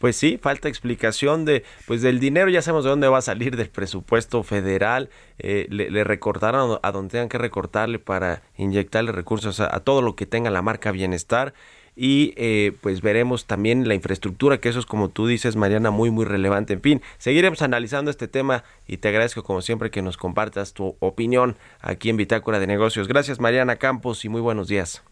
Pues 0.00 0.16
sí, 0.16 0.36
falta 0.36 0.68
explicación 0.68 1.44
de, 1.44 1.62
pues 1.86 2.02
del 2.02 2.18
dinero, 2.18 2.50
ya 2.50 2.62
sabemos 2.62 2.82
de 2.82 2.90
dónde 2.90 3.06
va 3.06 3.18
a 3.18 3.22
salir 3.22 3.56
del 3.56 3.70
presupuesto 3.70 4.42
federal, 4.42 5.08
eh, 5.38 5.68
le, 5.70 6.02
recortaron 6.02 6.80
a 6.82 6.90
donde 6.90 7.12
tengan 7.12 7.28
que 7.28 7.38
recortarle 7.38 8.00
para 8.00 8.42
inyectarle 8.56 9.12
recursos 9.12 9.60
a, 9.60 9.78
todo 9.78 10.02
lo 10.02 10.16
que 10.16 10.26
tenga 10.26 10.50
la 10.50 10.62
marca 10.62 10.90
bienestar 10.90 11.54
y 11.96 12.32
eh, 12.36 12.72
pues 12.80 13.02
veremos 13.02 13.46
también 13.46 13.86
la 13.88 13.94
infraestructura, 13.94 14.58
que 14.58 14.68
eso 14.68 14.78
es 14.78 14.86
como 14.86 15.08
tú 15.08 15.26
dices, 15.26 15.56
Mariana, 15.56 15.90
muy, 15.90 16.10
muy 16.10 16.24
relevante. 16.24 16.72
En 16.72 16.80
fin, 16.80 17.02
seguiremos 17.18 17.62
analizando 17.62 18.10
este 18.10 18.28
tema 18.28 18.64
y 18.86 18.98
te 18.98 19.08
agradezco 19.08 19.42
como 19.42 19.60
siempre 19.62 19.90
que 19.90 20.02
nos 20.02 20.16
compartas 20.16 20.72
tu 20.74 20.96
opinión 21.00 21.56
aquí 21.80 22.10
en 22.10 22.16
Bitácora 22.16 22.58
de 22.58 22.66
Negocios. 22.66 23.08
Gracias, 23.08 23.40
Mariana 23.40 23.76
Campos, 23.76 24.24
y 24.24 24.28
muy 24.28 24.40
buenos 24.40 24.68
días. 24.68 25.04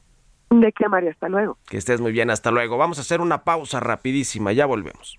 De 0.50 0.72
qué, 0.72 0.88
María, 0.88 1.10
hasta 1.10 1.28
luego. 1.28 1.58
Que 1.68 1.76
estés 1.76 2.00
muy 2.00 2.12
bien, 2.12 2.30
hasta 2.30 2.50
luego. 2.50 2.78
Vamos 2.78 2.98
a 2.98 3.02
hacer 3.02 3.20
una 3.20 3.44
pausa 3.44 3.80
rapidísima, 3.80 4.52
ya 4.52 4.64
volvemos. 4.64 5.18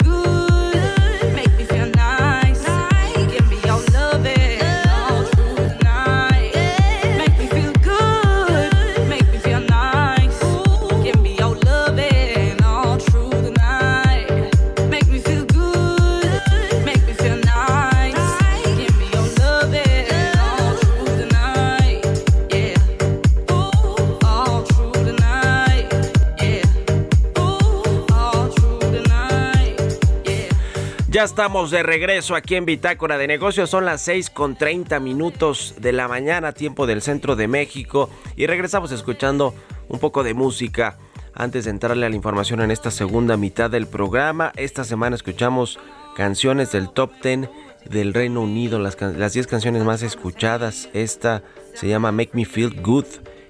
Ya 31.21 31.25
estamos 31.25 31.69
de 31.69 31.83
regreso 31.83 32.33
aquí 32.33 32.55
en 32.55 32.65
Bitácora 32.65 33.19
de 33.19 33.27
Negocios. 33.27 33.69
Son 33.69 33.85
las 33.85 34.01
6 34.01 34.31
con 34.31 34.55
30 34.55 34.99
minutos 34.99 35.75
de 35.77 35.91
la 35.91 36.07
mañana, 36.07 36.51
tiempo 36.51 36.87
del 36.87 37.03
centro 37.03 37.35
de 37.35 37.47
México. 37.47 38.09
Y 38.35 38.47
regresamos 38.47 38.91
escuchando 38.91 39.53
un 39.87 39.99
poco 39.99 40.23
de 40.23 40.33
música. 40.33 40.97
Antes 41.35 41.65
de 41.65 41.69
entrarle 41.69 42.07
a 42.07 42.09
la 42.09 42.15
información 42.15 42.59
en 42.61 42.71
esta 42.71 42.89
segunda 42.89 43.37
mitad 43.37 43.69
del 43.69 43.85
programa, 43.85 44.51
esta 44.55 44.83
semana 44.83 45.15
escuchamos 45.15 45.77
canciones 46.15 46.71
del 46.71 46.89
top 46.89 47.11
10 47.21 47.49
del 47.85 48.15
Reino 48.15 48.41
Unido, 48.41 48.79
las, 48.79 48.99
las 48.99 49.33
10 49.33 49.45
canciones 49.45 49.83
más 49.83 50.01
escuchadas. 50.01 50.89
Esta 50.93 51.43
se 51.75 51.87
llama 51.87 52.11
Make 52.11 52.31
Me 52.33 52.45
Feel 52.45 52.81
Good. 52.81 53.05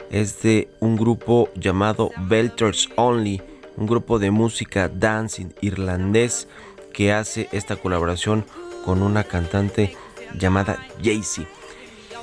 Es 0.09 0.41
de 0.41 0.67
un 0.81 0.97
grupo 0.97 1.47
llamado 1.55 2.11
Belters 2.27 2.89
Only, 2.97 3.41
un 3.77 3.87
grupo 3.87 4.19
de 4.19 4.29
música 4.29 4.89
dancing 4.89 5.53
irlandés 5.61 6.49
que 6.91 7.11
hace 7.11 7.49
esta 7.51 7.75
colaboración 7.75 8.45
con 8.85 9.01
una 9.01 9.23
cantante 9.23 9.95
llamada 10.37 10.77
Jaycee. 11.01 11.47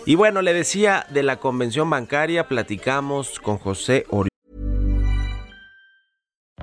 Y 0.06 0.14
bueno, 0.14 0.40
le 0.42 0.54
decía 0.54 1.06
de 1.10 1.22
la 1.22 1.36
convención 1.36 1.90
bancaria, 1.90 2.48
platicamos 2.48 3.38
con 3.40 3.58
José 3.58 4.06
Ori. 4.10 4.28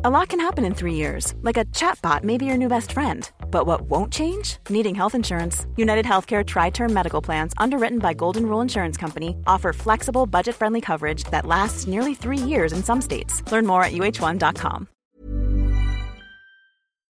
A 0.04 0.10
lot 0.10 0.30
can 0.30 0.40
happen 0.40 0.66
in 0.66 0.76
three 0.76 0.94
years, 0.94 1.34
like 1.42 1.58
a 1.58 1.66
chatbot 1.66 2.24
may 2.24 2.38
be 2.38 2.46
your 2.46 2.58
new 2.58 2.68
best 2.68 2.92
friend. 2.92 3.28
But 3.50 3.66
what 3.66 3.90
won't 3.90 4.14
change? 4.14 4.58
Needing 4.70 4.94
health 4.94 5.16
insurance. 5.16 5.66
United 5.78 6.06
Healthcare 6.06 6.46
Tri 6.46 6.70
Term 6.70 6.94
Medical 6.94 7.22
Plans, 7.22 7.54
underwritten 7.58 7.98
by 8.00 8.14
Golden 8.14 8.46
Rule 8.46 8.62
Insurance 8.62 8.98
Company, 8.98 9.36
offer 9.48 9.74
flexible, 9.74 10.28
budget 10.28 10.56
friendly 10.56 10.82
coverage 10.82 11.24
that 11.32 11.46
lasts 11.48 11.88
nearly 11.88 12.14
three 12.14 12.38
years 12.38 12.72
in 12.72 12.84
some 12.84 13.02
states. 13.02 13.42
Learn 13.52 13.66
more 13.66 13.84
at 13.84 13.94
uh1.com. 13.94 14.88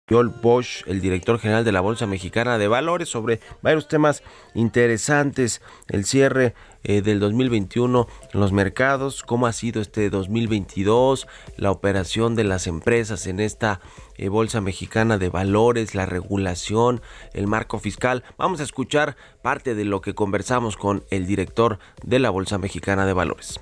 Joel 0.09 0.29
Bosch, 0.29 0.83
el 0.87 1.01
director 1.01 1.39
general 1.39 1.65
de 1.65 1.73
la 1.73 1.81
Bolsa 1.81 2.07
Mexicana 2.07 2.59
de 2.59 2.69
Valores, 2.69 3.09
sobre 3.09 3.41
varios 3.63 3.89
temas 3.89 4.23
interesantes, 4.55 5.61
el 5.89 6.05
cierre 6.05 6.55
eh, 6.85 7.03
del 7.03 7.21
2021 7.21 8.07
en 8.33 8.41
los 8.41 8.53
mercados, 8.53 9.23
cómo 9.23 9.47
ha 9.47 9.53
sido 9.53 9.81
este 9.83 10.11
2022, 10.11 11.27
la 11.57 11.71
operación 11.71 12.35
de 12.35 12.45
las 12.45 12.67
empresas 12.67 13.27
en 13.27 13.41
esta 13.41 13.81
eh, 14.17 14.29
Bolsa 14.29 14.61
Mexicana 14.61 15.19
de 15.19 15.29
Valores, 15.29 15.95
la 15.95 16.07
regulación, 16.07 17.03
el 17.35 17.47
marco 17.47 17.79
fiscal. 17.79 18.25
Vamos 18.37 18.61
a 18.61 18.65
escuchar 18.65 19.17
parte 19.43 19.75
de 19.75 19.85
lo 19.85 20.01
que 20.01 20.15
conversamos 20.15 20.77
con 20.77 21.05
el 21.11 21.27
director 21.27 21.79
de 22.03 22.19
la 22.19 22.31
Bolsa 22.31 22.59
Mexicana 22.59 23.07
de 23.07 23.13
Valores. 23.13 23.61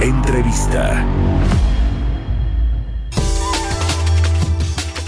Entrevista. 0.00 1.06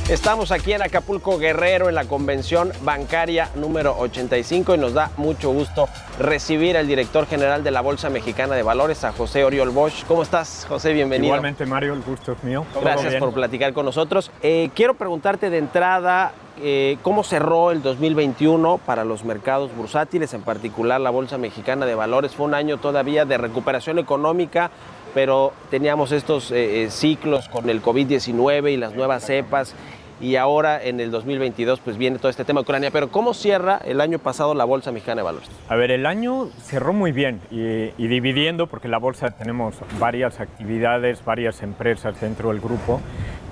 Estamos 0.09 0.53
aquí 0.53 0.73
en 0.73 0.83
Acapulco 0.83 1.37
Guerrero 1.37 1.89
en 1.89 1.97
la 1.97 2.05
convención 2.05 2.71
bancaria 2.83 3.51
número 3.57 3.97
85 3.99 4.77
y 4.77 4.79
nos 4.79 4.95
da 4.95 5.11
mucho 5.17 5.51
gusto 5.51 5.89
recibir 6.21 6.77
al 6.77 6.87
director 6.87 7.27
general 7.27 7.65
de 7.65 7.73
la 7.73 7.81
Bolsa 7.81 8.09
Mexicana 8.09 8.55
de 8.55 8.63
Valores, 8.63 9.03
a 9.03 9.11
José 9.11 9.43
Oriol 9.43 9.71
Bosch. 9.71 10.05
¿Cómo 10.07 10.23
estás, 10.23 10.65
José? 10.69 10.93
Bienvenido. 10.93 11.35
Igualmente, 11.35 11.67
Mario, 11.67 11.93
el 11.95 12.03
gusto 12.03 12.31
es 12.31 12.45
mío. 12.45 12.65
Gracias 12.81 13.17
por 13.17 13.35
platicar 13.35 13.73
con 13.73 13.85
nosotros. 13.85 14.31
Eh, 14.43 14.71
quiero 14.77 14.95
preguntarte 14.95 15.51
de 15.51 15.59
entrada 15.59 16.33
eh, 16.63 16.99
cómo 17.03 17.25
cerró 17.25 17.73
el 17.73 17.83
2021 17.83 18.79
para 18.87 19.05
los 19.05 19.25
mercados 19.25 19.75
bursátiles, 19.75 20.33
en 20.35 20.43
particular 20.43 21.01
la 21.01 21.11
Bolsa 21.11 21.37
Mexicana 21.37 21.85
de 21.85 21.97
Valores. 21.97 22.33
Fue 22.33 22.47
un 22.47 22.55
año 22.55 22.79
todavía 22.79 23.25
de 23.25 23.39
recuperación 23.39 23.99
económica, 23.99 24.71
pero 25.13 25.53
teníamos 25.71 26.13
estos 26.13 26.51
eh, 26.53 26.87
ciclos 26.91 27.49
con 27.49 27.69
el 27.69 27.83
COVID-19 27.83 28.73
y 28.73 28.77
las 28.77 28.95
nuevas 28.95 29.25
cepas. 29.25 29.75
Y 30.21 30.37
ahora 30.37 30.83
en 30.83 31.01
el 31.01 31.11
2022 31.11 31.81
pues 31.81 31.99
viene 31.99 32.19
todo 32.19 32.29
este 32.29 32.45
tema 32.45 32.61
de 32.61 32.63
Ucrania. 32.63 32.91
Pero 32.91 33.09
¿cómo 33.09 33.35
cierra 33.35 33.81
el 33.85 34.01
año 34.01 34.19
pasado 34.19 34.55
la 34.55 34.65
Bolsa 34.65 34.93
Mexicana 34.93 35.21
de 35.21 35.25
Valores? 35.25 35.51
A 35.69 35.77
ver, 35.77 35.91
el 35.91 36.07
año 36.07 36.49
cerró 36.63 36.93
muy 36.93 37.13
bien 37.13 37.41
y, 37.51 37.93
y 38.03 38.09
dividiendo, 38.09 38.67
porque 38.67 38.87
en 38.87 38.93
la 38.93 38.99
bolsa 38.99 39.31
tenemos 39.31 39.77
varias 39.99 40.41
actividades, 40.41 41.25
varias 41.25 41.63
empresas 41.63 42.21
dentro 42.21 42.51
del 42.51 42.61
grupo, 42.61 43.01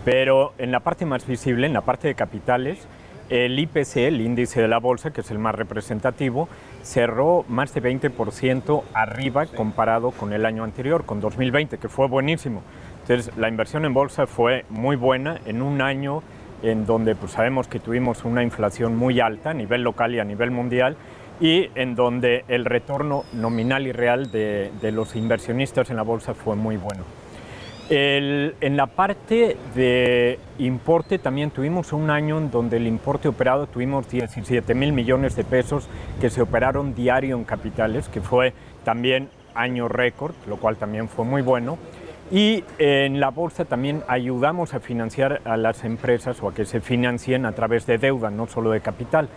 pero 0.05 0.53
en 0.59 0.73
la 0.73 0.81
parte 0.81 1.07
más 1.07 1.27
visible, 1.27 1.67
en 1.67 1.73
la 1.73 1.83
parte 1.83 2.09
de 2.09 2.15
capitales, 2.15 2.87
el 3.31 3.59
IPC, 3.59 3.97
el 3.97 4.21
índice 4.21 4.61
de 4.61 4.69
la 4.69 4.79
bolsa, 4.79 5.13
que 5.13 5.23
es 5.23 5.31
el 5.31 5.39
más 5.39 5.55
representativo, 5.55 6.49
cerró 6.83 7.45
más 7.49 7.73
de 7.73 7.83
20% 7.83 8.83
arriba 8.93 9.47
comparado 9.47 10.11
con 10.11 10.33
el 10.33 10.45
año 10.45 10.65
anterior, 10.65 11.05
con 11.05 11.21
2020, 11.21 11.79
que 11.79 11.89
fue 11.89 12.07
buenísimo. 12.07 12.63
Entonces, 13.03 13.35
la 13.37 13.49
inversión 13.49 13.85
en 13.85 13.95
bolsa 13.95 14.27
fue 14.27 14.65
muy 14.69 14.97
buena 14.97 15.41
en 15.47 15.63
un 15.63 15.81
año 15.81 16.23
en 16.65 16.87
donde 16.87 17.15
pues, 17.15 17.33
sabemos 17.33 17.69
que 17.69 17.79
tuvimos 17.79 18.25
una 18.25 18.43
inflación 18.43 18.97
muy 18.97 19.21
alta 19.21 19.51
a 19.51 19.55
nivel 19.55 19.83
local 19.83 20.15
y 20.15 20.19
a 20.21 20.25
nivel 20.25 20.51
mundial 20.51 20.97
y 21.41 21.69
en 21.75 21.95
donde 21.95 22.45
el 22.49 22.65
retorno 22.65 23.25
nominal 23.33 23.87
y 23.87 23.93
real 23.93 24.31
de, 24.31 24.71
de 24.81 24.93
los 24.93 25.15
inversionistas 25.17 25.91
en 25.91 25.97
la 25.97 26.03
bolsa 26.03 26.35
fue 26.35 26.57
muy 26.57 26.77
bueno. 26.77 27.03
El- 27.91 28.55
en 28.63 28.77
la 28.79 28.87
parte 28.87 29.59
de 29.75 30.39
importe 30.59 31.19
también 31.19 31.51
tuvimos 31.51 31.93
un 31.93 32.09
año 32.09 32.39
en 32.39 32.51
donde 32.51 32.79
el 32.79 32.87
importe 32.87 33.29
operado 33.29 33.67
tuvimos 33.67 34.09
17 34.09 34.75
mil 34.75 34.93
millones 34.95 35.37
de 35.37 35.45
pesos 35.45 35.89
que 36.21 36.31
se 36.31 36.41
operaron 36.41 36.95
diario 36.95 37.37
en 37.37 37.45
capitales, 37.45 38.09
que 38.09 38.23
fue 38.23 38.55
también 38.85 39.29
año 39.55 39.87
récord, 39.89 40.35
lo 40.49 40.57
cual 40.57 40.77
también 40.77 41.09
fue 41.09 41.25
muy 41.27 41.43
bueno. 41.43 41.77
Y 42.35 42.65
en 42.79 43.21
la 43.21 43.31
bolsa 43.31 43.65
también 43.65 44.03
ayudamos 44.09 44.75
a 44.75 44.81
financiar 44.81 45.41
a 45.45 45.57
las 45.57 45.85
empresas 45.85 46.43
o 46.43 46.49
a 46.49 46.53
que 46.55 46.65
se 46.65 46.81
financien 46.81 47.47
a 47.47 47.53
través 47.53 47.87
de 47.87 47.97
deuda, 47.97 48.29
no 48.33 48.49
solo 48.49 48.73
de 48.73 48.81
capital. 48.81 49.29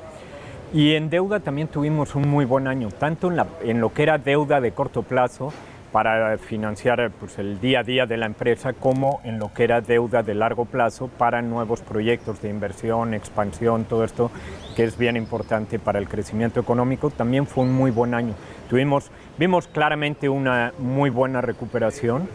Y 0.73 0.95
en 0.95 1.11
deuda 1.11 1.39
también 1.39 1.67
tuvimos 1.67 2.15
un 2.15 2.27
muy 2.27 2.43
buen 2.45 2.65
año, 2.67 2.89
tanto 2.89 3.27
en, 3.29 3.37
la- 3.37 3.45
en 3.61 3.81
lo 3.81 3.93
que 3.93 4.01
era 4.01 4.17
deuda 4.17 4.59
de 4.61 4.71
corto 4.71 5.03
plazo 5.03 5.53
para 5.91 6.39
financiar 6.39 7.11
pues, 7.19 7.37
el 7.37 7.59
día 7.61 7.81
a 7.81 7.83
día 7.83 8.07
de 8.07 8.17
la 8.17 8.25
empresa, 8.25 8.73
como 8.73 9.21
en 9.23 9.37
lo 9.37 9.53
que 9.53 9.65
era 9.65 9.79
deuda 9.79 10.23
de 10.23 10.33
largo 10.33 10.65
plazo 10.65 11.07
para 11.07 11.43
nuevos 11.43 11.81
proyectos 11.81 12.41
de 12.41 12.49
inversión, 12.49 13.13
expansión, 13.13 13.85
todo 13.85 14.05
esto 14.05 14.31
que 14.75 14.83
es 14.85 14.97
bien 14.97 15.17
importante 15.17 15.77
para 15.77 15.99
el 15.99 16.09
crecimiento 16.09 16.59
económico. 16.59 17.11
También 17.11 17.45
fue 17.45 17.63
un 17.63 17.73
muy 17.73 17.91
buen 17.91 18.15
año. 18.15 18.33
Tuvimos, 18.71 19.11
vimos 19.37 19.67
claramente 19.67 20.29
una 20.29 20.73
muy 20.79 21.11
buena 21.11 21.41
recuperación 21.41 22.27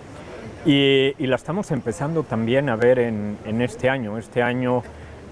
y, 0.65 1.15
y 1.19 1.27
la 1.27 1.37
estamos 1.37 1.71
empezando 1.71 2.23
también 2.23 2.69
a 2.69 2.77
ver 2.77 2.99
en, 2.99 3.37
en 3.45 3.63
este 3.63 3.89
año. 3.91 4.19
Este 4.19 4.43
año, 4.43 4.83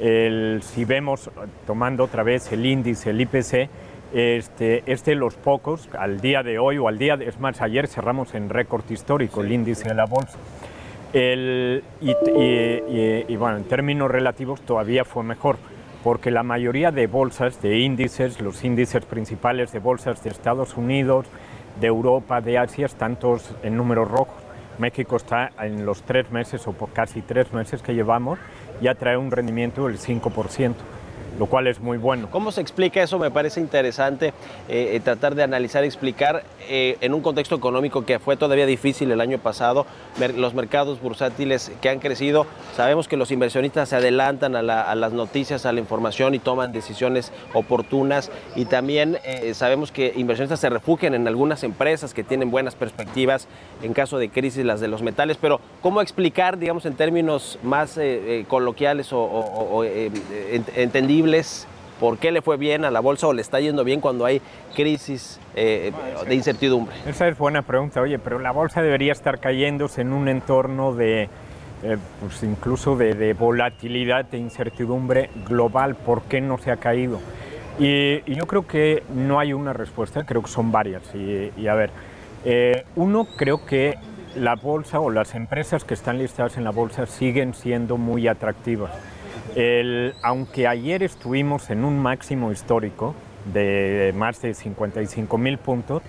el- 0.01 0.61
si 0.63 0.85
vemos, 0.85 1.31
tomando 1.67 2.05
otra 2.05 2.23
vez 2.23 2.51
el 2.53 2.67
índice, 2.67 3.11
el 3.11 3.21
IPC, 3.21 3.69
este, 4.13 4.83
es 4.87 5.05
de 5.05 5.15
los 5.15 5.35
pocos, 5.37 5.89
al 5.97 6.21
día 6.21 6.43
de 6.43 6.59
hoy 6.59 6.79
o 6.79 6.89
al 6.89 6.99
día, 6.99 7.17
de- 7.17 7.29
es 7.29 7.39
más, 7.39 7.61
ayer 7.63 7.87
cerramos 7.87 8.35
en 8.35 8.49
récord 8.49 8.83
histórico 8.91 9.41
el 9.43 9.53
índice 9.53 9.89
de 9.89 9.95
la 9.95 10.07
bolsa. 10.07 10.37
El- 11.13 11.83
y, 12.01 12.11
y- 12.11 12.15
y- 12.89 13.25
y, 13.29 13.37
bueno, 13.37 13.59
en 13.59 13.65
términos 13.65 14.11
relativos 14.11 14.61
todavía 14.63 15.05
fue 15.05 15.23
mejor, 15.23 15.59
porque 16.03 16.31
la 16.31 16.43
mayoría 16.43 16.91
de 16.91 17.07
bolsas, 17.07 17.61
de 17.63 17.79
índices, 17.79 18.41
los 18.41 18.65
índices 18.65 19.05
principales 19.05 19.71
de 19.71 19.79
bolsas 19.79 20.25
de 20.25 20.31
Estados 20.31 20.77
Unidos, 20.77 21.27
de 21.81 21.87
Europa, 21.87 22.41
de 22.41 22.59
Asia, 22.59 22.87
están 22.87 23.17
todos 23.17 23.55
en 23.63 23.77
números 23.77 24.11
rojos. 24.11 24.35
México 24.81 25.17
está 25.17 25.53
en 25.61 25.87
los 25.87 26.03
tres 26.03 26.31
meses 26.31 26.67
o 26.67 26.73
por 26.73 26.91
casi 26.93 27.21
tres 27.21 27.53
meses 27.53 27.83
que 27.83 27.95
llevamos, 27.95 28.39
ya 28.81 28.95
trae 28.95 29.17
un 29.17 29.31
rendimiento 29.31 29.87
del 29.87 29.99
5%, 29.99 30.75
lo 31.41 31.47
cual 31.47 31.67
es 31.69 31.81
muy 31.81 31.97
bueno. 31.97 32.29
¿Cómo 32.31 32.53
se 32.53 32.61
explica 32.61 33.03
eso? 33.03 33.19
Me 33.19 33.31
parece 33.31 33.61
interesante 33.61 34.27
eh, 34.69 34.91
eh, 34.93 35.01
tratar 35.03 35.35
de 35.35 35.43
analizar 35.43 35.85
explicar 35.85 36.45
eh, 36.69 36.99
en 37.01 37.15
un 37.15 37.23
contexto 37.23 37.55
económico 37.55 38.05
que 38.05 38.19
fue 38.19 38.37
todavía 38.37 38.67
difícil 38.67 39.11
el 39.11 39.23
año 39.23 39.39
pasado, 39.39 39.87
los 40.37 40.53
mercados 40.53 41.01
bursátiles 41.01 41.73
que 41.81 41.89
han 41.89 41.99
crecido. 41.99 42.47
Sabemos 42.77 43.09
que 43.09 43.17
los 43.17 43.31
inversionistas 43.31 43.89
se 43.89 43.97
adelantan 43.97 44.55
a, 44.55 44.61
la- 44.61 44.83
a 44.83 44.95
las 44.95 45.15
noticias, 45.15 45.65
a 45.65 45.73
la 45.73 45.81
información 45.81 46.35
y 46.35 46.41
toman 46.41 46.73
decisiones 46.73 47.33
oportunas. 47.55 48.31
Y 48.55 48.67
también 48.67 49.17
sabemos 49.55 49.93
que 49.93 50.13
inversionistas 50.15 50.61
se 50.61 50.69
refugian 50.69 51.15
en 51.15 51.27
algunas 51.27 51.65
empresas 51.65 52.13
que 52.13 52.23
tienen 52.23 52.51
buenas 52.51 52.75
perspectivas 52.75 53.49
en 53.83 53.95
caso 53.95 54.19
de 54.19 54.29
crisis, 54.29 54.63
las 54.67 54.81
de 54.83 54.89
los 54.89 55.01
metales. 55.01 55.39
Pero 55.41 55.59
¿cómo 55.81 56.03
explicar, 56.03 56.59
digamos, 56.59 56.85
en 56.85 56.97
términos 56.97 57.59
más 57.63 57.99
coloquiales 58.47 59.09
o, 59.15 59.85
eh, 59.85 60.11
¿Por 62.01 62.17
qué 62.17 62.31
le 62.31 62.41
fue 62.41 62.57
bien 62.57 62.87
a 62.87 62.91
la 62.91 63.01
bolsa 63.01 63.27
o 63.27 63.35
le 63.35 63.43
está 63.43 63.61
yendo 63.61 63.85
bien 63.85 64.01
cuando 64.01 64.25
hay 64.25 64.41
crisis 64.75 65.39
eh, 65.55 65.93
de 66.27 66.35
incertidumbre? 66.35 66.95
Esa 67.07 67.29
es 67.29 67.37
buena 67.37 67.61
pregunta, 67.61 68.01
oye, 68.01 68.19
pero 68.19 68.39
la 68.39 68.53
bolsa 68.53 68.81
debería 68.81 69.13
estar 69.13 69.39
cayéndose 69.39 70.01
en 70.01 70.15
un 70.15 70.29
entorno 70.29 70.95
de, 70.95 71.29
eh, 71.83 71.99
pues 72.21 72.43
incluso 72.43 72.97
de, 72.97 73.15
de 73.15 73.35
volatilidad, 73.35 74.25
de 74.25 74.39
incertidumbre 74.39 75.29
global. 75.47 75.95
¿Por 75.95 76.23
qué 76.23 76.41
no 76.41 76.57
se 76.57 76.71
ha 76.71 76.79
caído? 76.79 77.21
Y, 77.79 78.23
y 78.25 78.35
yo 78.35 78.47
creo 78.47 78.67
que 78.67 79.03
no 79.15 79.39
hay 79.39 79.53
una 79.53 79.75
respuesta, 79.75 80.25
creo 80.25 80.43
que 80.43 80.49
son 80.49 80.73
varias. 80.73 81.03
Y, 81.15 81.53
y 81.57 81.67
a 81.67 81.75
ver, 81.75 81.91
eh, 82.47 82.85
uno, 82.97 83.27
creo 83.37 83.67
que 83.67 83.97
la 84.37 84.55
bolsa 84.55 85.01
o 85.01 85.11
las 85.11 85.35
empresas 85.35 85.85
que 85.85 85.93
están 85.93 86.19
listadas 86.19 86.57
en 86.57 86.65
la 86.65 86.71
bolsa 86.71 87.07
siguen 87.07 87.53
siendo 87.53 87.99
muy 87.99 88.27
atractivas. 88.27 88.93
Aunque 90.23 90.67
ayer 90.67 91.03
estuvimos 91.03 91.71
en 91.71 91.85
un 91.85 91.99
máximo 91.99 92.53
histórico 92.53 93.15
de 93.53 94.13
más 94.17 94.41
de 94.43 94.55
55 94.55 95.39
mil 95.39 95.59
puntos, 95.59 96.03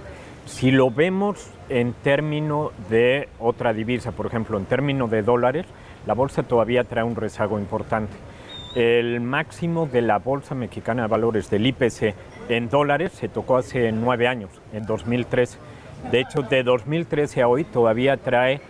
si 0.45 0.71
lo 0.71 0.91
vemos 0.91 1.49
en 1.69 1.93
términos 1.93 2.71
de 2.89 3.29
otra 3.39 3.73
divisa, 3.73 4.11
por 4.11 4.25
ejemplo, 4.25 4.57
en 4.57 4.65
términos 4.65 5.09
de 5.09 5.23
dólares, 5.23 5.65
la 6.05 6.13
bolsa 6.13 6.43
todavía 6.43 6.83
trae 6.83 7.03
un 7.03 7.15
rezago 7.15 7.59
importante. 7.59 8.13
El 8.75 9.21
máximo 9.21 9.85
de 9.85 10.01
la 10.01 10.19
Bolsa 10.19 10.55
Mexicana 10.55 11.03
de 11.03 11.07
Valores 11.09 11.49
del 11.49 11.67
IPC 11.67 12.15
en 12.49 12.69
dólares 12.69 13.11
se 13.11 13.27
tocó 13.27 13.57
hace 13.57 13.91
nueve 13.91 14.27
años, 14.27 14.49
en 14.73 14.85
2013. 14.85 15.57
De 16.11 16.21
hecho, 16.21 16.41
de 16.41 16.63
2013 16.63 17.41
a 17.41 17.47
hoy 17.47 17.63
todavía 17.63 18.17
trae 18.17 18.61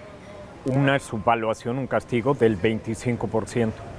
una 0.66 1.00
subvaluación, 1.00 1.78
un 1.78 1.88
castigo 1.88 2.34
del 2.34 2.60
25%. 2.60 3.91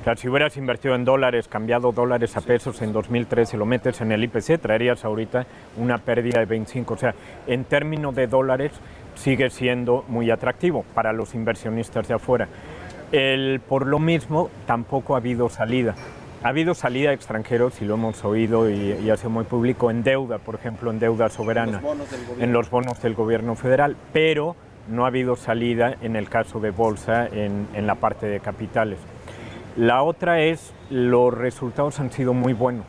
O 0.00 0.04
sea, 0.04 0.16
si 0.16 0.28
hubieras 0.28 0.56
invertido 0.56 0.94
en 0.94 1.04
dólares, 1.04 1.48
cambiado 1.48 1.92
dólares 1.92 2.36
a 2.36 2.40
pesos 2.40 2.82
en 2.82 2.92
2013, 2.92 3.56
lo 3.56 3.66
metes 3.66 4.00
en 4.00 4.12
el 4.12 4.24
IPC, 4.24 4.60
traerías 4.60 5.04
ahorita 5.04 5.46
una 5.76 5.98
pérdida 5.98 6.40
de 6.40 6.46
25. 6.46 6.94
O 6.94 6.96
sea, 6.96 7.14
en 7.46 7.64
términos 7.64 8.14
de 8.14 8.26
dólares 8.26 8.72
sigue 9.14 9.50
siendo 9.50 10.04
muy 10.08 10.30
atractivo 10.30 10.84
para 10.94 11.12
los 11.12 11.34
inversionistas 11.34 12.08
de 12.08 12.14
afuera. 12.14 12.48
El, 13.12 13.60
por 13.60 13.86
lo 13.86 13.98
mismo, 13.98 14.50
tampoco 14.66 15.14
ha 15.14 15.18
habido 15.18 15.48
salida. 15.48 15.94
Ha 16.42 16.48
habido 16.48 16.74
salida 16.74 17.10
de 17.10 17.16
extranjeros, 17.16 17.82
y 17.82 17.84
lo 17.84 17.94
hemos 17.94 18.24
oído 18.24 18.70
y, 18.70 18.92
y 19.02 19.10
ha 19.10 19.16
sido 19.16 19.30
muy 19.30 19.44
público, 19.44 19.90
en 19.90 20.02
deuda, 20.02 20.38
por 20.38 20.54
ejemplo, 20.54 20.90
en 20.90 20.98
deuda 20.98 21.28
soberana, 21.28 21.82
en 22.38 22.52
los 22.52 22.70
bonos 22.70 23.02
del 23.02 23.14
gobierno 23.14 23.56
federal, 23.56 23.94
pero 24.12 24.56
no 24.88 25.04
ha 25.04 25.08
habido 25.08 25.36
salida 25.36 25.96
en 26.00 26.16
el 26.16 26.28
caso 26.28 26.58
de 26.58 26.70
bolsa 26.70 27.26
en, 27.26 27.68
en 27.74 27.86
la 27.86 27.96
parte 27.96 28.26
de 28.26 28.40
capitales. 28.40 28.98
La 29.76 30.02
otra 30.02 30.40
es, 30.40 30.72
los 30.90 31.32
resultados 31.32 32.00
han 32.00 32.10
sido 32.10 32.34
muy 32.34 32.52
buenos. 32.52 32.86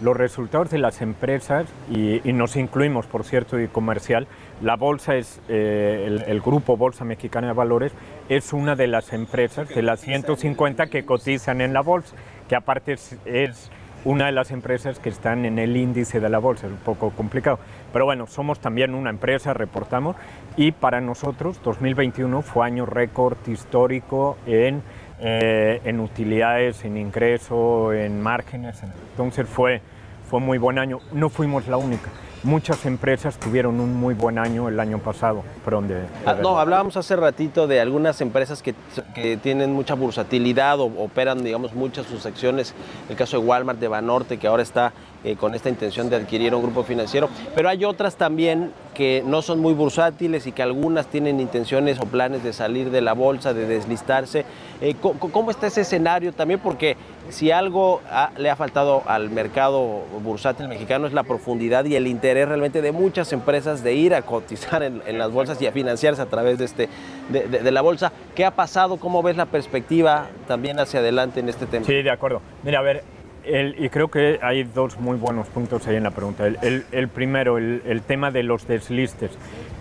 Los 0.00 0.16
resultados 0.16 0.70
de 0.70 0.78
las 0.78 1.00
empresas, 1.00 1.66
y, 1.90 2.28
y 2.28 2.32
nos 2.32 2.56
incluimos, 2.56 3.06
por 3.06 3.24
cierto, 3.24 3.58
y 3.60 3.66
comercial, 3.66 4.26
la 4.60 4.76
bolsa 4.76 5.16
es, 5.16 5.40
eh, 5.48 6.04
el, 6.06 6.22
el 6.22 6.40
grupo 6.40 6.76
Bolsa 6.76 7.04
Mexicana 7.04 7.48
de 7.48 7.52
Valores, 7.52 7.92
es 8.28 8.52
una 8.52 8.76
de 8.76 8.86
las 8.86 9.12
empresas, 9.12 9.68
de 9.68 9.82
las 9.82 10.00
150 10.00 10.86
que 10.86 11.04
cotizan 11.04 11.60
en 11.60 11.72
la 11.72 11.80
bolsa, 11.80 12.14
que 12.48 12.56
aparte 12.56 12.92
es, 12.92 13.16
es 13.24 13.70
una 14.04 14.26
de 14.26 14.32
las 14.32 14.50
empresas 14.52 14.98
que 14.98 15.08
están 15.08 15.44
en 15.44 15.58
el 15.58 15.76
índice 15.76 16.20
de 16.20 16.28
la 16.28 16.38
bolsa, 16.38 16.66
es 16.66 16.72
un 16.72 16.78
poco 16.78 17.10
complicado. 17.10 17.58
Pero 17.92 18.04
bueno, 18.04 18.26
somos 18.26 18.60
también 18.60 18.94
una 18.94 19.10
empresa, 19.10 19.54
reportamos, 19.54 20.16
y 20.56 20.72
para 20.72 21.00
nosotros 21.00 21.60
2021 21.62 22.42
fue 22.42 22.66
año 22.66 22.86
récord 22.86 23.36
histórico 23.46 24.36
en, 24.46 24.82
eh, 25.20 25.80
en 25.84 26.00
utilidades, 26.00 26.84
en 26.84 26.96
ingreso, 26.96 27.92
en 27.92 28.20
márgenes. 28.22 28.82
Entonces 29.10 29.48
fue, 29.48 29.80
fue 30.28 30.40
muy 30.40 30.58
buen 30.58 30.78
año. 30.78 31.00
No 31.12 31.28
fuimos 31.28 31.66
la 31.68 31.76
única. 31.76 32.10
Muchas 32.44 32.86
empresas 32.86 33.36
tuvieron 33.36 33.80
un 33.80 33.96
muy 33.96 34.14
buen 34.14 34.38
año 34.38 34.68
el 34.68 34.78
año 34.78 34.98
pasado. 34.98 35.42
Perdón, 35.64 35.88
de- 35.88 35.94
de 36.02 36.06
Ah, 36.24 36.36
no, 36.40 36.60
hablábamos 36.60 36.96
hace 36.96 37.16
ratito 37.16 37.66
de 37.66 37.80
algunas 37.80 38.20
empresas 38.20 38.62
que, 38.62 38.76
que 39.12 39.36
tienen 39.36 39.72
mucha 39.72 39.94
bursatilidad 39.94 40.78
o 40.78 40.84
operan, 41.02 41.42
digamos, 41.42 41.74
muchas 41.74 42.06
sus 42.06 42.24
acciones. 42.26 42.76
El 43.08 43.16
caso 43.16 43.40
de 43.40 43.44
Walmart, 43.44 43.80
de 43.80 43.88
Banorte, 43.88 44.38
que 44.38 44.46
ahora 44.46 44.62
está 44.62 44.92
eh, 45.24 45.36
con 45.36 45.54
esta 45.54 45.68
intención 45.68 46.08
de 46.10 46.16
adquirir 46.16 46.54
un 46.54 46.62
grupo 46.62 46.84
financiero. 46.84 47.28
Pero 47.54 47.68
hay 47.68 47.84
otras 47.84 48.16
también 48.16 48.72
que 48.94 49.22
no 49.26 49.42
son 49.42 49.60
muy 49.60 49.74
bursátiles 49.74 50.46
y 50.46 50.52
que 50.52 50.62
algunas 50.62 51.06
tienen 51.06 51.40
intenciones 51.40 52.00
o 52.00 52.06
planes 52.06 52.42
de 52.42 52.52
salir 52.52 52.90
de 52.90 53.00
la 53.00 53.12
bolsa, 53.12 53.54
de 53.54 53.66
deslistarse. 53.66 54.44
Eh, 54.80 54.94
¿Cómo 55.00 55.50
está 55.50 55.68
ese 55.68 55.82
escenario 55.82 56.32
también? 56.32 56.60
Porque 56.60 56.96
si 57.30 57.50
algo 57.50 58.00
le 58.38 58.50
ha 58.50 58.56
faltado 58.56 59.02
al 59.06 59.30
mercado 59.30 60.04
bursátil 60.22 60.68
mexicano 60.68 61.06
es 61.06 61.12
la 61.12 61.24
profundidad 61.24 61.84
y 61.84 61.94
el 61.94 62.06
interés 62.06 62.48
realmente 62.48 62.80
de 62.80 62.92
muchas 62.92 63.32
empresas 63.32 63.82
de 63.82 63.94
ir 63.94 64.14
a 64.14 64.22
cotizar 64.22 64.82
en, 64.82 65.18
las 65.18 65.30
bolsas 65.30 65.60
y 65.60 65.66
a 65.66 65.72
financiarse 65.72 66.22
a 66.22 66.26
través 66.26 66.58
de, 66.58 66.64
este, 66.64 66.88
de 67.28 67.70
la 67.70 67.82
bolsa. 67.82 68.12
¿Qué 68.34 68.44
ha 68.44 68.52
pasado? 68.52 68.96
¿Cómo 68.98 69.22
ves 69.22 69.36
la 69.36 69.46
perspectiva 69.46 70.26
también 70.46 70.78
hacia 70.80 71.00
adelante 71.00 71.40
en 71.40 71.48
este 71.48 71.66
tema? 71.66 71.84
Sí, 71.84 72.02
de 72.02 72.10
acuerdo. 72.10 72.40
Mira, 72.62 72.78
a 72.78 72.82
ver, 72.82 73.02
el- 73.44 73.74
y 73.82 73.88
creo 73.88 74.08
que 74.08 74.38
hay 74.42 74.64
dos 74.64 74.98
muy 74.98 75.16
buenos 75.16 75.46
puntos 75.48 75.86
ahí 75.86 75.96
en 75.96 76.02
la 76.04 76.10
pregunta. 76.10 76.46
El, 76.46 76.58
el- 76.62 76.84
el 76.92 77.08
primero, 77.08 77.58
el, 77.58 78.02
tema 78.06 78.30
de 78.30 78.42
los 78.42 78.66
deslistes. 78.66 79.30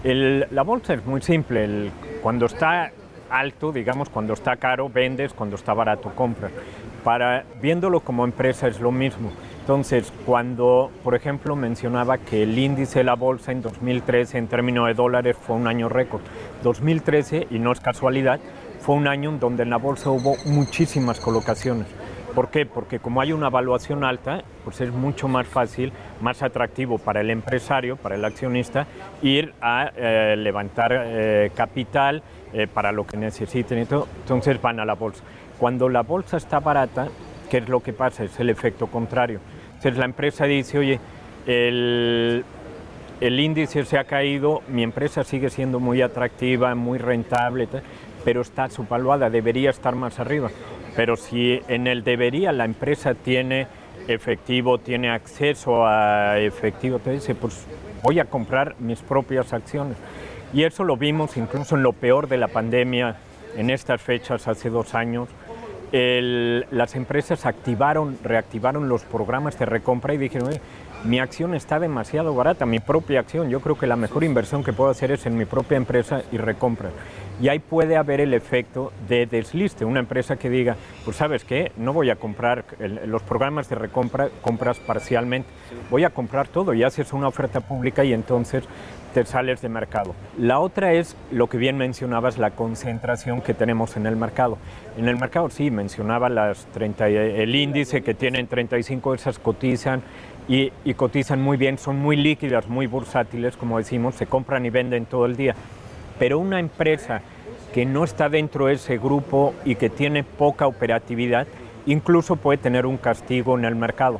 La 0.03 0.63
bolsa 0.63 0.93
es 0.93 1.05
muy 1.05 1.21
simple. 1.21 1.91
cuando 2.21 2.45
está 2.45 2.91
alto, 3.29 3.71
digamos, 3.71 4.09
cuando 4.09 4.33
está 4.33 4.55
caro, 4.55 4.89
vendes, 4.89 5.33
cuando 5.33 5.55
está 5.55 5.73
barato, 5.73 6.11
compras. 6.15 6.51
Para, 7.03 7.43
viéndolo 7.61 7.99
como 8.01 8.23
empresa 8.25 8.67
es 8.67 8.79
lo 8.79 8.91
mismo. 8.91 9.31
Entonces, 9.61 10.11
cuando, 10.25 10.89
por 11.03 11.13
ejemplo, 11.15 11.55
mencionaba 11.55 12.17
que 12.17 12.43
el 12.43 12.57
índice 12.57 12.99
de 12.99 13.03
la 13.05 13.15
bolsa 13.15 13.51
en 13.51 13.61
2013 13.61 14.37
en 14.37 14.47
términos 14.47 14.87
de 14.87 14.93
dólares 14.93 15.35
fue 15.39 15.55
un 15.57 15.67
año 15.67 15.89
récord. 15.89 16.21
2013, 16.63 17.47
y 17.49 17.59
no 17.59 17.71
es 17.71 17.79
casualidad, 17.79 18.39
fue 18.79 18.95
un 18.95 19.07
año 19.07 19.29
en 19.29 19.39
donde 19.39 19.63
en 19.63 19.69
la 19.69 19.77
bolsa 19.77 20.09
hubo 20.09 20.35
muchísimas 20.45 21.19
colocaciones. 21.19 21.87
¿Por 22.37 22.51
qué? 22.51 22.67
Porque 22.67 22.99
como 22.99 23.19
hay 23.19 23.33
una 23.33 23.47
evaluación 23.47 24.03
alta, 24.03 24.43
pues 24.63 24.79
es 24.79 24.91
mucho 24.91 25.27
más 25.27 25.47
fácil, 25.47 25.91
más 26.21 26.43
atractivo 26.43 26.99
para 26.99 27.21
el 27.21 27.31
empresario, 27.31 27.95
para 27.95 28.13
el 28.13 28.23
accionista, 28.23 28.85
ir 29.23 29.55
a 29.59 29.91
eh, 29.95 30.35
levantar 30.37 30.91
eh, 30.93 31.49
capital 31.55 32.21
eh, 32.53 32.67
para 32.71 32.91
lo 32.91 33.07
que 33.07 33.17
necesiten 33.17 33.79
y 33.79 33.85
todo. 33.85 34.07
Entonces 34.21 34.61
van 34.61 34.79
a 34.79 34.85
la 34.85 34.93
bolsa. 34.93 35.23
Cuando 35.57 35.89
la 35.89 36.03
bolsa 36.03 36.37
está 36.37 36.59
barata, 36.59 37.07
¿qué 37.49 37.57
es 37.57 37.69
lo 37.69 37.79
que 37.79 37.91
pasa? 37.91 38.23
Es 38.25 38.39
el 38.39 38.51
efecto 38.51 38.85
contrario. 38.85 39.39
Entonces 39.69 39.97
la 39.97 40.05
empresa 40.05 40.45
dice, 40.45 40.77
oye, 40.77 40.99
el, 41.47 42.45
el 43.19 43.39
índice 43.39 43.83
se 43.83 43.97
ha 43.97 44.03
caído, 44.03 44.61
mi 44.67 44.83
empresa 44.83 45.23
sigue 45.23 45.49
siendo 45.49 45.79
muy 45.79 46.03
atractiva, 46.03 46.75
muy 46.75 46.99
rentable, 46.99 47.67
pero 48.23 48.41
está 48.41 48.69
subvaluada, 48.69 49.31
debería 49.31 49.71
estar 49.71 49.95
más 49.95 50.19
arriba. 50.19 50.51
Pero 50.97 51.15
si 51.15 51.61
en 51.67 51.85
el 51.85 52.03
debería 52.03 52.51
la 52.51 52.65
empresa 52.65 53.13
tiene 53.13 53.67
efectivo, 54.07 54.79
tiene 54.79 55.11
acceso 55.11 55.85
a 55.85 56.39
efectivo, 56.39 56.97
te 56.97 57.11
dice, 57.11 57.35
pues 57.35 57.65
voy 58.01 58.19
a 58.19 58.25
comprar 58.25 58.75
mis 58.79 58.99
propias 59.01 59.53
acciones. 59.53 59.95
Y 60.53 60.63
eso 60.63 60.83
lo 60.83 60.97
vimos 60.97 61.37
incluso 61.37 61.75
en 61.75 61.83
lo 61.83 61.93
peor 61.93 62.27
de 62.27 62.37
la 62.37 62.47
pandemia, 62.47 63.17
en 63.55 63.69
estas 63.69 64.01
fechas, 64.01 64.47
hace 64.47 64.71
dos 64.71 64.95
años. 64.95 65.29
Las 65.91 66.95
empresas 66.95 67.45
activaron, 67.45 68.17
reactivaron 68.23 68.89
los 68.89 69.03
programas 69.03 69.57
de 69.59 69.67
recompra 69.67 70.15
y 70.15 70.17
dijeron, 70.17 70.47
"Oye, 70.49 70.61
mi 71.03 71.19
acción 71.19 71.53
está 71.53 71.79
demasiado 71.79 72.33
barata, 72.33 72.65
mi 72.65 72.79
propia 72.79 73.19
acción, 73.19 73.49
yo 73.49 73.59
creo 73.61 73.77
que 73.77 73.85
la 73.85 73.95
mejor 73.95 74.23
inversión 74.23 74.63
que 74.63 74.73
puedo 74.73 74.89
hacer 74.89 75.11
es 75.11 75.27
en 75.27 75.37
mi 75.37 75.45
propia 75.45 75.77
empresa 75.77 76.23
y 76.31 76.37
recompra. 76.37 76.89
Y 77.39 77.49
ahí 77.49 77.59
puede 77.59 77.97
haber 77.97 78.19
el 78.19 78.33
efecto 78.33 78.91
de 79.07 79.27
desliste, 79.27 79.85
una 79.85 79.99
empresa 79.99 80.37
que 80.37 80.49
diga, 80.49 80.75
pues 81.05 81.17
sabes 81.17 81.43
qué, 81.43 81.71
no 81.77 81.93
voy 81.93 82.09
a 82.09 82.15
comprar 82.15 82.65
los 83.05 83.21
programas 83.21 83.69
de 83.69 83.75
recompra, 83.75 84.29
compras 84.41 84.79
parcialmente, 84.79 85.49
voy 85.91 86.03
a 86.03 86.09
comprar 86.09 86.47
todo 86.47 86.73
y 86.73 86.83
haces 86.83 87.13
una 87.13 87.27
oferta 87.27 87.61
pública 87.61 88.03
y 88.03 88.13
entonces 88.13 88.63
te 89.13 89.25
sales 89.25 89.61
de 89.61 89.69
mercado. 89.69 90.15
La 90.37 90.59
otra 90.59 90.93
es 90.93 91.15
lo 91.31 91.47
que 91.47 91.57
bien 91.57 91.77
mencionabas, 91.77 92.37
la 92.37 92.51
concentración 92.51 93.41
que 93.41 93.53
tenemos 93.53 93.97
en 93.97 94.05
el 94.05 94.15
mercado. 94.15 94.57
En 94.97 95.07
el 95.07 95.17
mercado 95.17 95.49
sí, 95.49 95.71
mencionaba 95.71 96.29
las 96.29 96.65
30, 96.67 97.07
el 97.07 97.55
índice 97.55 98.01
que 98.01 98.13
tienen 98.13 98.47
35, 98.47 99.13
esas 99.13 99.39
cotizan 99.39 100.01
y, 100.47 100.71
y 100.85 100.93
cotizan 100.95 101.41
muy 101.41 101.57
bien, 101.57 101.77
son 101.77 101.97
muy 101.97 102.15
líquidas, 102.15 102.67
muy 102.67 102.87
bursátiles, 102.87 103.57
como 103.57 103.77
decimos, 103.77 104.15
se 104.15 104.27
compran 104.27 104.65
y 104.65 104.69
venden 104.69 105.05
todo 105.05 105.25
el 105.25 105.35
día. 105.35 105.55
Pero 106.19 106.39
una 106.39 106.59
empresa 106.59 107.21
que 107.73 107.85
no 107.85 108.03
está 108.03 108.29
dentro 108.29 108.67
de 108.67 108.73
ese 108.73 108.97
grupo 108.97 109.53
y 109.65 109.75
que 109.75 109.89
tiene 109.89 110.23
poca 110.23 110.67
operatividad, 110.67 111.47
incluso 111.85 112.35
puede 112.35 112.57
tener 112.57 112.85
un 112.85 112.97
castigo 112.97 113.57
en 113.57 113.65
el 113.65 113.75
mercado. 113.75 114.19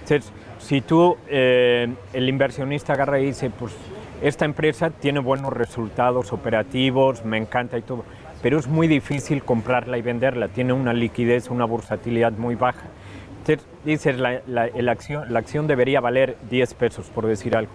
Entonces, 0.00 0.32
si 0.58 0.80
tú, 0.80 1.16
eh, 1.28 1.88
el 2.12 2.28
inversionista 2.28 2.94
agarra 2.94 3.20
y 3.20 3.26
dice, 3.26 3.50
pues 3.50 3.74
esta 4.22 4.44
empresa 4.44 4.90
tiene 4.90 5.18
buenos 5.20 5.52
resultados 5.52 6.32
operativos, 6.32 7.24
me 7.24 7.36
encanta 7.36 7.76
y 7.76 7.82
todo, 7.82 8.04
pero 8.42 8.58
es 8.58 8.66
muy 8.66 8.86
difícil 8.88 9.42
comprarla 9.42 9.98
y 9.98 10.02
venderla, 10.02 10.48
tiene 10.48 10.72
una 10.72 10.92
liquidez, 10.94 11.50
una 11.50 11.64
bursatilidad 11.66 12.32
muy 12.32 12.54
baja. 12.54 12.86
Entonces, 13.40 13.66
dices, 13.84 14.18
la, 14.18 14.40
la- 14.46 14.66
el 14.68 14.88
acción, 14.88 15.30
la 15.32 15.40
acción 15.40 15.66
debería 15.66 16.00
valer 16.00 16.36
10 16.48 16.72
pesos, 16.74 17.06
por 17.14 17.26
decir 17.26 17.54
algo, 17.56 17.72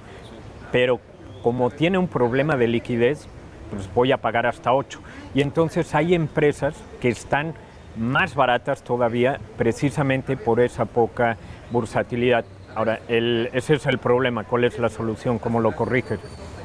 pero 0.71 0.99
como 1.43 1.69
tiene 1.69 1.97
un 1.99 2.07
problema 2.07 2.55
de 2.57 2.67
liquidez, 2.67 3.27
pues 3.69 3.89
voy 3.93 4.11
a 4.11 4.17
pagar 4.17 4.45
hasta 4.45 4.73
8. 4.73 4.99
Y 5.33 5.41
entonces 5.41 5.93
hay 5.95 6.15
empresas 6.15 6.75
que 6.99 7.09
están 7.09 7.53
más 7.97 8.35
baratas 8.35 8.83
todavía 8.83 9.39
precisamente 9.57 10.37
por 10.37 10.59
esa 10.59 10.85
poca 10.85 11.37
bursatilidad. 11.71 12.45
Ahora, 12.75 12.99
ese 13.07 13.73
es 13.73 13.85
el 13.85 13.97
problema. 13.97 14.43
¿Cuál 14.43 14.63
es 14.63 14.79
la 14.79 14.89
solución? 14.89 15.39
¿Cómo 15.39 15.59
lo 15.59 15.75
corriges? 15.75 16.19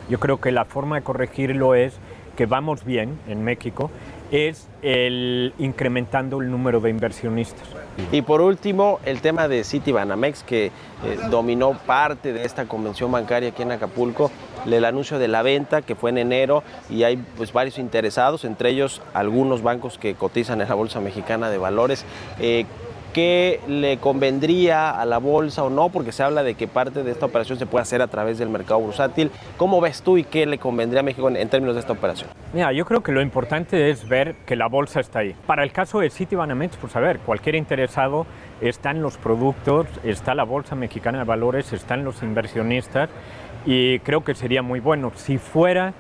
Yo 0.09 0.21
creo 0.21 0.41
que 0.41 0.53
la 0.53 0.65
forma 0.65 0.97
de 0.97 1.03
corregirlo 1.03 1.75
es 1.75 1.99
que 2.37 2.47
vamos 2.47 2.85
bien 2.85 3.19
en 3.27 3.43
México, 3.43 3.91
es 4.35 4.67
el 4.83 5.55
incrementando 5.59 6.41
el 6.41 6.51
número 6.51 6.81
de 6.81 6.91
inversionistas. 6.91 7.69
Y 8.11 8.23
por 8.23 8.41
último, 8.41 8.99
el 9.05 9.21
tema 9.21 9.47
de 9.47 9.63
Citibanamex, 9.63 10.43
que 10.43 10.67
eh, 10.67 10.73
dominó 11.31 11.75
parte 11.87 12.33
de 12.33 12.45
esta 12.45 12.65
convención 12.65 13.13
bancaria 13.13 13.51
aquí 13.51 13.63
en 13.63 13.71
Acapulco, 13.71 14.33
el 14.67 14.85
anuncio 14.85 15.21
de 15.21 15.29
la 15.29 15.43
venta 15.43 15.83
que 15.83 15.95
fue 15.95 16.11
en 16.11 16.19
enero 16.19 16.65
y 16.91 17.05
hay 17.05 17.17
pues 17.37 17.53
varios 17.53 17.79
interesados, 17.79 18.45
entre 18.45 18.71
ellos 18.71 19.03
algunos 19.13 19.63
bancos 19.63 19.99
que 19.99 20.15
cotizan 20.15 20.61
en 20.61 20.69
la 20.69 20.75
Bolsa 20.75 21.01
Mexicana 21.01 21.49
de 21.49 21.59
Valores. 21.59 22.05
Eh, 22.41 22.67
¿Qué 23.15 23.61
le 23.69 23.99
convendría 23.99 24.91
a 24.91 25.05
la 25.05 25.19
bolsa 25.19 25.63
o 25.63 25.71
no? 25.71 25.89
Porque 25.89 26.11
se 26.11 26.25
habla 26.25 26.43
de 26.43 26.57
que 26.57 26.67
parte 26.67 27.05
de 27.05 27.13
esta 27.13 27.27
operación 27.27 27.61
se 27.61 27.65
puede 27.65 27.83
hacer 27.83 28.03
a 28.03 28.09
través 28.09 28.39
del 28.39 28.49
mercado 28.49 28.81
bursátil. 28.81 29.31
¿Cómo 29.57 29.81
ves 29.81 30.03
tú 30.03 30.19
y 30.19 30.25
qué 30.25 30.47
le 30.47 30.59
convendría 30.59 30.99
a 30.99 31.03
México 31.05 31.29
en, 31.29 31.37
en 31.37 31.49
términos 31.49 31.77
de 31.77 31.81
esta 31.81 31.93
operación? 31.93 32.29
Mira, 32.53 32.73
yo 32.73 32.85
creo 32.85 33.05
que 33.05 33.13
lo 33.13 33.23
importante 33.23 33.89
es 33.89 34.09
ver 34.09 34.35
que 34.45 34.57
la 34.57 34.67
bolsa 34.67 34.99
está 34.99 35.21
ahí. 35.21 35.33
Para 35.47 35.63
el 35.63 35.71
caso 35.71 36.01
de 36.01 36.11
Citibanamex, 36.11 36.77
pues 36.77 36.97
a 36.97 37.01
ver, 37.01 37.21
cualquier 37.21 37.55
interesado 37.55 38.27
está 38.61 38.91
en 38.91 39.01
los 39.01 39.17
productos, 39.17 39.87
está 40.03 40.35
la 40.35 40.43
Bolsa 40.43 40.75
Mexicana 40.75 41.19
de 41.19 41.25
Valores, 41.25 41.73
están 41.73 42.05
los 42.05 42.21
inversionistas 42.25 43.11
y 43.65 44.01
creo 44.01 44.25
que 44.25 44.35
sería 44.35 44.63
muy 44.63 44.81
bueno. 44.81 45.13
Si 45.15 45.39
fuera 45.39 45.95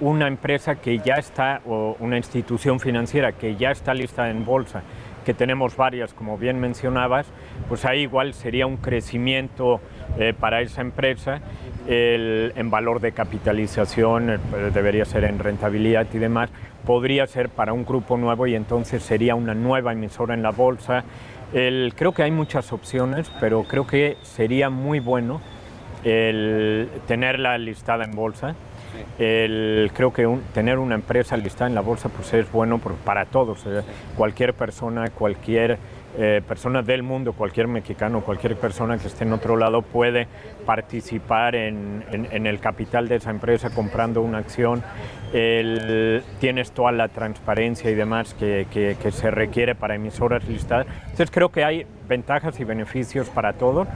una 0.00 0.28
empresa 0.28 0.76
que 0.76 0.98
ya 0.98 1.14
está, 1.14 1.60
o 1.66 1.96
una 2.00 2.16
institución 2.16 2.80
financiera 2.80 3.32
que 3.32 3.56
ya 3.56 3.70
está 3.70 3.94
lista 3.94 4.30
en 4.30 4.44
bolsa, 4.44 4.82
que 5.28 5.34
tenemos 5.34 5.76
varias, 5.76 6.14
como 6.14 6.38
bien 6.38 6.58
mencionabas, 6.58 7.26
pues 7.68 7.84
ahí 7.84 8.00
igual 8.00 8.32
sería 8.32 8.66
un 8.66 8.78
crecimiento 8.78 9.78
eh, 10.18 10.32
para 10.32 10.62
esa 10.62 10.80
empresa 10.80 11.42
el, 11.86 12.54
en 12.56 12.70
valor 12.70 12.98
de 13.00 13.12
capitalización, 13.12 14.30
eh, 14.30 14.38
debería 14.72 15.04
ser 15.04 15.24
en 15.24 15.38
rentabilidad 15.38 16.06
y 16.14 16.16
demás, 16.16 16.48
podría 16.86 17.26
ser 17.26 17.50
para 17.50 17.74
un 17.74 17.84
grupo 17.84 18.16
nuevo 18.16 18.46
y 18.46 18.54
entonces 18.54 19.02
sería 19.02 19.34
una 19.34 19.52
nueva 19.52 19.92
emisora 19.92 20.32
en 20.32 20.42
la 20.42 20.50
bolsa. 20.50 21.04
El, 21.52 21.92
creo 21.94 22.12
que 22.12 22.22
hay 22.22 22.30
muchas 22.30 22.72
opciones, 22.72 23.30
pero 23.38 23.64
creo 23.64 23.86
que 23.86 24.16
sería 24.22 24.70
muy 24.70 24.98
bueno 24.98 25.42
el 26.04 26.88
tenerla 27.06 27.58
listada 27.58 28.04
en 28.04 28.12
bolsa. 28.12 28.54
El, 29.18 29.90
creo 29.94 30.12
que 30.12 30.26
un- 30.26 30.42
tener 30.54 30.78
una 30.78 30.94
empresa 30.94 31.36
listada 31.36 31.66
en 31.68 31.74
la 31.74 31.80
bolsa 31.80 32.08
pues 32.08 32.32
es 32.34 32.50
bueno 32.52 32.78
por- 32.78 32.94
para 32.94 33.24
todos. 33.26 33.64
Cualquier 34.16 34.54
persona, 34.54 35.10
cualquier 35.10 35.78
eh, 36.20 36.42
persona 36.48 36.82
del 36.82 37.02
mundo, 37.02 37.32
cualquier 37.32 37.68
mexicano, 37.68 38.22
cualquier 38.22 38.56
persona 38.56 38.96
que 38.98 39.06
esté 39.06 39.24
en 39.24 39.32
otro 39.34 39.56
lado 39.56 39.82
puede 39.82 40.26
participar 40.66 41.54
en, 41.54 42.02
en- 42.10 42.26
en 42.32 42.46
el 42.46 42.58
capital 42.60 43.08
de 43.08 43.16
esa 43.16 43.30
empresa 43.30 43.70
comprando 43.70 44.22
una 44.22 44.38
acción. 44.38 44.82
El- 45.32 46.22
tienes 46.40 46.72
toda 46.72 46.92
la 46.92 47.08
transparencia 47.08 47.90
y 47.90 47.94
demás 47.94 48.34
que, 48.34 48.66
que- 48.72 48.96
que 49.00 49.12
se 49.12 49.30
requiere 49.30 49.74
para 49.74 49.94
emisoras 49.94 50.44
listadas. 50.48 50.86
Entonces 51.04 51.30
creo 51.30 51.50
que 51.50 51.64
hay 51.64 51.86
ventajas 52.08 52.58
y 52.58 52.64
beneficios 52.64 53.28
para 53.28 53.52
todos. 53.52 53.86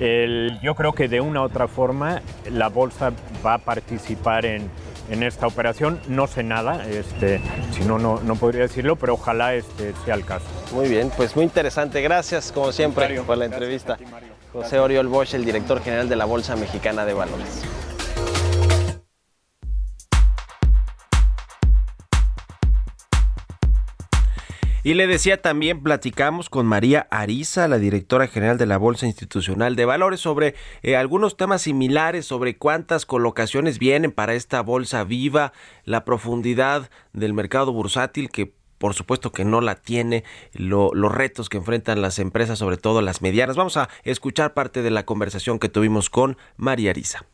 El- 0.00 0.58
yo 0.62 0.74
creo 0.74 0.92
que 0.92 1.08
de 1.08 1.20
una 1.20 1.40
u 1.40 1.44
otra 1.44 1.68
forma 1.68 2.22
la 2.50 2.68
bolsa 2.68 3.12
va 3.44 3.54
a 3.54 3.58
participar 3.58 4.46
en, 4.46 4.70
en 5.10 5.22
esta 5.22 5.46
operación. 5.46 6.00
No 6.08 6.26
sé 6.26 6.42
nada, 6.42 6.86
este, 6.88 7.40
si 7.72 7.82
no, 7.84 7.98
no, 7.98 8.34
podría 8.36 8.62
decirlo, 8.62 8.96
pero 8.96 9.14
ojalá 9.14 9.54
este 9.54 9.92
sea 10.04 10.14
el 10.14 10.24
caso. 10.24 10.46
Muy 10.72 10.88
bien, 10.88 11.10
pues 11.16 11.34
muy 11.34 11.44
interesante. 11.44 12.00
Gracias, 12.00 12.52
como 12.52 12.70
siempre, 12.72 13.04
Mario, 13.04 13.24
por 13.24 13.38
la 13.38 13.46
entrevista. 13.46 13.96
ti. 13.96 14.04
José 14.52 14.78
Oriol 14.78 15.08
Bosch, 15.08 15.34
el 15.34 15.44
director 15.44 15.82
general 15.82 16.08
de 16.08 16.16
la 16.16 16.24
Bolsa 16.24 16.56
Mexicana 16.56 17.04
de 17.04 17.12
Valores. 17.12 17.62
Y 24.88 24.94
le 24.94 25.06
decía 25.06 25.42
también, 25.42 25.82
platicamos 25.82 26.48
con 26.48 26.64
María 26.64 27.08
Ariza, 27.10 27.68
la 27.68 27.76
directora 27.76 28.26
general 28.26 28.56
de 28.56 28.64
la 28.64 28.78
Bolsa 28.78 29.04
Institucional 29.04 29.76
de 29.76 29.84
Valores, 29.84 30.18
sobre 30.20 30.54
eh, 30.82 30.96
algunos 30.96 31.36
temas 31.36 31.60
similares, 31.60 32.24
sobre 32.24 32.56
cuántas 32.56 33.04
colocaciones 33.04 33.78
vienen 33.78 34.12
para 34.12 34.32
esta 34.32 34.62
bolsa 34.62 35.04
viva, 35.04 35.52
la 35.84 36.06
profundidad 36.06 36.88
del 37.12 37.34
mercado 37.34 37.70
bursátil 37.70 38.30
que 38.30 38.54
por 38.78 38.94
supuesto 38.94 39.30
que 39.30 39.44
no 39.44 39.60
la 39.60 39.74
tiene, 39.74 40.24
lo- 40.54 40.94
los 40.94 41.14
retos 41.14 41.50
que 41.50 41.58
enfrentan 41.58 42.00
las 42.00 42.18
empresas, 42.18 42.58
sobre 42.58 42.78
todo 42.78 43.02
las 43.02 43.20
medianas. 43.20 43.56
Vamos 43.56 43.76
a 43.76 43.90
escuchar 44.04 44.54
parte 44.54 44.80
de 44.80 44.90
la 44.90 45.04
conversación 45.04 45.58
que 45.58 45.68
tuvimos 45.68 46.08
con 46.08 46.38
María 46.56 46.92
Ariza. 46.92 47.26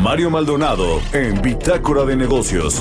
Mario 0.00 0.30
Maldonado 0.30 1.00
en 1.12 1.42
Bitácora 1.42 2.04
de 2.04 2.14
Negocios. 2.14 2.80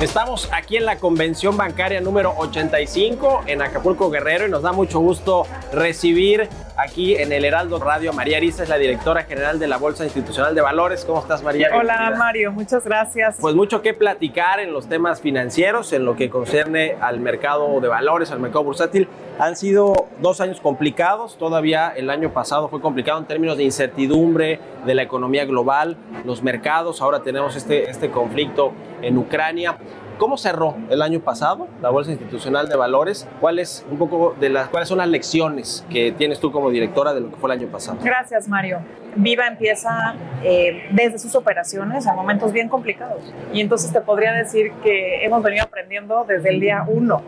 Estamos 0.00 0.48
aquí 0.52 0.76
en 0.76 0.84
la 0.84 1.00
convención 1.00 1.56
bancaria 1.56 2.00
número 2.00 2.32
85 2.36 3.42
en 3.48 3.62
Acapulco 3.62 4.10
Guerrero 4.10 4.46
y 4.46 4.50
nos 4.50 4.62
da 4.62 4.70
mucho 4.70 5.00
gusto 5.00 5.44
recibir 5.72 6.48
aquí 6.76 7.16
en 7.16 7.32
el 7.32 7.44
Heraldo 7.44 7.80
Radio 7.80 8.10
a 8.10 8.12
María 8.12 8.36
Ariza, 8.36 8.62
es 8.62 8.68
la 8.68 8.78
directora 8.78 9.24
general 9.24 9.58
de 9.58 9.66
la 9.66 9.76
Bolsa 9.76 10.04
Institucional 10.04 10.54
de 10.54 10.60
Valores. 10.60 11.04
¿Cómo 11.04 11.18
estás, 11.18 11.42
María? 11.42 11.70
Hola. 11.76 12.14
Mario, 12.16 12.52
muchas 12.52 12.84
gracias. 12.84 13.38
Pues 13.40 13.56
mucho 13.56 13.82
que 13.82 13.92
platicar 13.92 14.60
en 14.60 14.72
los 14.72 14.88
temas 14.88 15.20
financieros, 15.20 15.92
en 15.92 16.04
lo 16.04 16.14
que 16.14 16.30
concerne 16.30 16.94
al 17.00 17.18
mercado 17.18 17.80
de 17.80 17.88
valores, 17.88 18.30
al 18.30 18.38
mercado 18.38 18.62
bursátil. 18.62 19.08
Han 19.40 19.56
sido 19.56 20.06
dos 20.20 20.40
años 20.40 20.60
complicados, 20.60 21.36
todavía 21.38 21.92
el 21.96 22.08
año 22.08 22.32
pasado 22.32 22.68
fue 22.68 22.80
complicado 22.80 23.18
en 23.18 23.26
términos 23.26 23.56
de 23.56 23.64
incertidumbre 23.64 24.60
de 24.86 24.94
la 24.94 25.02
economía 25.02 25.44
global, 25.44 25.96
los 26.24 26.42
mercados, 26.44 27.02
ahora 27.02 27.20
tenemos 27.20 27.56
este, 27.56 27.90
este 27.90 28.10
conflicto 28.10 28.72
en 29.02 29.18
Ucrania. 29.18 29.76
¿Cómo 30.18 30.36
cerró 30.36 30.74
el 30.90 31.00
año 31.00 31.20
pasado 31.20 31.68
la 31.80 31.90
Bolsa 31.90 32.10
Institucional 32.10 32.68
de 32.68 32.76
Valores? 32.76 33.28
¿Cuáles, 33.40 33.86
un 33.88 33.98
poco 33.98 34.34
de 34.40 34.48
las, 34.48 34.68
¿Cuáles 34.68 34.88
son 34.88 34.98
las 34.98 35.08
lecciones 35.08 35.86
que 35.88 36.10
tienes 36.10 36.40
tú 36.40 36.50
como 36.50 36.70
directora 36.70 37.14
de 37.14 37.20
lo 37.20 37.30
que 37.30 37.36
fue 37.36 37.52
el 37.52 37.60
año 37.60 37.68
pasado? 37.70 37.98
Gracias 38.02 38.48
Mario. 38.48 38.80
Viva 39.14 39.46
empieza 39.46 40.16
eh, 40.42 40.88
desde 40.90 41.18
sus 41.18 41.34
operaciones 41.36 42.06
en 42.06 42.16
momentos 42.16 42.52
bien 42.52 42.68
complicados. 42.68 43.32
Y 43.52 43.60
entonces 43.60 43.92
te 43.92 44.00
podría 44.00 44.32
decir 44.32 44.72
que 44.82 45.24
hemos 45.24 45.42
venido 45.42 45.64
aprendiendo 45.64 46.24
desde 46.26 46.50
el 46.50 46.60
día 46.60 46.84
uno. 46.88 47.22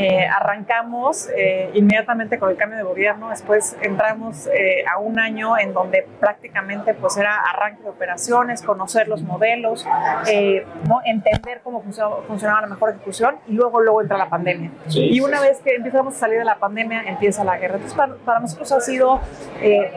Eh, 0.00 0.26
arrancamos 0.26 1.28
eh, 1.36 1.70
inmediatamente 1.74 2.38
con 2.38 2.48
el 2.48 2.56
cambio 2.56 2.78
de 2.78 2.84
gobierno, 2.84 3.28
después 3.28 3.76
entramos 3.82 4.46
eh, 4.46 4.82
a 4.90 4.98
un 4.98 5.18
año 5.18 5.58
en 5.58 5.74
donde 5.74 6.06
prácticamente 6.18 6.94
pues 6.94 7.18
era 7.18 7.36
arranque 7.36 7.82
de 7.82 7.90
operaciones, 7.90 8.62
conocer 8.62 9.08
los 9.08 9.22
modelos, 9.22 9.86
¿no? 10.88 11.00
entender 11.04 11.60
cómo 11.62 11.82
funcionaba, 11.82 12.22
funcionaba 12.22 12.62
la 12.62 12.66
mejor 12.68 12.90
ejecución 12.90 13.36
y 13.46 13.52
luego 13.52 13.80
luego 13.80 14.00
entra 14.00 14.16
la 14.16 14.30
pandemia. 14.30 14.70
Sí, 14.88 15.10
y 15.12 15.20
una 15.20 15.38
sí. 15.38 15.48
vez 15.48 15.60
que 15.60 15.74
empezamos 15.74 16.14
a 16.14 16.18
salir 16.18 16.38
de 16.38 16.44
la 16.46 16.56
pandemia, 16.56 17.02
empieza 17.02 17.44
la 17.44 17.58
guerra. 17.58 17.74
Entonces 17.74 17.96
para, 17.96 18.14
para 18.14 18.40
nosotros 18.40 18.72
ha 18.72 18.80
sido 18.80 19.20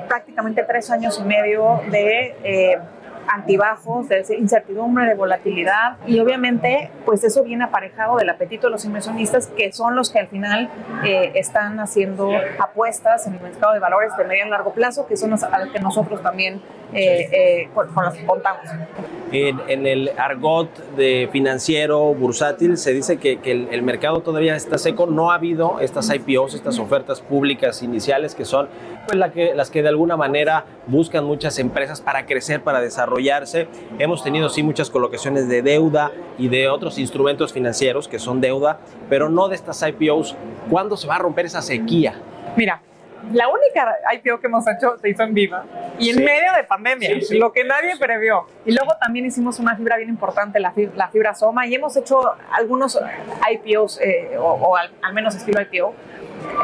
prácticamente 0.09 0.63
tres 0.63 0.91
años 0.91 1.17
y 1.17 1.23
medio 1.23 1.81
de... 1.89 2.81
altibajos, 3.28 4.09
de 4.09 4.26
incertidumbre, 4.38 5.05
de 5.05 5.15
volatilidad 5.15 5.97
y 6.05 6.19
obviamente 6.19 6.91
pues 7.05 7.24
eso 7.24 7.43
viene 7.43 7.63
aparejado 7.63 8.17
del 8.17 8.30
apetito 8.30 8.67
de 8.67 8.71
los 8.71 8.86
inversionistas 8.86 9.47
que 9.47 9.71
son 9.71 9.95
los 9.95 10.11
que 10.11 10.19
al 10.19 10.28
final 10.28 10.69
eh, 11.05 11.32
están 11.36 11.80
haciendo 11.80 12.32
apuestas 12.59 13.28
en 13.28 13.36
el 13.36 13.41
mercado 13.41 13.74
de 13.74 13.80
valores 13.80 14.15
de 14.17 14.24
mediano 14.26 14.49
y 14.49 14.51
largo 14.51 14.74
plazo 14.74 15.07
que 15.07 15.17
son 15.17 15.32
los 15.32 15.43
a 15.43 15.59
los 15.59 15.69
que 15.69 15.80
nosotros 15.80 16.21
también 16.21 16.61
eh, 16.93 17.29
eh, 17.31 17.69
con, 17.73 17.87
con 17.93 18.05
los 18.05 18.13
que 18.13 18.25
contamos. 18.25 18.61
En, 19.31 19.59
en 19.67 19.87
el 19.87 20.11
argot 20.17 20.69
de 20.95 21.27
financiero 21.31 22.13
bursátil 22.13 22.77
se 22.77 22.93
dice 22.93 23.17
que, 23.17 23.39
que 23.39 23.51
el, 23.51 23.67
el 23.71 23.81
mercado 23.81 24.21
todavía 24.21 24.55
está 24.55 24.77
seco. 24.77 25.07
No 25.07 25.31
ha 25.31 25.35
habido 25.35 25.79
estas 25.79 26.13
IPOs, 26.13 26.53
estas 26.53 26.77
ofertas 26.79 27.21
públicas 27.21 27.81
iniciales 27.81 28.35
que 28.35 28.45
son 28.45 28.67
pues, 29.07 29.17
la 29.17 29.31
que, 29.31 29.55
las 29.55 29.69
que 29.69 29.81
de 29.81 29.89
alguna 29.89 30.17
manera 30.17 30.65
buscan 30.87 31.25
muchas 31.25 31.57
empresas 31.59 32.01
para 32.01 32.25
crecer, 32.25 32.61
para 32.61 32.79
desarrollarse. 32.79 33.67
Hemos 33.99 34.23
tenido 34.23 34.49
sí 34.49 34.63
muchas 34.63 34.89
colocaciones 34.89 35.47
de 35.47 35.61
deuda 35.61 36.11
y 36.37 36.47
de 36.49 36.69
otros 36.69 36.97
instrumentos 36.99 37.53
financieros 37.53 38.07
que 38.07 38.19
son 38.19 38.41
deuda, 38.41 38.79
pero 39.09 39.29
no 39.29 39.47
de 39.47 39.55
estas 39.55 39.81
IPOs. 39.81 40.35
¿Cuándo 40.69 40.95
se 40.95 41.07
va 41.07 41.15
a 41.15 41.19
romper 41.19 41.45
esa 41.45 41.61
sequía? 41.61 42.15
Mira, 42.55 42.81
la 43.32 43.47
única 43.47 43.95
IPO 44.15 44.39
que 44.39 44.47
hemos 44.47 44.65
hecho 44.67 44.97
se 44.97 45.09
hizo 45.09 45.24
en 45.24 45.34
Viva 45.34 45.63
y 45.97 46.09
en 46.09 46.15
Sí. 46.17 46.24
medio 46.24 46.51
de 46.55 46.63
pandemia, 46.63 47.09
Sí, 47.15 47.21
sí. 47.21 47.38
lo 47.38 47.51
que 47.51 47.63
nadie 47.63 47.95
previó. 47.97 48.45
Y 48.65 48.71
luego 48.74 48.91
también 48.99 49.26
hicimos 49.26 49.59
una 49.59 49.76
fibra 49.76 49.97
bien 49.97 50.09
importante, 50.09 50.59
la 50.59 50.71
fibra, 50.71 50.93
la 50.95 51.07
fibra 51.09 51.34
Soma, 51.36 51.65
y 51.67 51.76
hemos 51.76 51.95
hecho 51.95 52.21
algunos 52.51 52.99
IPOs, 53.51 53.99
eh, 54.01 54.38
o, 54.38 54.43
o 54.43 54.76
al, 54.76 54.91
al 55.01 55.13
menos 55.13 55.36
estilo 55.36 55.61
IPO. 55.61 55.93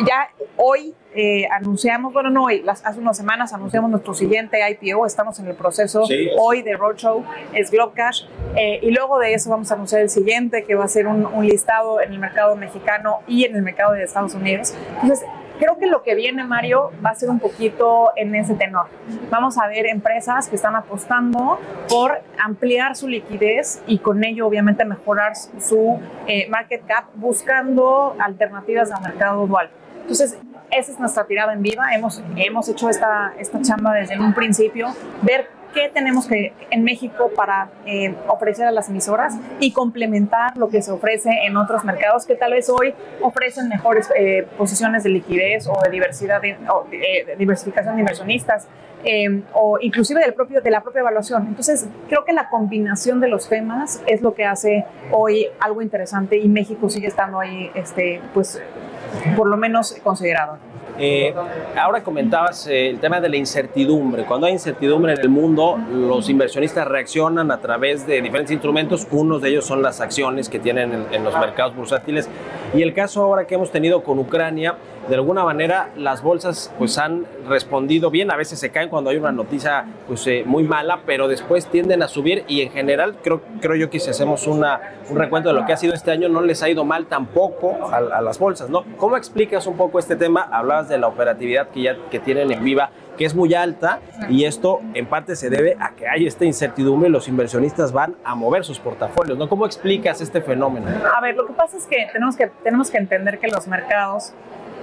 Ya 0.05 0.29
hoy 0.57 0.93
eh, 1.15 1.47
anunciamos, 1.51 2.11
bueno, 2.13 2.29
no 2.29 2.43
hoy, 2.45 2.61
las, 2.61 2.85
hace 2.85 2.99
unas 2.99 3.15
semanas 3.17 3.53
anunciamos 3.53 3.89
nuestro 3.89 4.13
siguiente 4.13 4.59
IPO, 4.71 5.05
estamos 5.05 5.39
en 5.39 5.47
el 5.47 5.55
proceso 5.55 6.03
hoy 6.37 6.61
de 6.61 6.75
Roadshow, 6.75 7.23
es 7.53 7.71
Globcash, 7.71 8.25
eh, 8.55 8.79
y 8.81 8.91
luego 8.91 9.17
de 9.19 9.33
eso 9.33 9.49
vamos 9.49 9.71
a 9.71 9.75
anunciar 9.75 10.01
el 10.01 10.09
siguiente, 10.09 10.65
que 10.65 10.75
va 10.75 10.83
a 10.85 10.87
ser 10.89 11.07
un, 11.07 11.25
un 11.25 11.45
listado 11.47 12.01
en 12.01 12.11
el 12.11 12.19
mercado 12.19 12.55
mexicano 12.55 13.19
y 13.25 13.45
en 13.45 13.55
el 13.55 13.61
mercado 13.61 13.93
de 13.93 14.03
Estados 14.03 14.33
Unidos. 14.35 14.75
Entonces, 15.01 15.25
creo 15.59 15.77
que 15.77 15.87
lo 15.87 16.01
que 16.01 16.15
viene, 16.15 16.43
Mario, 16.45 16.91
va 17.05 17.11
a 17.11 17.15
ser 17.15 17.29
un 17.29 17.39
poquito 17.39 18.11
en 18.15 18.33
ese 18.33 18.55
tenor. 18.55 18.87
Vamos 19.29 19.57
a 19.57 19.67
ver 19.67 19.85
empresas 19.85 20.47
que 20.47 20.55
están 20.55 20.75
apostando 20.75 21.59
por 21.87 22.21
ampliar 22.41 22.95
su 22.95 23.07
liquidez 23.07 23.83
y 23.85 23.99
con 23.99 24.23
ello, 24.23 24.47
obviamente, 24.47 24.85
mejorar 24.85 25.33
su 25.35 25.99
eh, 26.27 26.47
market 26.49 26.85
cap 26.87 27.05
buscando 27.15 28.15
alternativas 28.19 28.91
al 28.91 29.03
mercado 29.03 29.45
dual. 29.45 29.69
Entonces, 30.01 30.37
esa 30.71 30.91
es 30.91 30.99
nuestra 30.99 31.25
tirada 31.25 31.53
en 31.53 31.61
viva. 31.61 31.93
Hemos, 31.93 32.23
hemos 32.35 32.69
hecho 32.69 32.89
esta, 32.89 33.33
esta 33.37 33.61
chamba 33.61 33.93
desde 33.93 34.19
un 34.19 34.33
principio, 34.33 34.87
ver 35.21 35.58
qué 35.73 35.89
tenemos 35.93 36.27
que 36.27 36.53
en 36.71 36.83
México 36.83 37.31
para 37.35 37.69
eh, 37.85 38.15
ofrecer 38.27 38.65
a 38.67 38.71
las 38.71 38.89
emisoras 38.89 39.35
y 39.59 39.71
complementar 39.71 40.57
lo 40.57 40.69
que 40.69 40.81
se 40.81 40.91
ofrece 40.91 41.29
en 41.45 41.57
otros 41.57 41.83
mercados 41.83 42.25
que 42.25 42.35
tal 42.35 42.51
vez 42.51 42.69
hoy 42.69 42.93
ofrecen 43.21 43.69
mejores 43.69 44.09
eh, 44.15 44.47
posiciones 44.57 45.03
de 45.03 45.09
liquidez 45.09 45.67
o 45.67 45.79
de 45.81 45.89
diversidad 45.89 46.41
de, 46.41 46.57
eh, 46.91 47.35
diversificación 47.37 47.95
de 47.95 48.01
inversionistas 48.01 48.67
eh, 49.03 49.43
o 49.53 49.77
inclusive 49.79 50.19
del 50.19 50.33
propio, 50.33 50.61
de 50.61 50.71
la 50.71 50.81
propia 50.81 50.99
evaluación. 50.99 51.47
Entonces 51.47 51.87
creo 52.07 52.25
que 52.25 52.33
la 52.33 52.49
combinación 52.49 53.19
de 53.19 53.29
los 53.29 53.47
temas 53.47 54.01
es 54.07 54.21
lo 54.21 54.33
que 54.33 54.45
hace 54.45 54.85
hoy 55.11 55.47
algo 55.59 55.81
interesante 55.81 56.37
y 56.37 56.49
México 56.49 56.89
sigue 56.89 57.07
estando 57.07 57.39
ahí, 57.39 57.71
este, 57.75 58.21
pues 58.33 58.61
por 59.37 59.47
lo 59.47 59.57
menos 59.57 59.95
considerado. 60.03 60.57
Eh, 60.99 61.33
ahora 61.77 62.03
comentabas 62.03 62.67
eh, 62.67 62.89
el 62.89 62.99
tema 62.99 63.21
de 63.21 63.29
la 63.29 63.37
incertidumbre. 63.37 64.25
Cuando 64.25 64.47
hay 64.47 64.53
incertidumbre 64.53 65.13
en 65.13 65.19
el 65.19 65.29
mundo, 65.29 65.79
los 65.91 66.29
inversionistas 66.29 66.87
reaccionan 66.87 67.51
a 67.51 67.61
través 67.61 68.05
de 68.05 68.21
diferentes 68.21 68.51
instrumentos. 68.51 69.07
Unos 69.09 69.41
de 69.41 69.49
ellos 69.49 69.65
son 69.65 69.81
las 69.81 70.01
acciones 70.01 70.49
que 70.49 70.59
tienen 70.59 70.91
en, 70.91 71.05
en 71.11 71.23
los 71.23 71.33
mercados 71.39 71.75
bursátiles. 71.75 72.27
Y 72.75 72.81
el 72.81 72.93
caso 72.93 73.23
ahora 73.23 73.47
que 73.47 73.55
hemos 73.55 73.71
tenido 73.71 74.03
con 74.03 74.19
Ucrania, 74.19 74.75
de 75.09 75.15
alguna 75.15 75.43
manera 75.43 75.89
las 75.97 76.21
bolsas 76.21 76.71
pues 76.77 76.97
han 76.97 77.25
respondido 77.47 78.11
bien, 78.11 78.31
a 78.31 78.35
veces 78.35 78.59
se 78.59 78.69
caen 78.69 78.89
cuando 78.89 79.09
hay 79.09 79.17
una 79.17 79.31
noticia 79.31 79.85
pues 80.07 80.25
eh, 80.27 80.43
muy 80.45 80.63
mala, 80.63 81.01
pero 81.05 81.27
después 81.27 81.65
tienden 81.65 82.03
a 82.03 82.07
subir 82.07 82.43
y 82.47 82.61
en 82.61 82.71
general 82.71 83.17
creo, 83.23 83.41
creo 83.59 83.75
yo 83.75 83.89
que 83.89 83.99
si 83.99 84.09
hacemos 84.09 84.47
una, 84.47 84.79
un 85.09 85.17
recuento 85.17 85.49
de 85.49 85.55
lo 85.55 85.65
que 85.65 85.73
ha 85.73 85.77
sido 85.77 85.93
este 85.93 86.11
año 86.11 86.29
no 86.29 86.41
les 86.41 86.61
ha 86.63 86.69
ido 86.69 86.85
mal 86.85 87.07
tampoco 87.07 87.89
a, 87.91 88.21
las 88.21 88.37
bolsas, 88.37 88.69
¿no? 88.69 88.83
¿Cómo 88.97 89.17
explicas 89.17 89.65
un 89.65 89.75
poco 89.75 89.97
este 89.97 90.15
tema? 90.15 90.47
Hablabas 90.51 90.89
de 90.89 90.97
la 90.97 91.07
operatividad 91.07 91.69
que 91.69 91.81
ya 91.81 91.97
que 92.11 92.19
tienen 92.19 92.51
en 92.51 92.63
Viva 92.63 92.91
que 93.19 93.25
es 93.25 93.35
muy 93.35 93.53
alta 93.53 93.99
y 94.29 94.45
esto 94.45 94.79
en 94.93 95.05
parte 95.05 95.35
se 95.35 95.49
debe 95.49 95.75
a 95.77 95.91
que 95.91 96.07
hay 96.07 96.25
esta 96.25 96.45
incertidumbre 96.45 97.09
y 97.09 97.11
los 97.11 97.27
inversionistas 97.27 97.91
van 97.91 98.15
a 98.23 98.33
mover 98.33 98.63
sus 98.63 98.79
portafolios, 98.79 99.37
¿no? 99.37 99.49
¿Cómo 99.49 99.65
explicas 99.65 100.21
este 100.21 100.39
fenómeno? 100.39 100.87
A 101.13 101.19
ver, 101.19 101.35
lo 101.35 101.45
que 101.45 101.51
pasa 101.51 101.75
es 101.75 101.85
que 101.85 102.07
tenemos 102.13 102.37
que, 102.37 102.47
tenemos 102.63 102.89
que 102.89 102.97
entender 102.97 103.39
que 103.39 103.49
los 103.49 103.67
mercados 103.67 104.31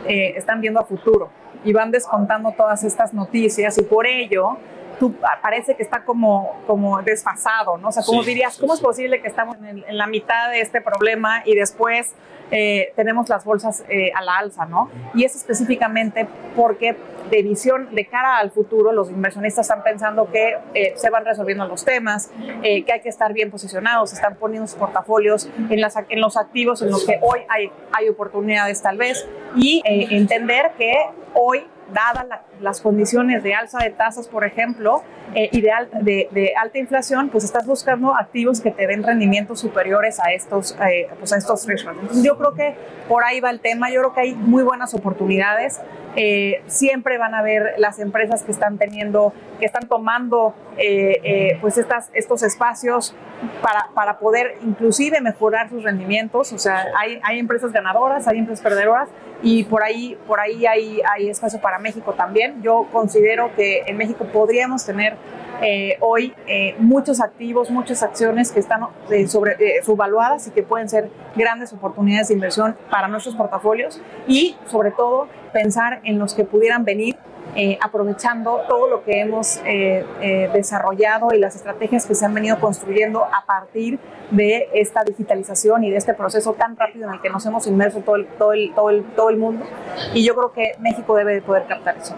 eh, 0.09 0.35
están 0.37 0.61
viendo 0.61 0.81
a 0.81 0.85
futuro 0.85 1.31
y 1.65 1.73
van 1.73 1.91
descontando 1.91 2.53
todas 2.57 2.85
estas 2.85 3.13
noticias 3.13 3.77
y 3.79 3.83
por 3.83 4.07
ello 4.07 4.57
tú 4.99 5.15
parece 5.43 5.75
que 5.77 5.83
está 5.83 6.05
como, 6.05 6.63
como 6.67 7.03
desfasado, 7.03 7.79
¿no? 7.79 7.89
O 7.89 7.93
sea, 7.93 8.03
¿cómo 8.05 8.23
Sí, 8.23 8.31
dirías, 8.31 8.59
cómo 8.59 8.75
sí. 8.75 8.81
es 8.81 8.85
posible 8.85 9.21
que 9.21 9.29
estamos 9.29 9.57
en, 9.59 9.85
en 9.87 9.99
la 9.99 10.07
mitad 10.07 10.51
de 10.51 10.61
este 10.61 10.81
problema 10.81 11.43
y 11.45 11.55
después 11.55 12.15
eh, 12.51 12.93
tenemos 12.97 13.29
las 13.29 13.45
bolsas 13.45 13.85
eh, 13.89 14.13
a 14.15 14.23
la 14.23 14.39
alza, 14.39 14.67
¿no? 14.67 14.91
Y 15.15 15.25
es 15.25 15.35
específicamente 15.35 16.27
porque 16.55 16.97
de 17.31 17.43
visión 17.43 17.95
de 17.95 18.07
cara 18.07 18.39
al 18.39 18.51
futuro, 18.51 18.93
los 18.93 19.11
inversionistas 19.11 19.67
están 19.67 19.83
pensando 19.83 20.31
que 20.31 20.57
eh, 20.75 20.93
se 20.97 21.11
van 21.11 21.25
resolviendo 21.25 21.67
los 21.67 21.85
temas, 21.85 22.31
eh, 22.63 22.85
que 22.85 22.93
hay 22.93 23.01
que 23.01 23.09
estar 23.09 23.33
bien 23.33 23.51
posicionados, 23.51 24.13
están 24.13 24.37
poniendo 24.37 24.67
sus 24.67 24.79
portafolios 24.79 25.49
en, 25.71 25.81
las, 25.81 25.97
en 26.09 26.21
los 26.21 26.37
activos 26.37 26.83
en 26.83 26.91
los 26.91 27.05
que 27.05 27.19
hoy 27.21 27.41
hay, 27.49 27.71
hay 27.93 28.09
oportunidades 28.09 28.81
tal 28.83 28.97
vez 28.97 29.29
y 29.57 29.83
eh, 29.85 30.09
entender 30.11 30.73
que 30.79 30.95
hoy 31.35 31.67
dadas 31.93 32.27
la- 32.27 32.43
las 32.61 32.81
condiciones 32.81 33.43
de 33.43 33.55
alza 33.55 33.79
de 33.79 33.91
tasas, 33.91 34.29
por 34.29 34.45
ejemplo, 34.45 35.03
eh, 35.35 35.49
y 35.53 35.61
de, 35.61 35.71
alta, 35.73 36.79
inflación, 36.79 37.29
pues 37.29 37.45
estás 37.45 37.67
buscando 37.67 38.15
activos 38.15 38.61
que 38.61 38.71
te 38.71 38.87
den 38.87 39.03
rendimientos 39.03 39.61
superiores 39.61 40.19
a 40.21 40.33
estos, 40.33 40.77
eh, 40.89 41.09
pues 41.19 41.33
a 41.33 41.37
estos 41.37 41.65
thresholds. 41.65 42.23
Yo 42.23 42.37
creo 42.39 42.55
que 42.55 42.75
por 43.09 43.25
ahí 43.25 43.41
va 43.41 43.51
el 43.51 43.61
tema, 43.61 43.91
yo 43.91 44.01
creo 44.01 44.15
que 44.15 44.21
hay 44.21 44.35
muy 44.35 44.63
buenas 44.63 44.95
oportunidades. 44.95 45.81
Eh, 46.17 46.63
siempre 46.67 47.19
van 47.19 47.35
a 47.35 47.41
haber 47.41 47.75
las 47.77 47.99
empresas 47.99 48.43
que 48.43 48.51
están 48.51 48.79
teniendo, 48.79 49.35
que 49.61 49.67
están 49.67 49.87
tomando 49.87 50.55
eh, 50.79 51.21
eh, 51.23 51.59
pues 51.61 51.77
estas, 51.77 52.11
estos 52.15 52.43
espacios 52.43 53.15
para, 53.61 53.91
para 53.95 54.19
poder 54.19 54.55
inclusive 54.63 55.21
mejorar 55.21 55.69
sus 55.69 55.83
rendimientos. 55.83 56.55
O 56.55 56.59
sea, 56.59 56.87
hay, 56.99 57.21
hay 57.23 57.39
empresas 57.39 57.71
ganadoras, 57.71 58.27
hay 58.27 58.39
empresas 58.39 58.63
perdedoras 58.63 59.11
y 59.43 59.65
por 59.65 59.83
ahí, 59.83 60.19
por 60.27 60.41
ahí 60.41 60.65
hay, 60.65 61.03
hay 61.07 61.29
espacio 61.29 61.61
para 61.61 61.79
México 61.79 62.15
también. 62.15 62.63
Yo 62.63 62.87
considero 62.93 63.55
que 63.55 63.83
en 63.87 63.99
México 63.99 64.27
podríamos 64.33 64.87
tener 64.87 65.17
eh, 65.63 65.97
hoy 66.01 66.35
eh, 66.47 66.75
muchos 66.79 67.21
activos, 67.21 67.71
muchas 67.71 68.03
acciones 68.03 68.53
que 68.53 68.61
están 68.61 68.83
eh, 69.11 69.27
subvaluadas 69.27 70.47
y 70.49 70.51
que 70.51 70.63
pueden 70.63 70.89
ser 70.89 71.11
grandes 71.35 71.73
oportunidades 71.73 72.29
de 72.29 72.35
inversión 72.35 72.77
para 72.91 73.09
nuestros 73.09 73.35
portafolios 73.37 74.01
y 74.27 74.57
sobre 74.67 74.91
todo 74.91 75.29
pensar 75.53 76.01
en 76.05 76.19
los 76.19 76.35
que 76.35 76.45
pudieran 76.45 76.85
venir 76.85 77.17
eh, 77.57 77.79
aprovechando 77.81 78.61
todo 78.69 78.87
lo 78.87 79.03
que 79.03 79.21
hemos 79.21 79.63
eh, 79.65 80.05
eh, 80.21 80.51
desarrollado 80.53 81.29
y 81.35 81.39
las 81.39 81.57
estrategias 81.57 82.05
que 82.05 82.15
se 82.15 82.27
han 82.27 82.35
venido 82.35 82.61
construyendo 82.61 83.25
a 83.25 83.47
partir 83.47 83.99
de 84.31 84.69
esta 84.75 85.05
digitalización 85.05 85.83
y 85.85 85.91
de 85.91 85.97
este 85.97 86.13
proceso 86.13 86.53
tan 86.53 86.77
rápido 86.77 87.09
en 87.09 87.15
el 87.15 87.21
que 87.23 87.31
nos 87.31 87.47
hemos 87.47 87.67
inmerso 87.67 88.01
todo 88.01 88.17
el, 88.17 88.27
todo 88.27 88.53
el, 88.53 88.75
todo 88.75 88.91
el, 88.91 89.05
todo 89.15 89.31
el 89.31 89.39
mundo. 89.39 89.65
Y 90.13 90.23
yo 90.23 90.35
creo 90.35 90.53
que 90.53 90.73
México 90.81 91.17
debe 91.17 91.35
de 91.35 91.43
poder 91.43 91.65
captar 91.67 91.97
eso. 91.97 92.15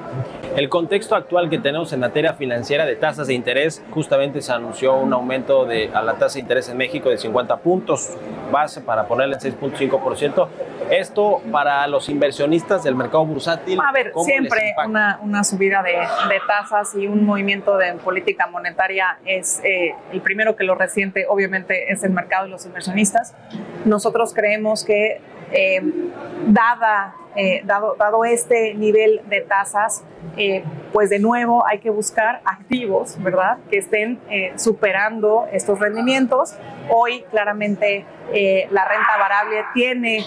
El 0.56 0.68
contexto 0.68 1.14
actual 1.14 1.48
que 1.48 1.58
tenemos 1.58 1.92
en 1.92 2.00
materia 2.00 2.32
financiera 2.32 2.84
de 2.84 2.96
tasas 2.96 3.28
de 3.28 3.34
interés, 3.34 3.84
justamente 3.90 4.42
se 4.42 4.52
anunció 4.52 4.96
un 4.96 5.12
aumento 5.12 5.66
de, 5.66 5.90
a 5.94 6.02
la 6.02 6.14
tasa 6.14 6.34
de 6.34 6.40
interés 6.40 6.68
en 6.68 6.78
México 6.78 7.10
de 7.10 7.18
50 7.18 7.58
puntos 7.58 8.16
base 8.50 8.80
para 8.80 9.06
ponerle 9.06 9.36
en 9.40 9.40
6.5%. 9.40 10.48
Esto 10.90 11.42
para 11.52 11.86
los 11.86 12.08
inversionistas 12.08 12.82
del 12.82 12.94
mercado 12.94 13.26
bursátil. 13.26 13.78
A 13.86 13.92
ver, 13.92 14.10
¿cómo 14.12 14.26
les 14.26 14.34
siempre 14.34 14.70
impacta? 14.70 14.88
una, 14.90 15.18
una 15.28 15.44
subida 15.44 15.82
de, 15.82 15.92
de 15.92 16.40
tasas 16.46 16.94
y 16.94 17.06
un 17.06 17.24
movimiento 17.24 17.76
de 17.76 17.92
política 17.94 18.46
monetaria 18.46 19.18
es 19.24 19.60
eh, 19.62 19.94
el 20.12 20.20
primero 20.22 20.56
que 20.56 20.64
lo 20.64 20.74
resiente, 20.74 21.26
obviamente, 21.28 21.92
es 21.92 22.02
el 22.02 22.10
mercado 22.10 22.46
y 22.46 22.50
los 22.50 22.64
inversionistas. 22.64 23.34
Nosotros 23.84 24.32
creemos 24.34 24.84
que, 24.84 25.20
eh, 25.52 25.80
dada, 26.46 27.14
eh, 27.36 27.62
dado, 27.64 27.94
dado 27.98 28.24
este 28.24 28.74
nivel 28.74 29.20
de 29.26 29.40
tasas, 29.42 30.04
eh, 30.36 30.64
pues 30.92 31.10
de 31.10 31.18
nuevo 31.18 31.66
hay 31.66 31.78
que 31.78 31.90
buscar 31.90 32.40
activos, 32.44 33.22
¿verdad?, 33.22 33.58
que 33.70 33.78
estén 33.78 34.18
superando 34.56 35.46
estos 35.52 35.78
rendimientos. 35.78 36.56
Hoy, 36.90 37.24
claramente, 37.30 38.04
la 38.70 38.84
renta 38.84 39.16
variable 39.18 39.64
tiene, 39.74 40.24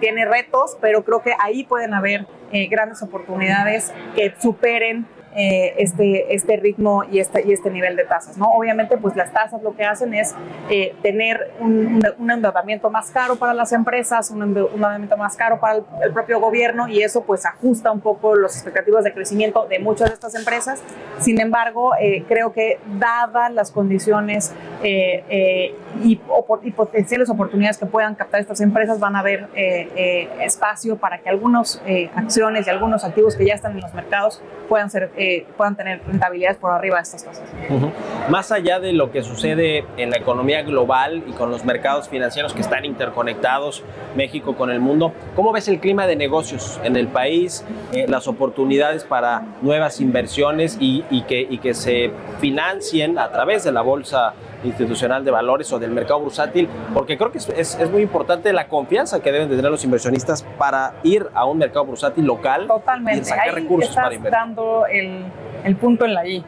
tiene 0.00 0.24
retos, 0.24 0.78
pero 0.80 1.02
creo 1.04 1.20
que 1.20 1.34
ahí 1.40 1.64
pueden 1.64 1.94
haber 1.94 2.26
grandes 2.70 3.02
oportunidades 3.02 3.92
que 4.14 4.32
superen 4.38 5.06
eh, 5.38 5.74
este, 5.78 6.34
este 6.34 6.56
ritmo 6.56 7.04
y 7.04 7.20
este, 7.20 7.46
y 7.46 7.52
este 7.52 7.70
nivel 7.70 7.96
de 7.96 8.04
tasas. 8.04 8.36
¿no? 8.36 8.46
Obviamente, 8.50 8.96
pues 8.98 9.14
las 9.16 9.32
tasas 9.32 9.62
lo 9.62 9.74
que 9.76 9.84
hacen 9.84 10.12
es 10.14 10.34
eh, 10.68 10.94
tener 11.02 11.52
un, 11.60 12.02
un 12.18 12.30
endeudamiento 12.30 12.90
más 12.90 13.10
caro 13.10 13.36
para 13.36 13.54
las 13.54 13.72
empresas, 13.72 14.30
un 14.30 14.40
ende- 14.42 14.64
un 14.64 14.74
endeudamiento 14.74 15.16
más 15.16 15.36
caro 15.36 15.60
para 15.60 15.76
el, 15.76 15.84
el 16.02 16.12
propio 16.12 16.40
gobierno 16.40 16.88
y 16.88 17.02
eso 17.02 17.22
pues 17.22 17.46
ajusta 17.46 17.90
un 17.92 18.00
poco 18.00 18.34
las 18.36 18.54
expectativas 18.56 19.04
de 19.04 19.12
crecimiento 19.14 19.66
de 19.66 19.78
muchas 19.78 20.08
de 20.08 20.14
estas 20.14 20.34
empresas. 20.34 20.82
Sin 21.20 21.40
embargo, 21.40 21.92
eh, 22.00 22.24
creo 22.28 22.52
que 22.52 22.78
dadas 22.98 23.52
las 23.52 23.70
condiciones 23.70 24.52
eh, 24.82 25.24
eh, 25.28 25.74
y, 26.02 26.20
y 26.62 26.70
potenciales 26.72 27.30
oportunidades 27.30 27.78
que 27.78 27.86
puedan 27.86 28.14
captar 28.14 28.40
estas 28.40 28.60
empresas, 28.60 28.98
van 28.98 29.14
a 29.16 29.20
haber 29.20 29.48
eh, 29.54 30.28
espacio 30.40 30.96
para 30.96 31.18
que 31.18 31.28
algunas 31.28 31.80
acciones 32.14 32.66
y 32.66 32.70
algunos 32.70 33.04
activos 33.04 33.36
que 33.36 33.44
ya 33.46 33.54
están 33.54 33.72
en 33.72 33.80
los 33.82 33.94
mercados 33.94 34.42
puedan, 34.68 34.90
ser, 34.90 35.10
puedan 35.56 35.76
tener 35.76 36.00
rentabilidades 36.06 36.58
por 36.58 36.72
arriba 36.72 36.96
de 36.96 37.02
estas. 37.02 37.42
Ujú. 37.68 37.90
Más 38.28 38.52
allá 38.52 38.80
de 38.80 38.92
lo 38.92 39.10
que 39.10 39.22
sucede 39.22 39.84
en 39.96 40.10
la 40.10 40.16
economía 40.16 40.62
global 40.62 41.22
y 41.26 41.32
con 41.32 41.50
los 41.50 41.64
mercados 41.64 42.08
financieros 42.08 42.52
que 42.52 42.60
están 42.60 42.84
interconectados, 42.84 43.82
México 44.16 44.56
con 44.56 44.70
el 44.70 44.80
mundo, 44.80 45.12
¿cómo 45.34 45.52
ves 45.52 45.68
el 45.68 45.80
clima 45.80 46.06
de 46.06 46.16
negocios 46.16 46.80
en 46.84 46.96
el 46.96 47.08
país, 47.08 47.64
eh, 47.92 48.06
las 48.08 48.28
oportunidades 48.28 49.04
para 49.04 49.42
nuevas 49.62 50.00
inversiones 50.00 50.76
y 50.80 51.02
que 51.22 51.74
se 51.74 52.10
financien 52.40 53.18
a 53.18 53.30
través 53.30 53.64
de 53.64 53.72
la 53.72 53.82
bolsa 53.82 54.34
institucional 54.64 55.24
de 55.24 55.30
valores 55.30 55.72
o 55.72 55.78
del 55.78 55.90
mercado 55.90 56.20
bursátil? 56.20 56.68
Porque 56.94 57.16
creo 57.16 57.30
que 57.32 57.38
es, 57.38 57.48
es- 57.50 57.78
es 57.78 57.90
muy 57.90 58.02
importante 58.02 58.52
la 58.52 58.68
confianza 58.68 59.20
que 59.20 59.30
deben 59.32 59.48
de 59.48 59.56
tener 59.56 59.70
los 59.70 59.84
inversionistas 59.84 60.42
para 60.58 60.94
ir 61.02 61.26
a 61.34 61.44
un 61.44 61.58
mercado 61.58 61.84
bursátil 61.84 62.24
local 62.24 62.64
y 62.64 62.68
Totalmente. 62.68 63.24
sacar 63.24 63.48
Ahí 63.48 63.54
recursos 63.54 63.90
estás 63.90 64.04
para 64.04 64.14
invertir. 64.14 64.38
dando 64.38 64.86
el, 64.86 65.24
el 65.64 65.76
punto 65.76 66.04
en 66.04 66.14
la 66.14 66.26
I. 66.26 66.44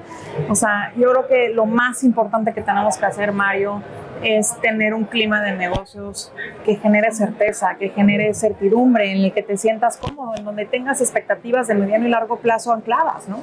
O 0.48 0.54
sea, 0.54 0.92
yo 0.96 1.10
creo 1.10 1.26
que 1.26 1.48
lo 1.50 1.66
más 1.66 2.02
importante 2.04 2.52
que 2.52 2.62
tenemos 2.62 2.96
que 2.96 3.06
hacer, 3.06 3.32
Mario, 3.32 3.82
es 4.22 4.54
tener 4.60 4.94
un 4.94 5.04
clima 5.04 5.42
de 5.42 5.52
negocios 5.52 6.32
que 6.64 6.76
genere 6.76 7.12
certeza, 7.12 7.76
que 7.78 7.88
genere 7.90 8.34
certidumbre, 8.34 9.12
en 9.12 9.24
el 9.24 9.32
que 9.32 9.42
te 9.42 9.56
sientas 9.56 9.96
cómodo, 9.96 10.34
en 10.36 10.44
donde 10.44 10.66
tengas 10.66 11.00
expectativas 11.00 11.68
de 11.68 11.74
mediano 11.74 12.06
y 12.06 12.10
largo 12.10 12.36
plazo 12.36 12.72
ancladas, 12.72 13.28
¿no? 13.28 13.38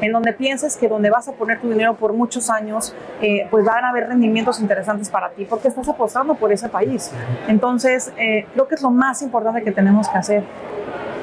En 0.00 0.12
donde 0.12 0.32
pienses 0.32 0.76
que 0.76 0.88
donde 0.88 1.10
vas 1.10 1.28
a 1.28 1.32
poner 1.32 1.60
tu 1.60 1.68
dinero 1.68 1.94
por 1.94 2.12
muchos 2.12 2.48
años, 2.48 2.94
eh, 3.20 3.46
pues 3.50 3.64
van 3.64 3.84
a 3.84 3.90
haber 3.90 4.08
rendimientos 4.08 4.60
interesantes 4.60 5.08
para 5.10 5.30
ti, 5.30 5.44
porque 5.44 5.68
estás 5.68 5.88
apostando 5.88 6.34
por 6.34 6.52
ese 6.52 6.68
país. 6.68 7.10
Entonces, 7.48 8.12
eh, 8.16 8.46
creo 8.54 8.68
que 8.68 8.76
es 8.76 8.82
lo 8.82 8.90
más 8.90 9.22
importante 9.22 9.62
que 9.62 9.72
tenemos 9.72 10.08
que 10.08 10.18
hacer 10.18 10.44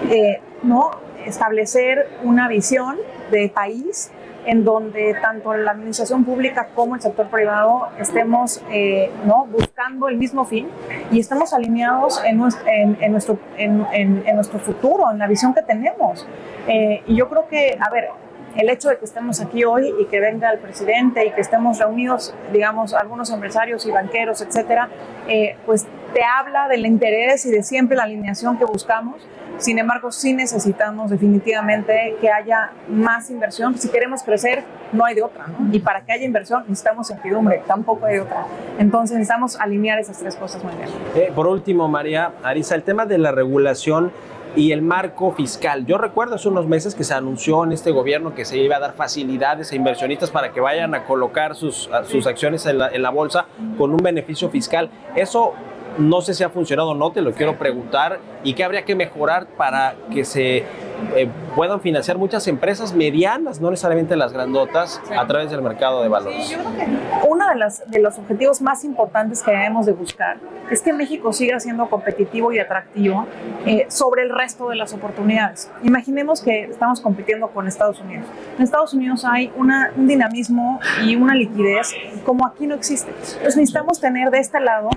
eh, 0.10 0.42
¿no? 0.64 0.92
establecer 1.26 2.08
una 2.24 2.48
visión 2.48 2.98
de 3.32 3.50
país 3.50 4.12
en 4.48 4.64
donde 4.64 5.14
tanto 5.22 5.54
la 5.54 5.72
administración 5.72 6.24
pública 6.24 6.70
como 6.74 6.96
el 6.96 7.02
sector 7.02 7.28
privado 7.28 7.90
estemos 8.00 8.64
eh, 8.72 9.12
¿no? 9.26 9.46
buscando 9.46 10.08
el 10.10 10.18
mismo 10.18 10.44
fin 10.46 10.68
y 11.12 11.20
estemos 11.20 11.54
alineados 11.54 12.24
en 12.26 12.42
en, 12.66 12.98
en 13.02 13.12
nuestro, 13.12 13.38
en- 13.58 13.86
en 14.26 14.36
nuestro 14.36 14.58
futuro, 14.60 15.12
en 15.12 15.20
la 15.20 15.28
visión 15.28 15.54
que 15.54 15.62
tenemos. 15.62 16.26
Eh, 16.68 17.04
y 17.08 17.16
yo 17.16 17.28
creo 17.30 17.48
que, 17.48 17.78
a 17.80 17.90
ver, 17.92 18.10
el 18.56 18.70
hecho 18.70 18.90
de 18.90 18.98
que 18.98 19.06
estemos 19.06 19.40
aquí 19.42 19.64
hoy 19.66 19.94
y 20.00 20.06
que 20.06 20.20
venga 20.20 20.50
el 20.52 20.58
presidente 20.60 21.26
y 21.26 21.32
que 21.32 21.42
estemos 21.42 21.78
reunidos, 21.78 22.34
digamos, 22.52 22.94
algunos 22.96 23.30
empresarios 23.30 23.86
y 23.86 23.92
banqueros, 23.92 24.42
etcétera, 24.42 24.90
eh, 25.28 25.58
pues 25.66 25.86
te 26.14 26.24
habla 26.24 26.68
del 26.68 26.86
interés 26.86 27.46
y 27.46 27.52
de 27.52 27.64
siempre 27.64 27.98
la 27.98 28.04
alineación 28.04 28.58
que 28.58 28.66
buscamos. 28.66 29.16
Sin 29.58 29.80
embargo, 29.80 30.12
sí 30.12 30.34
necesitamos 30.34 31.10
definitivamente 31.10 32.16
que 32.22 32.30
haya 32.30 32.72
más 32.88 33.32
inversión. 33.32 33.78
Si 33.78 33.90
queremos 33.90 34.22
crecer, 34.22 34.64
no 34.92 35.04
hay 35.04 35.16
de 35.16 35.24
otra, 35.24 35.48
¿no? 35.48 35.74
Y 35.74 35.80
para 35.80 36.02
que 36.02 36.12
haya 36.12 36.26
inversión 36.26 36.64
necesitamos 36.68 37.08
certidumbre, 37.08 37.64
tampoco 37.66 38.06
hay 38.06 38.20
otra. 38.20 38.46
Entonces 38.78 39.18
necesitamos 39.18 39.60
alinear 39.60 40.00
esas 40.00 40.20
tres 40.20 40.36
cosas 40.36 40.64
muy 40.64 40.74
bien. 40.76 40.90
Eh, 41.16 41.32
por 41.34 41.48
último, 41.48 41.88
María 41.88 42.34
Arisa, 42.44 42.76
el 42.76 42.84
tema 42.84 43.08
de 43.08 43.18
la 43.18 43.32
regulación 43.32 44.12
y 44.56 44.72
el 44.72 44.82
marco 44.82 45.32
fiscal. 45.34 45.86
Yo 45.86 45.98
recuerdo 45.98 46.36
hace 46.36 46.50
unos 46.50 46.68
meses 46.68 46.96
que 46.96 47.04
se 47.04 47.14
anunció 47.14 47.64
en 47.64 47.72
este 47.72 47.92
gobierno 47.92 48.34
que 48.34 48.46
se 48.46 48.58
iba 48.58 48.78
a 48.78 48.80
dar 48.80 48.94
facilidades 48.94 49.72
a 49.72 49.76
inversionistas 49.76 50.32
para 50.32 50.52
que 50.52 50.60
vayan 50.60 50.96
a 50.96 51.04
colocar 51.06 51.56
sus, 51.56 51.90
sus 52.06 52.28
acciones 52.28 52.66
en 52.66 52.80
la, 52.80 52.90
en 52.90 53.02
la 53.02 53.10
bolsa 53.10 53.46
con 53.78 53.92
un 53.92 53.98
beneficio 53.98 54.50
fiscal. 54.50 54.90
Eso 55.16 55.54
no 55.98 56.22
sé 56.22 56.34
si 56.34 56.44
ha 56.44 56.50
funcionado 56.50 56.90
o 56.90 56.96
no, 56.96 57.12
te 57.12 57.22
lo 57.22 57.34
quiero 57.34 57.58
preguntar. 57.58 58.20
¿Y 58.44 58.54
qué 58.54 58.64
habría 58.64 58.86
que 58.86 58.96
mejorar 58.96 59.48
para 59.58 59.96
que 60.12 60.24
se 60.24 60.58
eh, 60.58 61.30
puedan 61.56 61.82
financiar 61.82 62.18
muchas 62.18 62.48
empresas 62.48 62.94
medianas, 62.94 63.60
no 63.60 63.70
necesariamente 63.70 64.16
las 64.16 64.32
grandotas, 64.32 65.02
a 65.18 65.26
través 65.28 65.52
del 65.52 65.62
mercado 65.62 66.02
de 66.02 66.10
valores? 66.10 66.46
Sí, 66.46 66.54
yo 66.54 66.60
creo 66.60 66.76
que 66.76 67.28
uno 67.28 67.50
de, 67.50 67.56
las, 67.56 67.90
de 67.90 68.00
los 68.00 68.18
objetivos 68.18 68.62
más 68.62 68.84
importantes 68.84 69.42
que 69.44 69.52
debemos 69.52 69.86
de 69.86 69.94
buscar 69.94 70.38
es 70.70 70.82
que 70.82 70.94
México 70.94 71.34
siga 71.34 71.60
siendo 71.60 71.90
competitivo 71.90 72.52
y 72.52 72.60
atractivo 72.60 73.26
eh, 73.66 73.86
sobre 73.90 74.24
el 74.24 74.30
resto 74.30 74.70
de 74.70 74.76
las 74.76 74.94
oportunidades. 74.94 75.72
Imaginemos 75.84 76.42
que 76.42 76.66
estamos 76.66 77.02
compitiendo 77.02 77.48
con 77.50 77.68
Estados 77.68 78.00
Unidos. 78.00 78.28
En 78.58 78.64
Estados 78.64 78.94
Unidos 78.94 79.26
hay 79.26 79.52
una, 79.56 79.92
un 79.96 80.08
dinamismo 80.08 80.80
y 81.06 81.16
una 81.16 81.36
liquidez 81.36 81.94
como 82.26 82.46
aquí 82.46 82.68
no 82.68 82.76
existe. 82.76 83.10
Entonces 83.12 83.58
necesitamos 83.58 84.00
tener 84.00 84.30
de 84.30 84.40
este 84.40 84.60
lado 84.60 84.90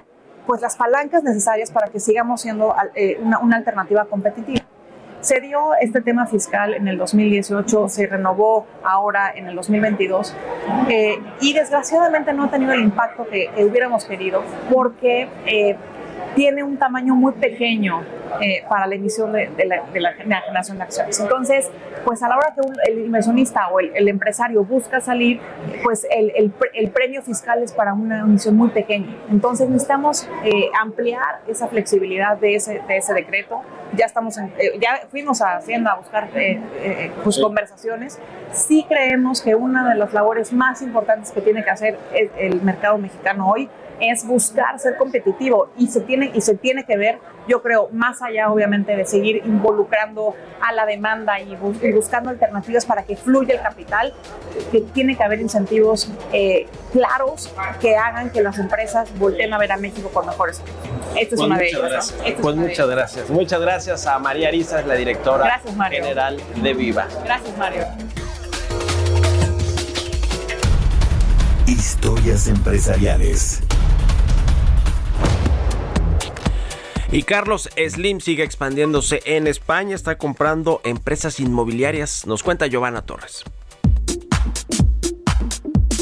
pues 0.50 0.62
las 0.62 0.74
palancas 0.74 1.22
necesarias 1.22 1.70
para 1.70 1.86
que 1.92 2.00
sigamos 2.00 2.40
siendo 2.40 2.74
eh, 2.96 3.20
una, 3.22 3.38
una 3.38 3.56
alternativa 3.56 4.04
competitiva. 4.06 4.64
Se 5.20 5.40
dio 5.40 5.76
este 5.80 6.00
tema 6.00 6.26
fiscal 6.26 6.74
en 6.74 6.88
el 6.88 6.98
2018, 6.98 7.88
se 7.88 8.08
renovó 8.08 8.66
ahora 8.82 9.30
en 9.32 9.46
el 9.46 9.54
2022 9.54 10.34
eh, 10.88 11.20
y 11.40 11.52
desgraciadamente 11.52 12.32
no 12.32 12.46
ha 12.46 12.50
tenido 12.50 12.72
el 12.72 12.80
impacto 12.80 13.28
que, 13.28 13.48
que 13.54 13.64
hubiéramos 13.64 14.04
querido 14.06 14.42
porque 14.72 15.28
eh, 15.46 15.76
tiene 16.34 16.62
un 16.62 16.76
tamaño 16.76 17.14
muy 17.14 17.32
pequeño 17.32 18.02
eh, 18.40 18.62
para 18.68 18.86
la 18.86 18.94
emisión 18.94 19.32
de, 19.32 19.48
de, 19.48 19.66
la, 19.66 19.82
de, 19.92 20.00
la, 20.00 20.12
de, 20.12 20.24
la, 20.26 20.40
generación 20.42 20.78
de 20.78 20.84
acciones. 20.84 21.18
Entonces, 21.20 21.70
pues 22.04 22.22
a 22.22 22.28
la 22.28 22.36
hora 22.36 22.54
que 22.54 22.60
un, 22.60 22.74
el 22.86 23.06
inversionista 23.06 23.68
o 23.68 23.80
el, 23.80 23.90
el, 23.94 24.08
empresario 24.08 24.64
busca 24.64 25.00
salir, 25.00 25.40
pues 25.82 26.06
el, 26.10 26.32
el, 26.36 26.52
el, 26.74 26.90
premio 26.90 27.22
fiscal 27.22 27.62
es 27.62 27.72
para 27.72 27.92
una 27.92 28.20
emisión 28.20 28.56
muy 28.56 28.70
pequeña. 28.70 29.14
Entonces 29.30 29.68
necesitamos 29.68 30.28
eh, 30.44 30.70
ampliar 30.80 31.40
esa 31.48 31.66
flexibilidad 31.68 32.36
de 32.38 32.54
ese, 32.54 32.80
de 32.86 32.96
ese 32.96 33.12
decreto. 33.12 33.62
Ya 33.96 34.06
estamos, 34.06 34.38
en, 34.38 34.46
eh, 34.58 34.78
ya 34.80 35.00
fuimos 35.10 35.42
a 35.42 35.56
Hacienda 35.56 35.92
a 35.92 35.96
buscar 35.96 36.30
pues 37.24 37.34
sí. 37.34 37.42
conversaciones. 37.42 38.18
Sí 38.52 38.86
creemos 38.88 39.42
que 39.42 39.54
una 39.54 39.88
de 39.88 39.96
las 39.96 40.12
labores 40.12 40.52
más 40.52 40.80
importantes 40.82 41.32
que 41.32 41.40
tiene 41.40 41.64
que 41.64 41.70
hacer 41.70 41.98
el 42.38 42.62
mercado 42.62 42.98
mexicano 42.98 43.50
hoy 43.50 43.68
es 44.00 44.26
buscar 44.26 44.78
ser 44.78 44.96
competitivo 44.96 45.68
y 45.76 45.86
se 45.88 46.00
tiene 46.00 46.30
y 46.34 46.40
se 46.40 46.56
tiene 46.56 46.84
que 46.84 46.96
ver 46.96 47.18
yo 47.48 47.62
creo 47.62 47.88
más 47.92 48.22
allá 48.22 48.50
obviamente 48.50 48.96
de 48.96 49.04
seguir 49.04 49.42
involucrando 49.44 50.34
a 50.60 50.72
la 50.72 50.86
demanda 50.86 51.40
y, 51.40 51.56
bus 51.56 51.82
y 51.82 51.92
buscando 51.92 52.30
alternativas 52.30 52.86
para 52.86 53.04
que 53.04 53.16
fluya 53.16 53.54
el 53.54 53.62
capital 53.62 54.14
que 54.70 54.80
tiene 54.80 55.16
que 55.16 55.22
haber 55.22 55.40
incentivos 55.40 56.10
eh, 56.32 56.66
claros 56.92 57.52
que 57.80 57.96
hagan 57.96 58.30
que 58.30 58.42
las 58.42 58.58
empresas 58.58 59.08
volteen 59.18 59.52
a 59.52 59.58
ver 59.58 59.72
a 59.72 59.76
México 59.76 60.10
con 60.12 60.26
mejores 60.26 60.62
esta 61.16 61.20
es 61.20 61.28
pues 61.28 61.40
una 61.40 61.58
de 61.58 61.68
ellas. 61.68 62.14
¿no? 62.18 62.42
pues 62.42 62.56
muchas 62.56 62.88
gracias 62.88 63.30
muchas 63.30 63.60
gracias 63.60 64.06
a 64.06 64.18
María 64.18 64.48
Ariza 64.48 64.82
la 64.82 64.94
directora 64.94 65.44
gracias, 65.44 65.90
general 65.90 66.40
de 66.62 66.74
Viva 66.74 67.06
gracias 67.24 67.56
Mario 67.58 67.84
Historias 71.70 72.48
empresariales. 72.48 73.62
Y 77.12 77.24
Carlos 77.24 77.68
Slim 77.76 78.20
sigue 78.20 78.44
expandiéndose 78.44 79.20
en 79.24 79.48
España, 79.48 79.96
está 79.96 80.16
comprando 80.16 80.80
empresas 80.84 81.40
inmobiliarias. 81.40 82.24
Nos 82.24 82.44
cuenta 82.44 82.68
Giovanna 82.68 83.02
Torres. 83.02 83.42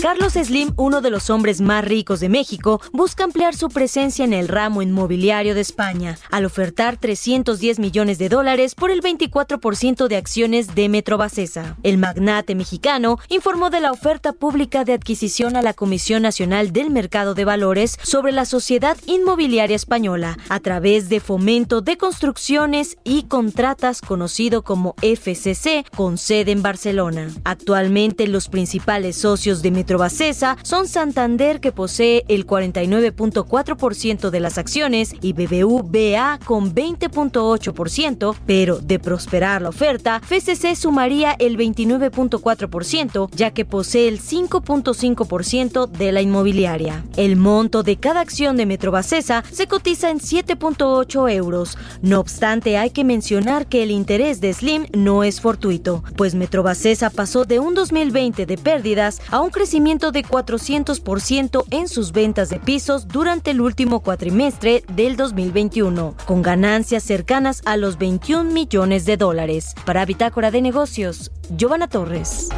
Carlos 0.01 0.35
Slim, 0.35 0.75
uno 0.77 1.01
de 1.01 1.11
los 1.11 1.29
hombres 1.29 1.61
más 1.61 1.85
ricos 1.85 2.21
de 2.21 2.29
México, 2.29 2.81
busca 2.93 3.25
ampliar 3.25 3.57
su 3.57 3.69
presencia 3.69 4.25
en 4.25 4.33
el 4.33 4.47
ramo 4.47 4.81
inmobiliario 4.81 5.57
de 5.57 5.61
España, 5.61 6.17
al 6.31 6.45
ofertar 6.45 6.99
310 6.99 7.81
millones 7.81 8.19
de 8.19 8.29
dólares 8.29 8.77
por 8.77 8.93
el 8.93 9.03
24% 9.03 10.07
de 10.07 10.17
acciones 10.17 10.77
de 10.77 10.89
Metrobacesa. 10.89 11.77
El 11.83 11.99
magnate 11.99 12.55
mexicano 12.55 13.19
informó 13.29 13.71
de 13.71 13.81
la 13.81 13.91
oferta 13.91 14.33
pública 14.33 14.85
de 14.85 14.93
adquisición 14.93 15.57
a 15.57 15.63
la 15.63 15.75
Comisión 15.75 16.23
Nacional 16.23 16.73
del 16.73 16.91
Mercado 16.91 17.35
de 17.35 17.45
Valores 17.45 17.99
sobre 18.01 18.31
la 18.31 18.45
Sociedad 18.45 18.97
Inmobiliaria 19.07 19.77
Española, 19.77 20.39
a 20.49 20.61
través 20.61 21.09
de 21.09 21.19
Fomento 21.19 21.81
de 21.81 21.97
Construcciones 21.97 22.99
y 23.03 23.25
Contratas, 23.25 24.01
conocido 24.01 24.63
como 24.63 24.95
FCC, 25.03 25.85
con 25.97 26.19
sede 26.19 26.53
en 26.53 26.63
Barcelona. 26.63 27.31
Actualmente 27.43 28.29
los 28.29 28.49
principales 28.49 29.17
socios 29.17 29.61
de 29.61 29.73
Metrobacesa 29.73 29.88
Metrobacesa 29.89 30.59
son 30.65 30.87
Santander 30.87 31.61
que 31.61 31.73
posee 31.73 32.23
el 32.29 32.47
49.4% 32.47 34.29
de 34.29 34.39
las 34.39 34.59
acciones 34.59 35.15
y 35.23 35.33
BBVA 35.33 36.39
con 36.45 36.75
20.8%, 36.75 38.37
pero 38.45 38.81
de 38.81 38.99
prosperar 38.99 39.63
la 39.63 39.71
oferta, 39.71 40.21
FCC 40.29 40.77
sumaría 40.77 41.35
el 41.39 41.57
29.4% 41.57 43.31
ya 43.35 43.53
que 43.53 43.65
posee 43.65 44.09
el 44.09 44.21
5.5% 44.21 45.87
de 45.89 46.13
la 46.13 46.21
inmobiliaria. 46.21 47.03
El 47.17 47.37
monto 47.37 47.83
de 47.83 47.97
cada 47.97 48.21
acción 48.21 48.59
de 48.59 48.67
Metrobacesa 48.67 49.43
se 49.51 49.69
cotiza 49.69 50.11
en 50.11 50.19
7.8 50.19 51.33
euros. 51.33 51.79
No 52.03 52.21
obstante, 52.21 52.77
hay 52.77 52.91
que 52.91 53.05
mencionar 53.05 53.67
que 53.67 53.85
el 53.85 53.91
interés 53.91 54.43
de 54.43 54.53
Slim 54.53 54.85
no 54.93 55.25
es 55.25 55.41
fortuito, 55.41 56.05
pues 56.15 56.35
Metrobacesa 56.35 57.09
pasó 57.09 57.47
de 57.47 57.59
un 57.59 57.73
2020 57.73 58.45
de 58.45 58.59
pérdidas 58.59 59.23
a 59.31 59.41
un 59.41 59.49
crecimiento 59.49 59.78
de 59.79 60.25
400% 60.25 61.65
en 61.71 61.89
sus 61.89 62.13
ventas 62.13 62.49
de 62.49 62.59
pisos 62.59 63.07
durante 63.07 63.53
el 63.53 63.61
último 63.61 64.01
cuatrimestre 64.01 64.83
del 64.89 65.17
2021, 65.17 66.17
con 66.27 66.43
ganancias 66.43 67.05
cercanas 67.05 67.63
a 67.65 67.77
los 67.77 67.97
21 67.97 68.51
millones 68.51 69.05
de 69.05 69.17
dólares. 69.17 69.75
Para 69.85 70.05
Bitácora 70.05 70.51
de 70.51 70.63
Negocios, 70.63 71.31
Giovanna 71.51 71.89
Torres. 71.89 72.49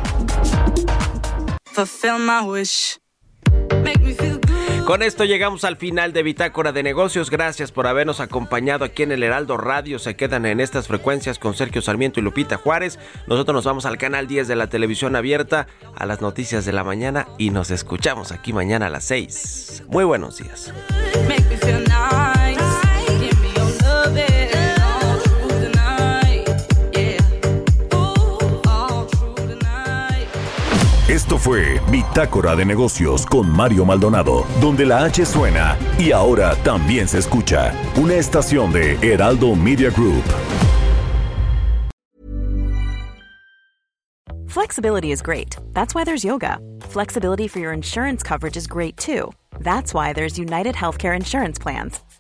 Con 4.85 5.03
esto 5.03 5.25
llegamos 5.25 5.65
al 5.65 5.77
final 5.77 6.13
de 6.13 6.23
Bitácora 6.23 6.73
de 6.73 6.83
Negocios. 6.83 7.31
Gracias 7.31 7.71
por 7.71 7.87
habernos 7.87 8.19
acompañado 8.19 8.85
aquí 8.85 9.05
en 9.05 9.13
el 9.13 9.23
Heraldo 9.23 9.57
Radio. 9.57 9.99
Se 9.99 10.17
quedan 10.17 10.47
en 10.47 10.59
estas 10.59 10.89
frecuencias 10.89 11.39
con 11.39 11.55
Sergio 11.55 11.81
Sarmiento 11.81 12.19
y 12.19 12.23
Lupita 12.25 12.57
Juárez. 12.57 12.99
Nosotros 13.29 13.55
nos 13.55 13.65
vamos 13.65 13.87
al 13.87 13.99
canal 13.99 14.27
10 14.27 14.49
de 14.49 14.57
la 14.57 14.69
televisión 14.69 15.15
abierta 15.15 15.69
a 15.95 16.07
las 16.07 16.21
noticias 16.21 16.65
de 16.65 16.73
la 16.73 16.83
mañana 16.83 17.29
y 17.39 17.51
nos 17.51 17.71
escuchamos 17.71 18.33
aquí 18.33 18.53
mañana 18.53 18.87
a 18.87 18.91
las 18.91 19.05
6. 19.05 19.85
Muy 19.89 20.05
buenos 20.05 20.39
días. 20.39 20.73
Esto 31.11 31.39
fue 31.39 31.81
Bitácora 31.91 32.55
de 32.55 32.65
Negocios 32.65 33.27
con 33.27 33.51
Mario 33.51 33.85
Maldonado, 33.85 34.47
donde 34.61 34.87
la 34.87 35.03
H 35.03 35.27
suena 35.27 35.77
y 35.99 36.13
ahora 36.13 36.55
también 36.63 37.09
se 37.09 37.19
escucha. 37.19 37.75
Una 37.97 38.15
estación 38.15 38.73
de 38.73 38.97
Heraldo 39.03 39.57
Media 39.57 39.91
Group. 39.91 40.23
Flexibility 44.47 45.11
is 45.11 45.21
great. 45.21 45.57
That's 45.73 45.97
why 45.97 46.05
there's 46.05 46.23
yoga. 46.23 46.61
Flexibility 46.83 47.49
for 47.49 47.59
your 47.59 47.73
insurance 47.73 48.23
coverage 48.23 48.57
is 48.57 48.69
great 48.69 48.97
too. 48.97 49.33
That's 49.59 49.93
why 49.93 50.13
there's 50.13 50.39
United 50.39 50.77
Healthcare 50.77 51.17
Insurance 51.17 51.59
Plans. 51.59 51.99